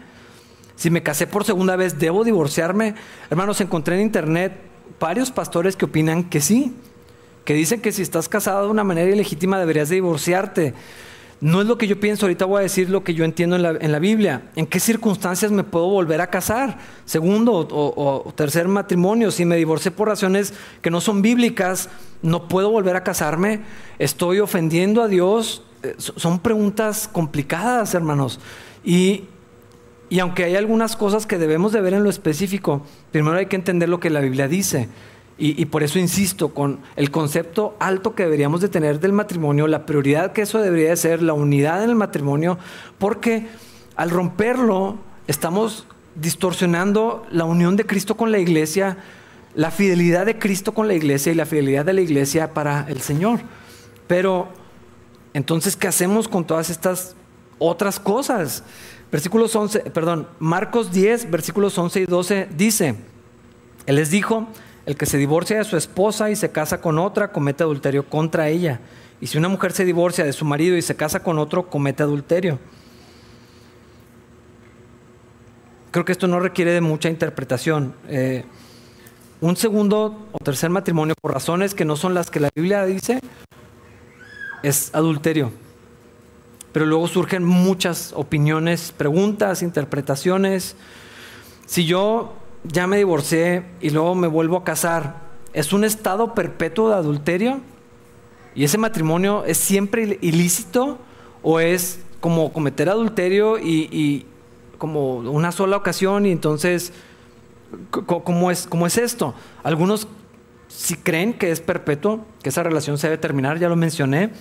Si 0.78 0.90
me 0.90 1.04
casé 1.04 1.28
por 1.28 1.44
segunda 1.44 1.76
vez, 1.76 2.00
¿debo 2.00 2.24
divorciarme? 2.24 2.96
Hermanos, 3.30 3.62
encontré 3.62 3.96
en 3.96 4.02
internet 4.02 4.54
varios 5.00 5.30
pastores 5.30 5.76
que 5.76 5.86
opinan 5.86 6.24
que 6.24 6.42
sí, 6.42 6.74
que 7.44 7.54
dicen 7.54 7.82
que 7.82 7.92
si 7.92 8.02
estás 8.02 8.30
casado 8.30 8.64
de 8.64 8.72
una 8.72 8.84
manera 8.84 9.12
ilegítima 9.12 9.60
deberías 9.60 9.90
de 9.90 9.96
divorciarte. 9.96 10.74
No 11.42 11.62
es 11.62 11.68
lo 11.68 11.78
que 11.78 11.88
yo 11.88 12.00
pienso, 12.00 12.26
ahorita 12.26 12.46
voy 12.46 12.60
a 12.60 12.64
decir 12.64 12.90
lo 12.90 13.04
que 13.04 13.14
yo 13.14 13.26
entiendo 13.26 13.58
en 13.58 13.62
la, 13.62 13.72
en 13.72 13.92
la 13.92 14.00
Biblia. 14.00 14.50
¿En 14.56 14.66
qué 14.66 14.80
circunstancias 14.80 15.52
me 15.52 15.64
puedo 15.64 15.88
volver 15.90 16.22
a 16.22 16.30
casar? 16.30 16.78
Segundo 17.04 17.68
o, 17.70 18.34
tercer 18.36 18.68
matrimonio, 18.70 19.32
si 19.32 19.44
me 19.44 19.58
divorcié 19.58 19.92
por 19.92 20.08
razones 20.08 20.54
que 20.82 20.90
no 20.90 21.02
son 21.02 21.22
bíblicas, 21.22 21.90
¿no 22.22 22.48
puedo 22.48 22.72
volver 22.72 22.96
a 22.96 23.04
casarme? 23.04 23.62
¿Estoy 24.00 24.40
ofendiendo 24.40 25.02
a 25.02 25.10
Dios? 25.10 25.64
Eh, 25.84 25.96
son 25.98 26.40
preguntas 26.40 27.10
complicadas, 27.12 27.94
hermanos. 27.94 28.40
Y, 28.86 29.26
y 30.10 30.20
aunque 30.20 30.46
hay 30.46 30.56
algunas 30.56 30.96
cosas 30.96 31.26
que 31.26 31.38
debemos 31.38 31.74
de 31.74 31.82
ver 31.82 31.96
en 31.96 32.04
lo 32.04 32.10
específico, 32.10 32.82
primero 33.12 33.38
hay 33.38 33.48
que 33.48 33.58
entender 33.58 33.90
lo 33.90 34.00
que 34.00 34.10
la 34.10 34.22
Biblia 34.22 34.48
dice. 34.48 34.88
Y, 35.38 35.66
por 35.66 35.84
eso 35.84 36.00
insisto 36.00 36.54
con 36.54 36.80
el 36.96 37.12
concepto 37.12 37.76
alto 37.80 38.16
que 38.16 38.24
deberíamos 38.24 38.62
de 38.62 38.70
tener 38.70 39.02
del 39.02 39.12
matrimonio, 39.12 39.68
la 39.68 39.86
prioridad 39.86 40.32
que 40.32 40.44
eso 40.44 40.62
debería 40.62 40.92
de 40.92 40.96
ser, 40.96 41.22
la 41.22 41.34
unidad 41.34 41.84
en 41.84 41.90
el 41.90 41.96
matrimonio, 41.98 42.58
porque 43.00 43.48
al 43.98 44.12
romperlo 44.12 44.98
estamos 45.28 45.88
distorsionando 46.16 47.26
la 47.32 47.44
unión 47.44 47.76
de 47.76 47.86
Cristo 47.86 48.16
con 48.16 48.32
la 48.32 48.40
iglesia, 48.40 48.98
la 49.56 49.72
fidelidad 49.72 50.26
de 50.26 50.40
Cristo 50.40 50.74
con 50.74 50.88
la 50.88 50.94
iglesia 50.94 51.34
y 51.34 51.36
la 51.36 51.46
fidelidad 51.46 51.84
de 51.84 51.94
la 51.94 52.02
iglesia 52.02 52.54
para 52.54 52.86
el 52.88 53.02
Señor. 53.02 53.42
Pero 54.08 54.48
entonces, 55.34 55.76
¿qué 55.76 55.90
hacemos 55.90 56.30
con 56.30 56.48
todas 56.48 56.70
estas 56.70 57.14
otras 57.60 58.00
cosas? 58.00 58.64
Versículos 59.12 59.54
11, 59.54 59.80
perdón, 59.92 60.30
Marcos 60.40 60.94
10, 60.94 61.30
versículos 61.30 61.78
11 61.78 62.02
y 62.02 62.06
12 62.06 62.50
dice, 62.56 62.96
Él 63.86 63.96
les 63.98 64.10
dijo, 64.10 64.48
el 64.86 64.96
que 64.96 65.06
se 65.06 65.18
divorcia 65.18 65.58
de 65.58 65.64
su 65.64 65.78
esposa 65.78 66.30
y 66.30 66.36
se 66.36 66.52
casa 66.52 66.82
con 66.82 67.00
otra 67.00 67.32
comete 67.32 67.64
adulterio 67.64 68.08
contra 68.08 68.50
ella. 68.50 68.80
Y 69.20 69.28
si 69.28 69.38
una 69.38 69.50
mujer 69.50 69.72
se 69.72 69.86
divorcia 69.86 70.26
de 70.26 70.34
su 70.34 70.46
marido 70.46 70.78
y 70.78 70.82
se 70.82 70.96
casa 70.96 71.24
con 71.24 71.40
otro, 71.40 71.70
comete 71.70 72.04
adulterio. 72.04 72.60
Creo 75.92 76.06
que 76.06 76.12
esto 76.12 76.28
no 76.28 76.40
requiere 76.40 76.72
de 76.72 76.82
mucha 76.82 77.10
interpretación. 77.10 77.96
Eh, 78.08 78.44
un 79.42 79.56
segundo 79.56 80.28
o 80.32 80.38
tercer 80.40 80.70
matrimonio, 80.70 81.16
por 81.22 81.34
razones 81.34 81.74
que 81.74 81.86
no 81.86 81.96
son 81.96 82.14
las 82.14 82.30
que 82.30 82.40
la 82.40 82.50
Biblia 82.54 82.86
dice, 82.86 83.20
es 84.62 84.94
adulterio. 84.94 85.52
Pero 86.74 86.86
luego 86.86 87.08
surgen 87.08 87.44
muchas 87.44 88.12
opiniones, 88.14 88.92
preguntas, 88.92 89.62
interpretaciones. 89.62 90.76
Si 91.66 91.86
yo 91.86 92.34
ya 92.68 92.88
me 92.88 92.98
divorcié 92.98 93.64
y 93.82 93.90
luego 93.90 94.16
me 94.16 94.28
vuelvo 94.28 94.58
a 94.58 94.64
casar, 94.64 95.22
¿es 95.54 95.74
un 95.74 95.84
estado 95.84 96.34
perpetuo 96.34 96.90
de 96.90 96.96
adulterio? 96.96 97.62
¿Y 98.56 98.64
ese 98.64 98.78
matrimonio 98.78 99.44
es 99.46 99.58
siempre 99.58 100.18
ilícito 100.22 100.98
o 101.44 101.60
es 101.60 102.00
como 102.20 102.52
cometer 102.52 102.90
adulterio 102.90 103.60
y, 103.60 104.26
como 104.78 105.18
una 105.18 105.52
sola 105.52 105.78
ocasión 105.78 106.26
y 106.26 106.32
entonces, 106.32 106.92
¿cómo 107.92 108.52
es, 108.52 108.68
¿cómo 108.68 108.86
es 108.86 108.98
esto? 108.98 109.34
Algunos 109.64 110.08
si 110.68 110.96
creen 110.96 111.34
que 111.34 111.52
es 111.52 111.62
perpetuo, 111.62 112.26
que 112.44 112.50
esa 112.50 112.64
relación 112.64 112.98
se 112.98 113.08
debe 113.08 113.18
terminar, 113.18 113.58
ya 113.58 113.70
lo 113.70 113.76
mencioné. 113.76 114.32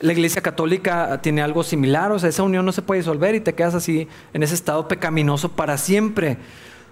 La 0.00 0.12
Iglesia 0.12 0.42
Católica 0.42 1.20
tiene 1.22 1.42
algo 1.42 1.62
similar, 1.62 2.12
o 2.12 2.18
sea, 2.18 2.28
esa 2.28 2.42
unión 2.42 2.64
no 2.64 2.72
se 2.72 2.82
puede 2.82 3.00
disolver 3.00 3.34
y 3.34 3.40
te 3.40 3.54
quedas 3.54 3.74
así 3.74 4.08
en 4.32 4.42
ese 4.42 4.54
estado 4.54 4.88
pecaminoso 4.88 5.50
para 5.50 5.78
siempre. 5.78 6.38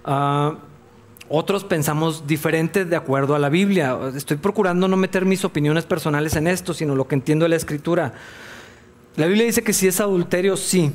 Ah, 0.05 0.57
otros 1.29 1.65
pensamos 1.65 2.27
diferente 2.27 2.85
de 2.85 2.97
acuerdo 2.97 3.35
a 3.35 3.39
la 3.39 3.49
Biblia. 3.49 3.99
Estoy 4.15 4.37
procurando 4.37 4.89
no 4.89 4.97
meter 4.97 5.25
mis 5.25 5.45
opiniones 5.45 5.85
personales 5.87 6.37
en 6.37 6.47
esto, 6.47 6.75
sino 6.75 6.95
lo 6.95 7.09
que 7.09 7.15
entiendo 7.15 7.45
de 7.45 7.49
la 7.49 7.57
Escritura. 7.57 8.13
La 9.17 9.27
Biblia 9.27 9.47
dice 9.47 9.63
que 9.63 9.73
si 9.73 9.89
es 9.89 10.01
adulterio, 10.01 10.57
sí. 10.57 10.93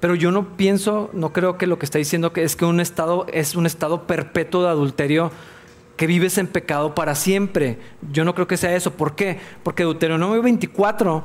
Pero 0.00 0.14
yo 0.14 0.30
no 0.30 0.56
pienso, 0.56 1.08
no 1.14 1.32
creo 1.32 1.56
que 1.56 1.66
lo 1.66 1.78
que 1.78 1.86
está 1.86 1.98
diciendo 1.98 2.30
es 2.34 2.56
que 2.56 2.66
un 2.66 2.78
estado 2.78 3.26
es 3.32 3.56
un 3.56 3.64
estado 3.64 4.06
perpetuo 4.06 4.62
de 4.62 4.68
adulterio 4.68 5.32
que 5.96 6.06
vives 6.06 6.36
en 6.36 6.46
pecado 6.46 6.94
para 6.94 7.14
siempre. 7.14 7.78
Yo 8.12 8.24
no 8.26 8.34
creo 8.34 8.46
que 8.46 8.58
sea 8.58 8.76
eso. 8.76 8.92
¿Por 8.92 9.16
qué? 9.16 9.38
Porque 9.62 9.84
Deuteronomio 9.84 10.42
24, 10.42 11.24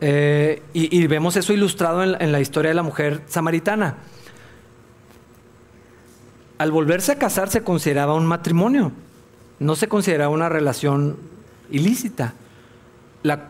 eh, 0.00 0.62
y, 0.72 1.06
vemos 1.06 1.36
eso 1.36 1.52
ilustrado 1.52 2.02
en 2.02 2.32
la 2.32 2.40
historia 2.40 2.70
de 2.70 2.74
la 2.74 2.82
mujer 2.82 3.22
samaritana 3.26 3.98
al 6.58 6.72
volverse 6.72 7.12
a 7.12 7.18
casar 7.18 7.48
se 7.48 7.62
consideraba 7.62 8.14
un 8.14 8.26
matrimonio, 8.26 8.92
no 9.60 9.76
se 9.76 9.88
consideraba 9.88 10.30
una 10.30 10.48
relación 10.48 11.16
ilícita. 11.70 12.34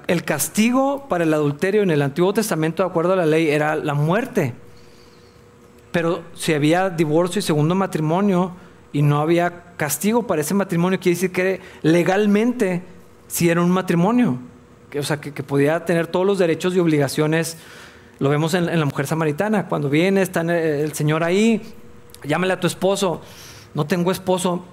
el 0.06 0.24
castigo 0.24 1.06
para 1.09 1.24
el 1.24 1.32
adulterio 1.32 1.82
en 1.82 1.90
el 1.90 2.02
Antiguo 2.02 2.32
Testamento, 2.32 2.82
de 2.82 2.88
acuerdo 2.88 3.14
a 3.14 3.16
la 3.16 3.26
ley, 3.26 3.48
era 3.48 3.76
la 3.76 3.94
muerte. 3.94 4.54
Pero 5.92 6.22
si 6.34 6.52
había 6.52 6.90
divorcio 6.90 7.38
y 7.38 7.42
segundo 7.42 7.74
matrimonio 7.74 8.52
y 8.92 9.02
no 9.02 9.20
había 9.20 9.74
castigo 9.76 10.26
para 10.26 10.42
ese 10.42 10.54
matrimonio, 10.54 10.98
quiere 11.00 11.16
decir 11.16 11.32
que 11.32 11.61
legalmente 11.82 12.82
sí 13.26 13.48
era 13.48 13.62
un 13.62 13.70
matrimonio. 13.70 14.38
o 14.98 15.02
sea, 15.02 15.20
que, 15.20 15.42
podía 15.42 15.84
tener 15.84 16.06
todos 16.09 16.26
los 16.26 16.38
derechos 16.38 16.74
y 16.74 16.78
obligaciones. 16.78 17.56
Lo 18.18 18.28
vemos 18.30 18.54
en, 18.54 18.68
en 18.68 18.80
la 18.80 18.84
mujer 18.84 19.06
samaritana. 19.06 19.68
Cuando 19.68 19.88
viene, 19.88 20.22
está 20.22 20.40
el 20.40 20.92
Señor 20.92 21.22
ahí, 21.24 21.62
llámale 22.24 22.52
a 22.52 22.60
tu 22.60 22.66
esposo, 22.66 23.20
no 23.74 23.86
tengo 23.86 24.10
esposo, 24.10 24.64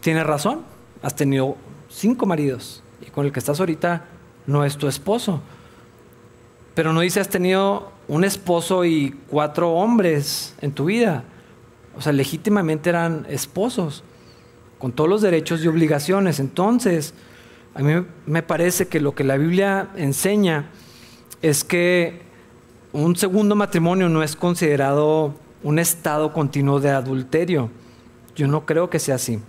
tiene 0.00 0.22
razón, 0.24 0.62
has 1.02 1.14
tenido 1.14 1.56
cinco 1.88 2.26
maridos 2.26 2.82
y 3.00 3.10
con 3.10 3.26
el 3.26 3.32
que 3.32 3.38
estás 3.38 3.60
ahorita 3.60 4.04
no 4.46 4.64
es 4.64 4.76
tu 4.76 4.88
esposo. 4.88 5.40
Pero 6.74 6.92
no 6.92 7.00
dice 7.00 7.20
has 7.20 7.28
tenido 7.28 7.90
un 8.08 8.24
esposo 8.24 8.84
y 8.84 9.16
cuatro 9.28 9.72
hombres 9.72 10.54
en 10.60 10.72
tu 10.72 10.86
vida. 10.86 11.24
O 11.96 12.02
sea, 12.02 12.12
legítimamente 12.12 12.90
eran 12.90 13.26
esposos, 13.28 14.04
con 14.78 14.92
todos 14.92 15.08
los 15.08 15.22
derechos 15.22 15.64
y 15.64 15.68
obligaciones. 15.68 16.38
Entonces, 16.38 17.14
a 17.74 17.82
mí 17.82 18.04
me 18.26 18.42
parece 18.42 18.88
que 18.88 19.00
lo 19.00 19.14
que 19.14 19.24
la 19.24 19.36
Biblia 19.36 19.88
enseña 19.96 20.70
es 21.42 21.64
que 21.64 22.22
un 22.92 23.16
segundo 23.16 23.54
matrimonio 23.54 24.08
no 24.08 24.22
es 24.22 24.36
considerado 24.36 25.34
un 25.66 25.80
estado 25.80 26.32
continuo 26.32 26.78
de 26.78 26.90
adulterio. 26.90 27.70
Yo 28.36 28.46
no 28.46 28.64
creo 28.64 28.88
que 28.88 29.00
sea 29.00 29.16
así. 29.16 29.40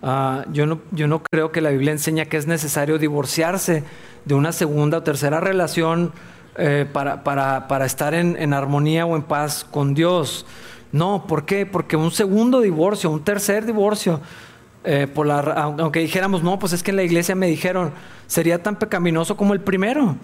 Ah, 0.00 0.44
yo, 0.52 0.66
no, 0.66 0.80
yo 0.92 1.08
no 1.08 1.20
creo 1.20 1.50
que 1.50 1.60
la 1.60 1.70
Biblia 1.70 1.90
enseña 1.90 2.26
que 2.26 2.36
es 2.36 2.46
necesario 2.46 2.96
divorciarse 2.96 3.82
de 4.24 4.34
una 4.34 4.52
segunda 4.52 4.98
o 4.98 5.02
tercera 5.02 5.40
relación 5.40 6.12
eh, 6.56 6.86
para, 6.92 7.24
para, 7.24 7.84
estar 7.84 8.14
en, 8.14 8.52
armonía 8.54 9.04
o 9.04 9.16
en 9.16 9.22
paz 9.22 9.66
con 9.68 9.94
Dios. 9.94 10.46
No, 10.92 11.26
¿por 11.26 11.44
qué? 11.44 11.66
Porque 11.66 11.96
un 11.96 12.12
segundo 12.12 12.60
divorcio, 12.60 13.10
un 13.10 13.24
tercer 13.24 13.66
divorcio, 13.66 14.20
eh, 14.84 15.12
aunque 15.16 15.98
dijéramos, 15.98 16.44
no, 16.44 16.60
pues 16.60 16.72
es 16.72 16.84
que 16.84 16.92
en 16.92 16.98
la 16.98 17.02
iglesia 17.02 17.34
me 17.34 17.48
dijeron, 17.48 17.90
sería 18.28 18.62
tan 18.62 18.76
pecaminoso 18.76 19.36
como 19.36 19.54
el 19.54 19.60
primero. 19.60 20.14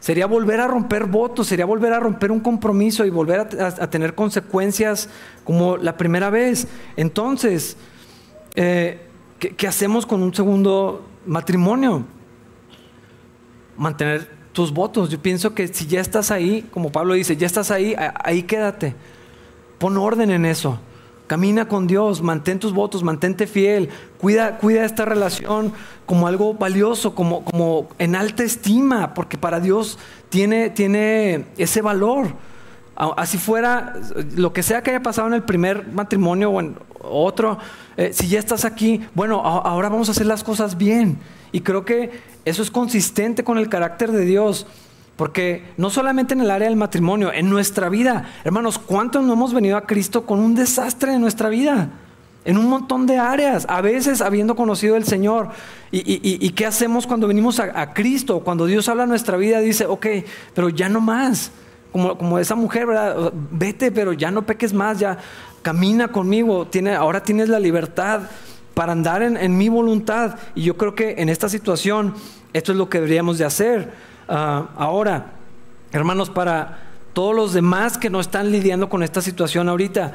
Sería 0.00 0.26
volver 0.26 0.60
a 0.60 0.68
romper 0.68 1.06
votos, 1.06 1.48
sería 1.48 1.66
volver 1.66 1.92
a 1.92 2.00
romper 2.00 2.30
un 2.30 2.40
compromiso 2.40 3.04
y 3.04 3.10
volver 3.10 3.40
a, 3.40 3.90
tener 3.90 4.14
consecuencias 4.14 5.08
como 5.44 5.76
la 5.76 5.96
primera 5.96 6.30
vez. 6.30 6.68
Entonces, 6.96 7.76
eh, 8.54 9.00
¿qué, 9.38 9.66
hacemos 9.66 10.06
con 10.06 10.22
un 10.22 10.32
segundo 10.32 11.04
matrimonio? 11.26 12.04
Mantener 13.76 14.30
tus 14.52 14.72
votos. 14.72 15.10
Yo 15.10 15.20
pienso 15.20 15.52
que 15.52 15.66
si 15.66 15.86
ya 15.86 16.00
estás 16.00 16.30
ahí, 16.30 16.68
como 16.72 16.92
Pablo 16.92 17.14
dice, 17.14 17.36
ya 17.36 17.46
estás 17.46 17.72
ahí, 17.72 17.94
ahí 17.96 18.44
quédate. 18.44 18.94
Pon 19.78 19.96
orden 19.96 20.30
en 20.30 20.44
eso. 20.44 20.78
Camina 21.28 21.68
con 21.68 21.86
Dios, 21.86 22.22
mantén 22.22 22.58
tus 22.58 22.72
votos, 22.72 23.04
mantente 23.04 23.46
fiel, 23.46 23.90
cuida, 24.18 24.56
cuida 24.56 24.86
esta 24.86 25.04
relación 25.04 25.74
como 26.06 26.26
algo 26.26 26.54
valioso, 26.54 27.14
como, 27.14 27.44
como 27.44 27.90
en 27.98 28.16
alta 28.16 28.44
estima, 28.44 29.12
porque 29.12 29.36
para 29.36 29.60
Dios 29.60 29.98
tiene, 30.30 30.70
tiene 30.70 31.44
ese 31.58 31.82
valor. 31.82 32.28
Así 32.96 33.36
fuera, 33.36 33.92
lo 34.34 34.54
que 34.54 34.62
sea 34.62 34.82
que 34.82 34.90
haya 34.90 35.02
pasado 35.02 35.28
en 35.28 35.34
el 35.34 35.42
primer 35.42 35.86
matrimonio 35.92 36.50
o 36.50 36.60
en 36.60 36.76
otro, 37.00 37.58
eh, 37.98 38.10
si 38.14 38.26
ya 38.26 38.38
estás 38.38 38.64
aquí, 38.64 39.06
bueno, 39.14 39.40
ahora 39.42 39.90
vamos 39.90 40.08
a 40.08 40.12
hacer 40.12 40.26
las 40.26 40.42
cosas 40.42 40.78
bien. 40.78 41.18
Y 41.52 41.60
creo 41.60 41.84
que 41.84 42.22
eso 42.46 42.62
es 42.62 42.70
consistente 42.70 43.44
con 43.44 43.58
el 43.58 43.68
carácter 43.68 44.12
de 44.12 44.24
Dios. 44.24 44.66
Porque 45.18 45.64
no 45.76 45.90
solamente 45.90 46.34
en 46.34 46.42
el 46.42 46.50
área 46.52 46.68
del 46.68 46.76
matrimonio, 46.76 47.32
en 47.32 47.50
nuestra 47.50 47.88
vida, 47.88 48.30
hermanos, 48.44 48.78
¿cuántos 48.78 49.24
no 49.24 49.32
hemos 49.32 49.52
venido 49.52 49.76
a 49.76 49.80
Cristo 49.80 50.24
con 50.24 50.38
un 50.38 50.54
desastre 50.54 51.12
en 51.12 51.20
nuestra 51.20 51.48
vida? 51.48 51.90
En 52.44 52.56
un 52.56 52.68
montón 52.68 53.04
de 53.04 53.18
áreas, 53.18 53.66
a 53.68 53.80
veces 53.80 54.20
habiendo 54.20 54.54
conocido 54.54 54.94
el 54.94 55.02
Señor. 55.02 55.48
¿Y, 55.90 56.50
qué 56.50 56.66
hacemos 56.66 57.04
cuando 57.04 57.26
venimos 57.26 57.58
a, 57.58 57.92
Cristo? 57.94 58.44
Cuando 58.44 58.66
Dios 58.66 58.88
habla 58.88 59.02
en 59.02 59.08
nuestra 59.08 59.36
vida, 59.36 59.58
dice, 59.58 59.86
ok, 59.86 60.06
pero 60.54 60.68
ya 60.68 60.88
no 60.88 61.00
más. 61.00 61.50
Como, 61.90 62.16
como 62.16 62.38
esa 62.38 62.54
mujer, 62.54 62.86
¿verdad? 62.86 63.32
Vete, 63.50 63.90
pero 63.90 64.12
ya 64.12 64.30
no 64.30 64.46
peques 64.46 64.72
más, 64.72 65.00
ya 65.00 65.18
camina 65.62 66.06
conmigo. 66.12 66.68
Tiene, 66.68 66.94
ahora 66.94 67.24
tienes 67.24 67.48
la 67.48 67.58
libertad 67.58 68.20
para 68.72 68.92
andar 68.92 69.24
en, 69.24 69.36
en 69.36 69.58
mi 69.58 69.68
voluntad. 69.68 70.38
Y 70.54 70.62
yo 70.62 70.76
creo 70.76 70.94
que 70.94 71.16
en 71.18 71.28
esta 71.28 71.48
situación, 71.48 72.14
esto 72.52 72.70
es 72.70 72.78
lo 72.78 72.88
que 72.88 72.98
deberíamos 72.98 73.38
de 73.38 73.46
hacer. 73.46 74.06
Ah, 74.28 74.68
ahora, 74.76 75.38
Hermanos, 75.90 76.28
para 76.28 76.80
todos 77.14 77.34
los 77.34 77.54
demás 77.54 77.96
que 77.96 78.10
no 78.10 78.20
están 78.20 78.52
lidiando 78.52 78.90
con 78.90 79.02
esta 79.02 79.22
situación 79.22 79.68
ahorita, 79.70 80.14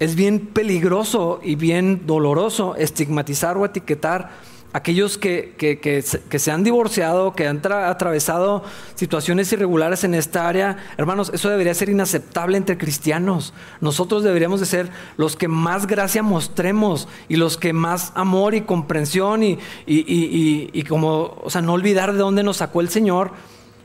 es 0.00 0.16
bien 0.16 0.48
peligroso 0.48 1.38
y 1.44 1.54
bien 1.54 2.02
doloroso 2.06 2.74
estigmatizar 2.74 3.56
o 3.56 3.64
etiquetar 3.64 4.30
aquellos 4.72 5.18
que, 5.18 5.54
que, 5.56 6.02
se 6.02 6.50
han 6.50 6.64
divorciado, 6.64 7.34
que 7.34 7.46
han 7.46 7.60
atravesado 7.64 8.64
situaciones 8.96 9.52
irregulares 9.52 10.02
en 10.02 10.14
esta 10.14 10.48
área, 10.48 10.78
hermanos, 10.96 11.30
eso 11.32 11.48
debería 11.50 11.74
ser 11.74 11.88
inaceptable 11.88 12.56
entre 12.56 12.78
cristianos. 12.78 13.54
Nosotros 13.80 14.24
deberíamos 14.24 14.58
de 14.58 14.66
ser 14.66 14.90
los 15.16 15.36
que 15.36 15.46
más 15.46 15.86
gracia 15.86 16.24
mostremos 16.24 17.06
y 17.28 17.36
los 17.36 17.58
que 17.58 17.72
más 17.72 18.12
amor 18.16 18.54
y 18.54 18.62
comprensión 18.62 19.44
y, 19.44 19.58
y, 19.86 20.70
y 20.72 20.82
como, 20.82 21.36
o 21.44 21.50
sea, 21.50 21.60
no 21.60 21.74
olvidar 21.74 22.12
de 22.12 22.18
dónde 22.18 22.42
nos 22.42 22.56
sacó 22.56 22.80
el 22.80 22.88
Señor 22.88 23.30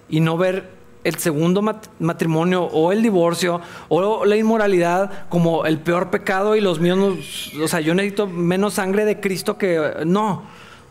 y 0.09 0.19
no 0.19 0.37
ver 0.37 0.77
el 1.03 1.15
segundo 1.15 1.61
matrimonio 1.99 2.63
o 2.63 2.91
el 2.91 3.01
divorcio 3.01 3.61
o 3.87 4.25
la 4.25 4.35
inmoralidad 4.35 5.27
como 5.29 5.65
el 5.65 5.79
peor 5.79 6.09
pecado 6.09 6.55
y 6.55 6.61
los 6.61 6.79
míos, 6.79 7.53
o 7.63 7.67
sea, 7.67 7.79
yo 7.79 7.95
necesito 7.95 8.27
menos 8.27 8.73
sangre 8.73 9.05
de 9.05 9.19
Cristo 9.19 9.57
que 9.57 10.03
no. 10.05 10.43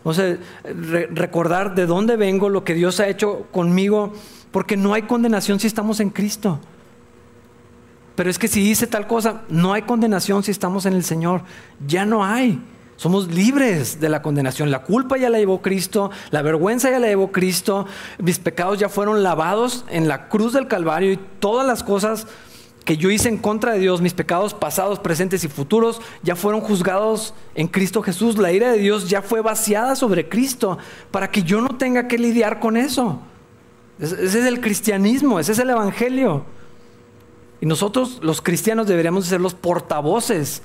O 0.05 0.15
sea, 0.15 0.39
recordar 0.65 1.75
de 1.75 1.85
dónde 1.85 2.17
vengo, 2.17 2.49
lo 2.49 2.65
que 2.65 2.75
Dios 2.75 3.01
ha 3.01 3.09
hecho 3.09 3.47
conmigo, 3.51 4.13
porque 4.53 4.77
no 4.77 4.95
hay 4.95 5.03
condenación 5.03 5.59
si 5.61 5.67
estamos 5.67 6.01
en 6.01 6.11
Cristo. 6.11 6.61
Pero 8.15 8.31
es 8.31 8.39
que 8.39 8.49
si 8.49 8.63
hice 8.71 8.87
tal 8.87 9.07
cosa, 9.07 9.43
no 9.49 9.75
hay 9.75 9.83
condenación 9.83 10.43
si 10.43 10.51
estamos 10.51 10.87
en 10.87 10.95
el 10.95 11.05
Señor. 11.05 11.43
Ya 11.87 12.07
no 12.07 12.25
hay. 12.25 12.59
Somos 12.97 13.29
libres 13.29 14.01
de 14.01 14.09
la 14.09 14.23
condenación. 14.23 14.71
La 14.71 14.83
culpa 14.83 15.19
ya 15.19 15.29
la 15.29 15.39
llevó 15.39 15.61
Cristo, 15.61 16.11
la 16.31 16.43
vergüenza 16.43 16.91
ya 16.91 16.99
la 16.99 17.09
llevó 17.09 17.31
Cristo, 17.31 17.87
mis 18.19 18.39
pecados 18.39 18.79
ya 18.79 18.89
fueron 18.89 19.23
lavados 19.23 19.85
en 19.89 20.09
la 20.09 20.29
cruz 20.29 20.55
del 20.55 20.67
Calvario 20.67 21.13
y 21.13 21.21
todas 21.39 21.67
las 21.67 21.83
cosas 21.83 22.27
que 22.87 22.97
yo 22.97 23.11
hice 23.11 23.29
en 23.29 23.37
contra 23.37 23.73
de 23.73 23.81
Dios, 23.81 24.01
mis 24.01 24.15
pecados 24.15 24.55
pasados, 24.55 25.01
presentes 25.01 25.43
y 25.43 25.49
futuros, 25.49 26.01
ya 26.23 26.37
fueron 26.37 26.61
juzgados 26.61 27.35
en 27.55 27.67
Cristo 27.67 28.01
Jesús. 28.01 28.39
La 28.39 28.53
ira 28.53 28.71
de 28.71 28.79
Dios 28.79 29.11
ya 29.11 29.23
fue 29.23 29.43
vaciada 29.43 29.97
sobre 29.97 30.29
Cristo 30.29 30.79
para 31.11 31.31
que 31.31 31.43
yo 31.43 31.61
no 31.61 31.77
tenga 31.77 32.07
que 32.07 32.17
lidiar 32.17 32.61
con 32.61 32.77
eso. 32.77 33.21
Ese 33.99 34.25
es 34.25 34.47
el 34.47 34.61
cristianismo, 34.61 35.41
ese 35.41 35.53
es 35.53 35.59
el 35.59 35.69
evangelio. 35.69 36.45
Y 37.61 37.67
nosotros 37.67 38.21
los 38.23 38.41
cristianos 38.41 38.87
deberíamos 38.87 39.27
ser 39.27 39.41
los 39.41 39.55
portavoces 39.55 40.63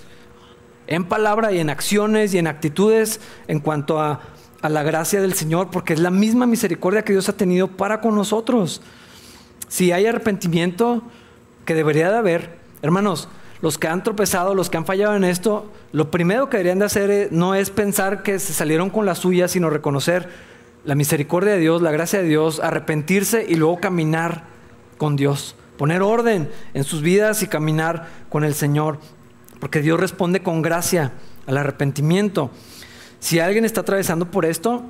en 0.87 1.05
palabra 1.05 1.51
y 1.51 1.59
en 1.59 1.69
acciones 1.69 2.33
y 2.33 2.37
en 2.37 2.47
actitudes 2.47 3.19
en 3.47 3.59
cuanto 3.59 3.99
a, 3.99 4.21
a 4.61 4.69
la 4.69 4.83
gracia 4.83 5.21
del 5.21 5.33
Señor, 5.33 5.69
porque 5.71 5.93
es 5.93 5.99
la 5.99 6.11
misma 6.11 6.45
misericordia 6.45 7.03
que 7.03 7.13
Dios 7.13 7.29
ha 7.29 7.37
tenido 7.37 7.67
para 7.67 8.01
con 8.01 8.15
nosotros. 8.15 8.81
Si 9.67 9.91
hay 9.91 10.05
arrepentimiento, 10.05 11.03
que 11.65 11.75
debería 11.75 12.11
de 12.11 12.17
haber, 12.17 12.57
hermanos, 12.81 13.29
los 13.61 13.77
que 13.77 13.87
han 13.87 14.03
tropezado, 14.03 14.55
los 14.55 14.69
que 14.69 14.77
han 14.77 14.85
fallado 14.85 15.15
en 15.15 15.23
esto, 15.23 15.71
lo 15.91 16.09
primero 16.09 16.49
que 16.49 16.57
deberían 16.57 16.79
de 16.79 16.85
hacer 16.85 17.29
no 17.31 17.53
es 17.53 17.69
pensar 17.69 18.23
que 18.23 18.39
se 18.39 18.53
salieron 18.53 18.89
con 18.89 19.05
la 19.05 19.15
suya, 19.15 19.47
sino 19.47 19.69
reconocer 19.69 20.29
la 20.83 20.95
misericordia 20.95 21.53
de 21.53 21.59
Dios, 21.59 21.81
la 21.81 21.91
gracia 21.91 22.21
de 22.21 22.27
Dios, 22.27 22.59
arrepentirse 22.59 23.45
y 23.47 23.55
luego 23.55 23.79
caminar 23.79 24.45
con 24.97 25.15
Dios, 25.15 25.55
poner 25.77 26.01
orden 26.01 26.49
en 26.73 26.83
sus 26.83 27.01
vidas 27.01 27.43
y 27.43 27.47
caminar 27.47 28.07
con 28.29 28.43
el 28.43 28.55
Señor, 28.55 28.99
porque 29.61 29.81
Dios 29.81 29.99
responde 29.99 30.41
con 30.41 30.63
gracia 30.63 31.13
al 31.45 31.55
arrepentimiento. 31.55 32.49
Si 33.19 33.39
alguien 33.39 33.63
está 33.63 33.81
atravesando 33.81 34.29
por 34.31 34.43
esto, 34.43 34.83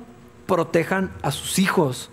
protejan 0.46 1.12
a 1.20 1.30
sus 1.30 1.58
hijos. 1.58 2.10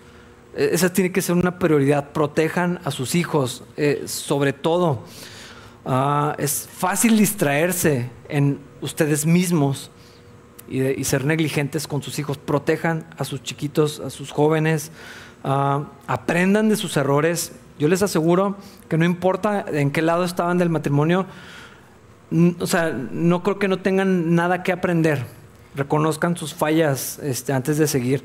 E-, 0.54 0.68
esa 0.72 0.92
tiene 0.92 1.10
que 1.10 1.22
ser 1.22 1.36
una 1.36 1.58
prioridad. 1.58 2.10
Protejan 2.10 2.78
a 2.84 2.90
sus 2.90 3.14
hijos, 3.14 3.64
eh, 3.78 4.02
sobre 4.04 4.52
todo. 4.52 5.04
Ah, 5.86 6.36
es 6.38 6.68
fácil 6.70 7.16
distraerse 7.16 8.10
en 8.28 8.60
ustedes 8.82 9.24
mismos 9.24 9.90
y, 10.68 11.02
ser 11.04 11.24
negligentes 11.24 11.86
con 11.86 12.02
sus 12.02 12.18
hijos. 12.18 12.36
Protejan 12.36 13.06
a 13.16 13.24
sus 13.24 13.42
chiquitos, 13.42 14.00
a 14.00 14.10
sus 14.10 14.32
jóvenes. 14.32 14.92
Ah, 15.42 15.84
aprendan 16.06 16.68
de 16.68 16.76
sus 16.76 16.98
errores. 16.98 17.52
Yo 17.78 17.88
les 17.88 18.02
aseguro 18.02 18.58
que 18.90 18.98
no 18.98 19.06
importa 19.06 19.64
en 19.72 19.90
qué 19.90 20.02
lado 20.02 20.24
estaban 20.24 20.58
del 20.58 20.68
matrimonio, 20.68 21.24
o 22.58 22.66
sea, 22.66 22.92
no 22.92 23.42
creo 23.42 23.58
que 23.58 23.68
no 23.68 23.78
tengan 23.78 24.34
nada 24.34 24.62
que 24.62 24.72
aprender. 24.72 25.24
Reconozcan 25.74 26.36
sus 26.36 26.54
fallas 26.54 27.18
este, 27.22 27.52
antes 27.52 27.78
de 27.78 27.86
seguir 27.86 28.24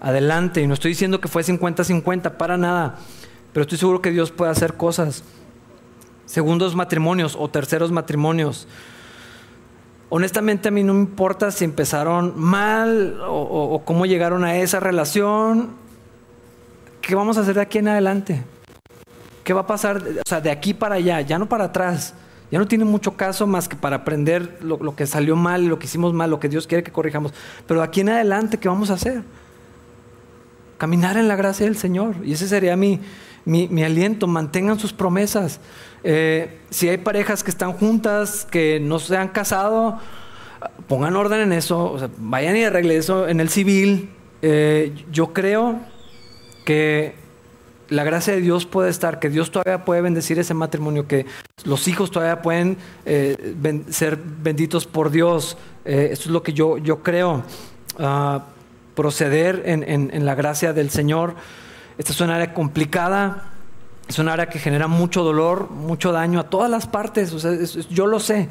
adelante. 0.00 0.60
Y 0.60 0.66
no 0.66 0.74
estoy 0.74 0.90
diciendo 0.90 1.20
que 1.20 1.28
fue 1.28 1.42
50-50, 1.42 2.32
para 2.32 2.56
nada. 2.56 2.96
Pero 3.52 3.62
estoy 3.62 3.78
seguro 3.78 4.02
que 4.02 4.10
Dios 4.10 4.30
puede 4.30 4.50
hacer 4.50 4.74
cosas. 4.74 5.24
Segundos 6.26 6.74
matrimonios 6.74 7.36
o 7.38 7.48
terceros 7.48 7.92
matrimonios. 7.92 8.66
Honestamente 10.10 10.68
a 10.68 10.70
mí 10.70 10.82
no 10.82 10.94
me 10.94 11.00
importa 11.00 11.50
si 11.50 11.64
empezaron 11.64 12.34
mal 12.36 13.18
o, 13.26 13.82
cómo 13.84 14.06
llegaron 14.06 14.44
a 14.44 14.56
esa 14.56 14.80
relación. 14.80 15.70
¿Qué 17.00 17.14
vamos 17.14 17.36
a 17.36 17.40
hacer 17.40 17.54
de 17.54 17.60
aquí 17.60 17.78
en 17.78 17.88
adelante? 17.88 18.42
¿Qué 19.42 19.52
va 19.52 19.62
a 19.62 19.66
pasar? 19.66 20.02
O 20.24 20.28
sea, 20.28 20.40
de 20.40 20.50
aquí 20.50 20.72
para 20.72 20.96
allá, 20.96 21.20
ya 21.20 21.38
no 21.38 21.48
para 21.48 21.64
atrás. 21.64 22.14
Ya 22.54 22.60
no 22.60 22.68
tiene 22.68 22.84
mucho 22.84 23.16
caso 23.16 23.48
más 23.48 23.66
que 23.66 23.74
para 23.74 23.96
aprender 23.96 24.58
lo, 24.62 24.94
que 24.94 25.08
salió 25.08 25.34
mal, 25.34 25.64
lo 25.64 25.80
que 25.80 25.86
hicimos 25.86 26.14
mal, 26.14 26.30
lo 26.30 26.38
que 26.38 26.48
Dios 26.48 26.68
quiere 26.68 26.84
que 26.84 26.92
corrijamos. 26.92 27.34
Pero 27.66 27.82
aquí 27.82 28.02
en 28.02 28.10
adelante, 28.10 28.58
¿qué 28.58 28.68
vamos 28.68 28.90
a 28.90 28.94
hacer? 28.94 29.24
caminar 30.78 31.16
en 31.16 31.26
la 31.26 31.34
gracia 31.34 31.66
del 31.66 31.76
Señor. 31.76 32.14
Y 32.22 32.34
ese 32.34 32.46
sería 32.46 32.76
mi, 32.76 33.00
mi, 33.44 33.82
aliento, 33.82 34.28
mantengan 34.28 34.78
sus 34.78 34.92
promesas. 34.92 35.58
Eh, 36.04 36.60
si 36.70 36.88
hay 36.88 36.98
parejas 36.98 37.42
que 37.42 37.50
están 37.50 37.72
juntas, 37.72 38.46
que 38.48 38.78
no 38.78 39.00
se 39.00 39.16
han 39.16 39.30
casado, 39.30 39.98
pongan 40.86 41.16
orden 41.16 41.40
en 41.40 41.52
eso, 41.52 42.08
vayan 42.18 42.56
y 42.56 42.62
arreglen 42.62 42.98
eso 42.98 43.26
en 43.26 43.40
el 43.40 43.48
civil. 43.48 44.10
Eh, 44.42 44.94
yo 45.10 45.32
creo 45.32 45.80
que 46.64 47.23
la 47.88 48.04
gracia 48.04 48.34
de 48.34 48.40
Dios 48.40 48.66
puede 48.66 48.90
estar, 48.90 49.18
que 49.18 49.30
Dios 49.30 49.50
todavía 49.50 49.84
puede 49.84 50.00
bendecir 50.00 50.38
ese 50.38 50.54
matrimonio, 50.54 51.06
que 51.06 51.26
los 51.64 51.88
hijos 51.88 52.10
todavía 52.10 52.42
pueden 52.42 52.76
eh, 53.06 53.82
ser 53.90 54.16
benditos 54.16 54.86
por 54.86 55.10
Dios. 55.10 55.56
eso 55.84 56.22
es 56.22 56.26
lo 56.26 56.42
que 56.42 56.52
yo, 56.52 56.78
yo 56.78 57.02
creo. 57.02 57.42
Ah, 57.98 58.44
proceder 58.94 59.62
en, 59.66 60.24
la 60.24 60.34
gracia 60.34 60.72
del 60.72 60.90
Señor. 60.90 61.34
Esta 61.98 62.12
es 62.12 62.20
un 62.20 62.30
área 62.30 62.54
complicada, 62.54 63.50
es 64.08 64.18
un 64.18 64.28
área 64.28 64.48
que 64.48 64.58
genera 64.58 64.88
mucho 64.88 65.22
dolor, 65.22 65.70
mucho 65.70 66.12
daño 66.12 66.40
a 66.40 66.44
todas 66.44 66.70
las 66.70 66.86
partes, 66.86 67.32
yo 67.90 68.06
lo 68.06 68.20
sé, 68.20 68.48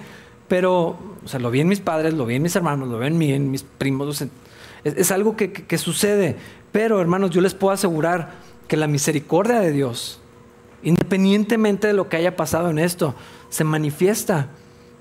pero 0.48 0.98
o 1.24 1.28
sea, 1.28 1.40
lo 1.40 1.52
vi 1.52 1.62
en 1.62 1.68
mis 1.68 1.80
padres, 1.80 2.14
lo 2.14 2.26
vi 2.26 2.36
en 2.36 2.42
mis 2.42 2.56
hermanos, 2.56 2.90
lo 2.90 3.00
vi 3.00 3.08
en 3.08 3.18
mí, 3.18 3.34
en 3.34 3.52
mis 3.52 3.64
primos, 3.64 4.24
es, 4.84 5.12
algo 5.12 5.36
que, 5.36 5.52
que, 5.52 5.78
sucede, 5.78 6.36
pero 6.72 7.00
hermanos, 7.00 7.32
yo 7.32 7.42
les 7.42 7.54
puedo 7.54 7.74
asegurar 7.74 8.32
que 8.74 8.78
la 8.78 8.88
misericordia 8.88 9.60
de 9.60 9.72
Dios, 9.72 10.20
independientemente 10.82 11.86
de 11.86 11.94
lo 11.94 12.10
que 12.10 12.18
haya 12.18 12.36
pasado 12.36 12.72
en 12.72 12.80
esto, 12.80 13.14
se 13.50 13.64
manifiesta, 13.64 14.48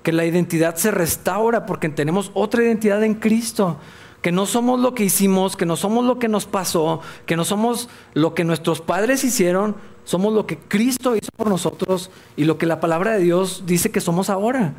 que 0.03 0.11
la 0.11 0.25
identidad 0.25 0.75
se 0.75 0.91
restaura 0.91 1.65
porque 1.65 1.89
tenemos 1.89 2.29
otra 2.35 2.61
identidad 2.61 3.03
en 3.03 3.15
Cristo 3.15 3.79
que 4.21 4.31
no 4.31 4.45
somos 4.45 4.79
lo 4.79 4.93
que 4.93 5.05
hicimos, 5.05 5.57
que 5.57 5.65
no 5.65 5.75
somos 5.75 6.05
lo 6.05 6.19
que 6.19 6.27
nos 6.27 6.45
pasó, 6.45 7.01
que 7.25 7.35
no 7.35 7.45
somos 7.45 7.89
lo 8.13 8.35
que 8.35 8.43
nuestros 8.43 8.79
padres 8.79 9.23
hicieron, 9.23 9.75
somos 10.03 10.35
lo 10.35 10.45
que 10.45 10.59
Cristo 10.59 11.15
hizo 11.15 11.31
por 11.35 11.49
nosotros 11.49 12.11
y 12.37 12.43
lo 12.43 12.59
que 12.59 12.67
la 12.67 12.79
palabra 12.79 13.13
de 13.13 13.23
Dios 13.23 13.63
dice 13.65 13.89
que 13.89 14.01
somos 14.01 14.29
ahora. 14.29 14.75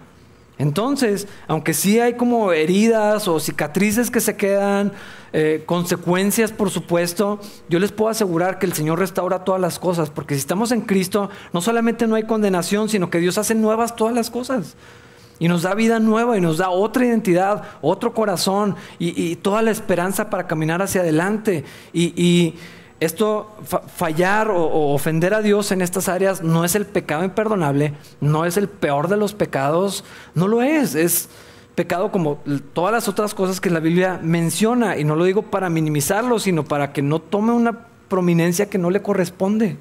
Entonces, 0.58 1.26
aunque 1.48 1.74
sí 1.74 1.98
hay 1.98 2.14
como 2.14 2.52
heridas 2.52 3.26
o 3.26 3.40
cicatrices 3.40 4.10
que 4.10 4.20
se 4.20 4.36
quedan, 4.36 4.92
eh, 5.32 5.64
consecuencias 5.66 6.52
por 6.52 6.70
supuesto, 6.70 7.40
yo 7.68 7.80
les 7.80 7.90
puedo 7.90 8.08
asegurar 8.08 8.60
que 8.60 8.66
el 8.66 8.72
Señor 8.72 9.00
restaura 9.00 9.42
todas 9.42 9.60
las 9.60 9.80
cosas, 9.80 10.10
porque 10.10 10.34
si 10.34 10.40
estamos 10.40 10.70
en 10.70 10.82
Cristo, 10.82 11.28
no 11.52 11.60
solamente 11.60 12.06
no 12.06 12.14
hay 12.14 12.22
condenación, 12.22 12.88
sino 12.88 13.10
que 13.10 13.18
Dios 13.18 13.36
hace 13.36 13.56
nuevas 13.56 13.96
todas 13.96 14.14
las 14.14 14.30
cosas. 14.30 14.76
Y 15.40 15.48
nos 15.48 15.62
da 15.62 15.74
vida 15.74 15.98
nueva 15.98 16.38
y 16.38 16.40
nos 16.40 16.58
da 16.58 16.70
otra 16.70 17.04
identidad, 17.04 17.64
otro 17.82 18.14
corazón 18.14 18.76
y, 19.00 19.34
toda 19.36 19.62
la 19.62 19.72
esperanza 19.72 20.30
para 20.30 20.46
caminar 20.46 20.80
hacia 20.80 21.00
adelante. 21.00 21.64
Y, 21.92 22.54
esto, 23.04 23.56
fallar 23.96 24.50
o, 24.50 24.94
ofender 24.94 25.34
a 25.34 25.42
Dios 25.42 25.72
en 25.72 25.82
estas 25.82 26.08
áreas 26.08 26.42
no 26.42 26.64
es 26.64 26.74
el 26.74 26.86
pecado 26.86 27.24
imperdonable, 27.24 27.94
no 28.20 28.44
es 28.44 28.56
el 28.56 28.68
peor 28.68 29.08
de 29.08 29.16
los 29.16 29.34
pecados, 29.34 30.04
no 30.34 30.48
lo 30.48 30.62
es. 30.62 30.94
Es 30.94 31.28
pecado 31.74 32.12
como 32.12 32.40
todas 32.72 32.92
las 32.92 33.08
otras 33.08 33.34
cosas 33.34 33.60
que 33.60 33.70
la 33.70 33.80
Biblia 33.80 34.20
menciona. 34.22 34.96
Y 34.98 35.04
no 35.04 35.16
lo 35.16 35.24
digo 35.24 35.42
para 35.42 35.70
minimizarlo, 35.70 36.38
sino 36.38 36.64
para 36.64 36.92
que 36.92 37.02
no 37.02 37.20
tome 37.20 37.52
una 37.52 37.86
prominencia 38.08 38.68
que 38.70 38.78
no 38.78 38.90
le 38.90 39.02
corresponde. 39.02 39.76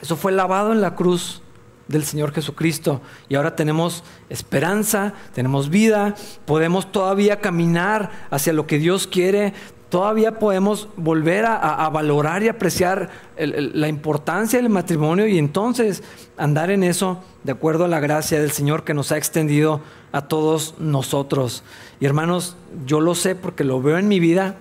Eso 0.00 0.16
fue 0.16 0.32
lavado 0.32 0.72
en 0.72 0.80
la 0.80 0.94
cruz 0.94 1.42
del 1.88 2.04
Señor 2.04 2.32
Jesucristo. 2.32 3.00
Y 3.28 3.36
ahora 3.36 3.56
tenemos 3.56 4.02
esperanza, 4.28 5.14
tenemos 5.34 5.70
vida, 5.70 6.14
podemos 6.44 6.90
todavía 6.90 7.40
caminar 7.40 8.10
hacia 8.30 8.52
lo 8.52 8.66
que 8.66 8.78
Dios 8.78 9.06
quiere, 9.06 9.54
todavía 9.96 10.38
podemos 10.38 10.88
volver 10.98 11.46
a, 11.46 11.88
valorar 11.88 12.42
y 12.42 12.48
apreciar 12.48 13.08
la 13.38 13.88
importancia 13.88 14.60
del 14.60 14.68
matrimonio 14.68 15.26
y 15.26 15.38
entonces 15.38 16.02
andar 16.36 16.70
en 16.70 16.82
eso 16.82 17.24
de 17.44 17.52
acuerdo 17.52 17.86
a 17.86 17.88
la 17.88 17.98
gracia 17.98 18.38
del 18.38 18.50
Señor 18.50 18.84
que 18.84 18.92
nos 18.92 19.10
ha 19.10 19.16
extendido 19.16 19.80
a 20.12 20.28
todos 20.28 20.74
nosotros. 20.78 21.62
Y 21.98 22.04
hermanos, 22.04 22.58
yo 22.84 23.00
lo 23.00 23.14
sé 23.14 23.36
porque 23.36 23.64
lo 23.64 23.80
veo 23.80 23.96
en 23.96 24.06
mi 24.06 24.20
vida, 24.20 24.56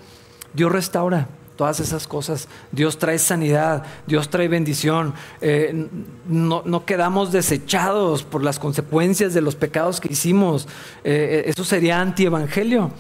Dios 0.54 0.72
restaura 0.72 1.28
todas 1.58 1.82
esas 1.82 2.08
cosas. 2.08 2.48
Dios 2.72 2.98
trae 2.98 3.20
sanidad, 3.20 3.84
Dios 4.08 4.30
trae 4.30 4.48
bendición. 4.48 5.16
Eh, 5.42 5.90
no, 6.30 6.86
quedamos 6.86 7.34
desechados 7.34 8.24
por 8.24 8.42
las 8.42 8.58
consecuencias 8.58 9.34
de 9.34 9.42
los 9.42 9.58
pecados 9.58 10.00
que 10.00 10.14
hicimos. 10.14 10.66
Eh, 11.04 11.44
eso 11.48 11.66
sería 11.66 12.00
antievangelio. 12.00 12.92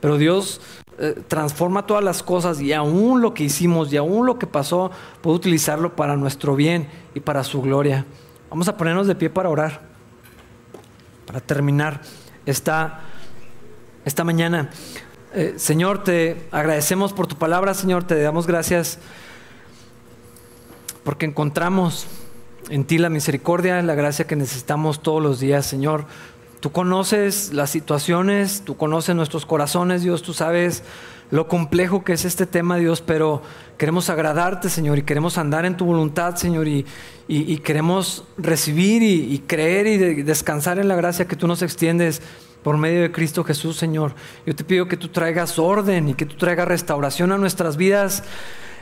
Pero 0.00 0.18
Dios 0.18 0.60
eh, 0.98 1.22
transforma 1.26 1.86
todas 1.86 2.04
las 2.04 2.22
cosas 2.22 2.60
y 2.60 2.72
aún 2.72 3.20
lo 3.20 3.34
que 3.34 3.44
hicimos 3.44 3.92
y 3.92 3.96
aún 3.96 4.26
lo 4.26 4.38
que 4.38 4.46
pasó 4.46 4.90
puede 5.22 5.36
utilizarlo 5.36 5.96
para 5.96 6.16
nuestro 6.16 6.54
bien 6.54 6.88
y 7.14 7.20
para 7.20 7.42
su 7.42 7.60
gloria. 7.62 8.04
Vamos 8.50 8.68
a 8.68 8.76
ponernos 8.76 9.06
de 9.06 9.14
pie 9.14 9.30
para 9.30 9.48
orar, 9.48 9.80
para 11.26 11.40
terminar 11.40 12.00
esta, 12.46 13.00
esta 14.04 14.22
mañana. 14.22 14.70
Eh, 15.34 15.54
Señor, 15.56 16.04
te 16.04 16.46
agradecemos 16.52 17.12
por 17.12 17.26
tu 17.26 17.36
palabra, 17.36 17.74
Señor, 17.74 18.04
te 18.04 18.20
damos 18.20 18.46
gracias 18.46 18.98
porque 21.02 21.26
encontramos 21.26 22.06
en 22.70 22.84
ti 22.84 22.98
la 22.98 23.10
misericordia, 23.10 23.82
la 23.82 23.94
gracia 23.94 24.26
que 24.26 24.36
necesitamos 24.36 25.02
todos 25.02 25.22
los 25.22 25.40
días, 25.40 25.66
Señor. 25.66 26.06
Tú 26.64 26.72
conoces 26.72 27.52
las 27.52 27.68
situaciones, 27.68 28.62
tú 28.64 28.74
conoces 28.78 29.14
nuestros 29.14 29.44
corazones, 29.44 30.00
Dios, 30.00 30.22
tú 30.22 30.32
sabes 30.32 30.82
lo 31.30 31.46
complejo 31.46 32.04
que 32.04 32.14
es 32.14 32.24
este 32.24 32.46
tema, 32.46 32.78
Dios, 32.78 33.02
pero 33.02 33.42
queremos 33.76 34.08
agradarte, 34.08 34.70
Señor, 34.70 34.96
y 34.96 35.02
queremos 35.02 35.36
andar 35.36 35.66
en 35.66 35.76
tu 35.76 35.84
voluntad, 35.84 36.36
Señor, 36.36 36.66
y, 36.66 36.86
queremos 37.58 38.24
recibir 38.38 39.02
y, 39.02 39.40
creer 39.40 39.86
y 39.86 40.22
descansar 40.22 40.78
en 40.78 40.88
la 40.88 40.96
gracia 40.96 41.28
que 41.28 41.36
tú 41.36 41.46
nos 41.46 41.60
extiendes 41.60 42.22
por 42.62 42.78
medio 42.78 43.02
de 43.02 43.12
Cristo 43.12 43.44
Jesús, 43.44 43.76
Señor. 43.76 44.14
Yo 44.46 44.56
te 44.56 44.64
pido 44.64 44.88
que 44.88 44.96
tú 44.96 45.08
traigas 45.08 45.58
orden 45.58 46.08
y 46.08 46.14
que 46.14 46.24
tú 46.24 46.36
traigas 46.36 46.66
restauración 46.66 47.30
a 47.32 47.36
nuestras 47.36 47.76
vidas, 47.76 48.24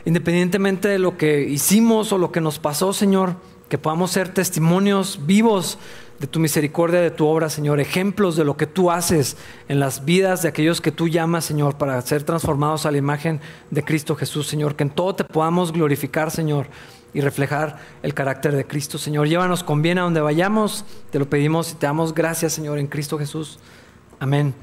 independientemente 0.04 0.86
de 0.86 1.00
lo 1.00 1.16
que 1.16 1.48
hicimos 1.48 2.12
o 2.12 2.18
lo 2.18 2.30
que 2.30 2.40
nos 2.40 2.60
pasó, 2.60 2.92
Señor, 2.92 3.34
que 3.68 3.76
podamos 3.76 4.12
ser 4.12 4.28
testimonios 4.28 5.26
vivos 5.26 5.80
de 6.22 6.28
tu 6.28 6.38
misericordia, 6.38 7.00
de 7.00 7.10
tu 7.10 7.26
obra, 7.26 7.50
Señor, 7.50 7.80
ejemplos 7.80 8.36
de 8.36 8.44
lo 8.44 8.56
que 8.56 8.68
tú 8.68 8.92
haces 8.92 9.36
en 9.66 9.80
las 9.80 10.04
vidas 10.04 10.40
de 10.40 10.48
aquellos 10.48 10.80
que 10.80 10.92
tú 10.92 11.08
llamas, 11.08 11.44
Señor, 11.44 11.76
para 11.76 12.00
ser 12.00 12.22
transformados 12.22 12.86
a 12.86 12.92
la 12.92 12.98
imagen 12.98 13.40
de 13.72 13.82
Cristo 13.82 14.14
Jesús, 14.14 14.46
Señor, 14.46 14.76
que 14.76 14.84
en 14.84 14.90
todo 14.90 15.16
te 15.16 15.24
podamos 15.24 15.72
glorificar, 15.72 16.30
Señor 16.30 16.68
y 17.12 17.20
reflejar 17.20 17.78
el 18.04 18.14
carácter 18.14 18.54
de 18.54 18.64
Cristo. 18.64 18.98
Señor, 18.98 19.26
llévanos 19.26 19.64
con 19.64 19.82
bien 19.82 19.98
a 19.98 20.02
donde 20.02 20.20
vayamos. 20.20 20.84
Te 21.10 21.18
lo 21.18 21.28
pedimos 21.28 21.72
y 21.72 21.74
te 21.74 21.86
damos 21.86 22.14
gracias, 22.14 22.52
Señor, 22.52 22.78
en 22.78 22.86
Cristo 22.86 23.18
Jesús. 23.18 23.58
Amén. 24.20 24.54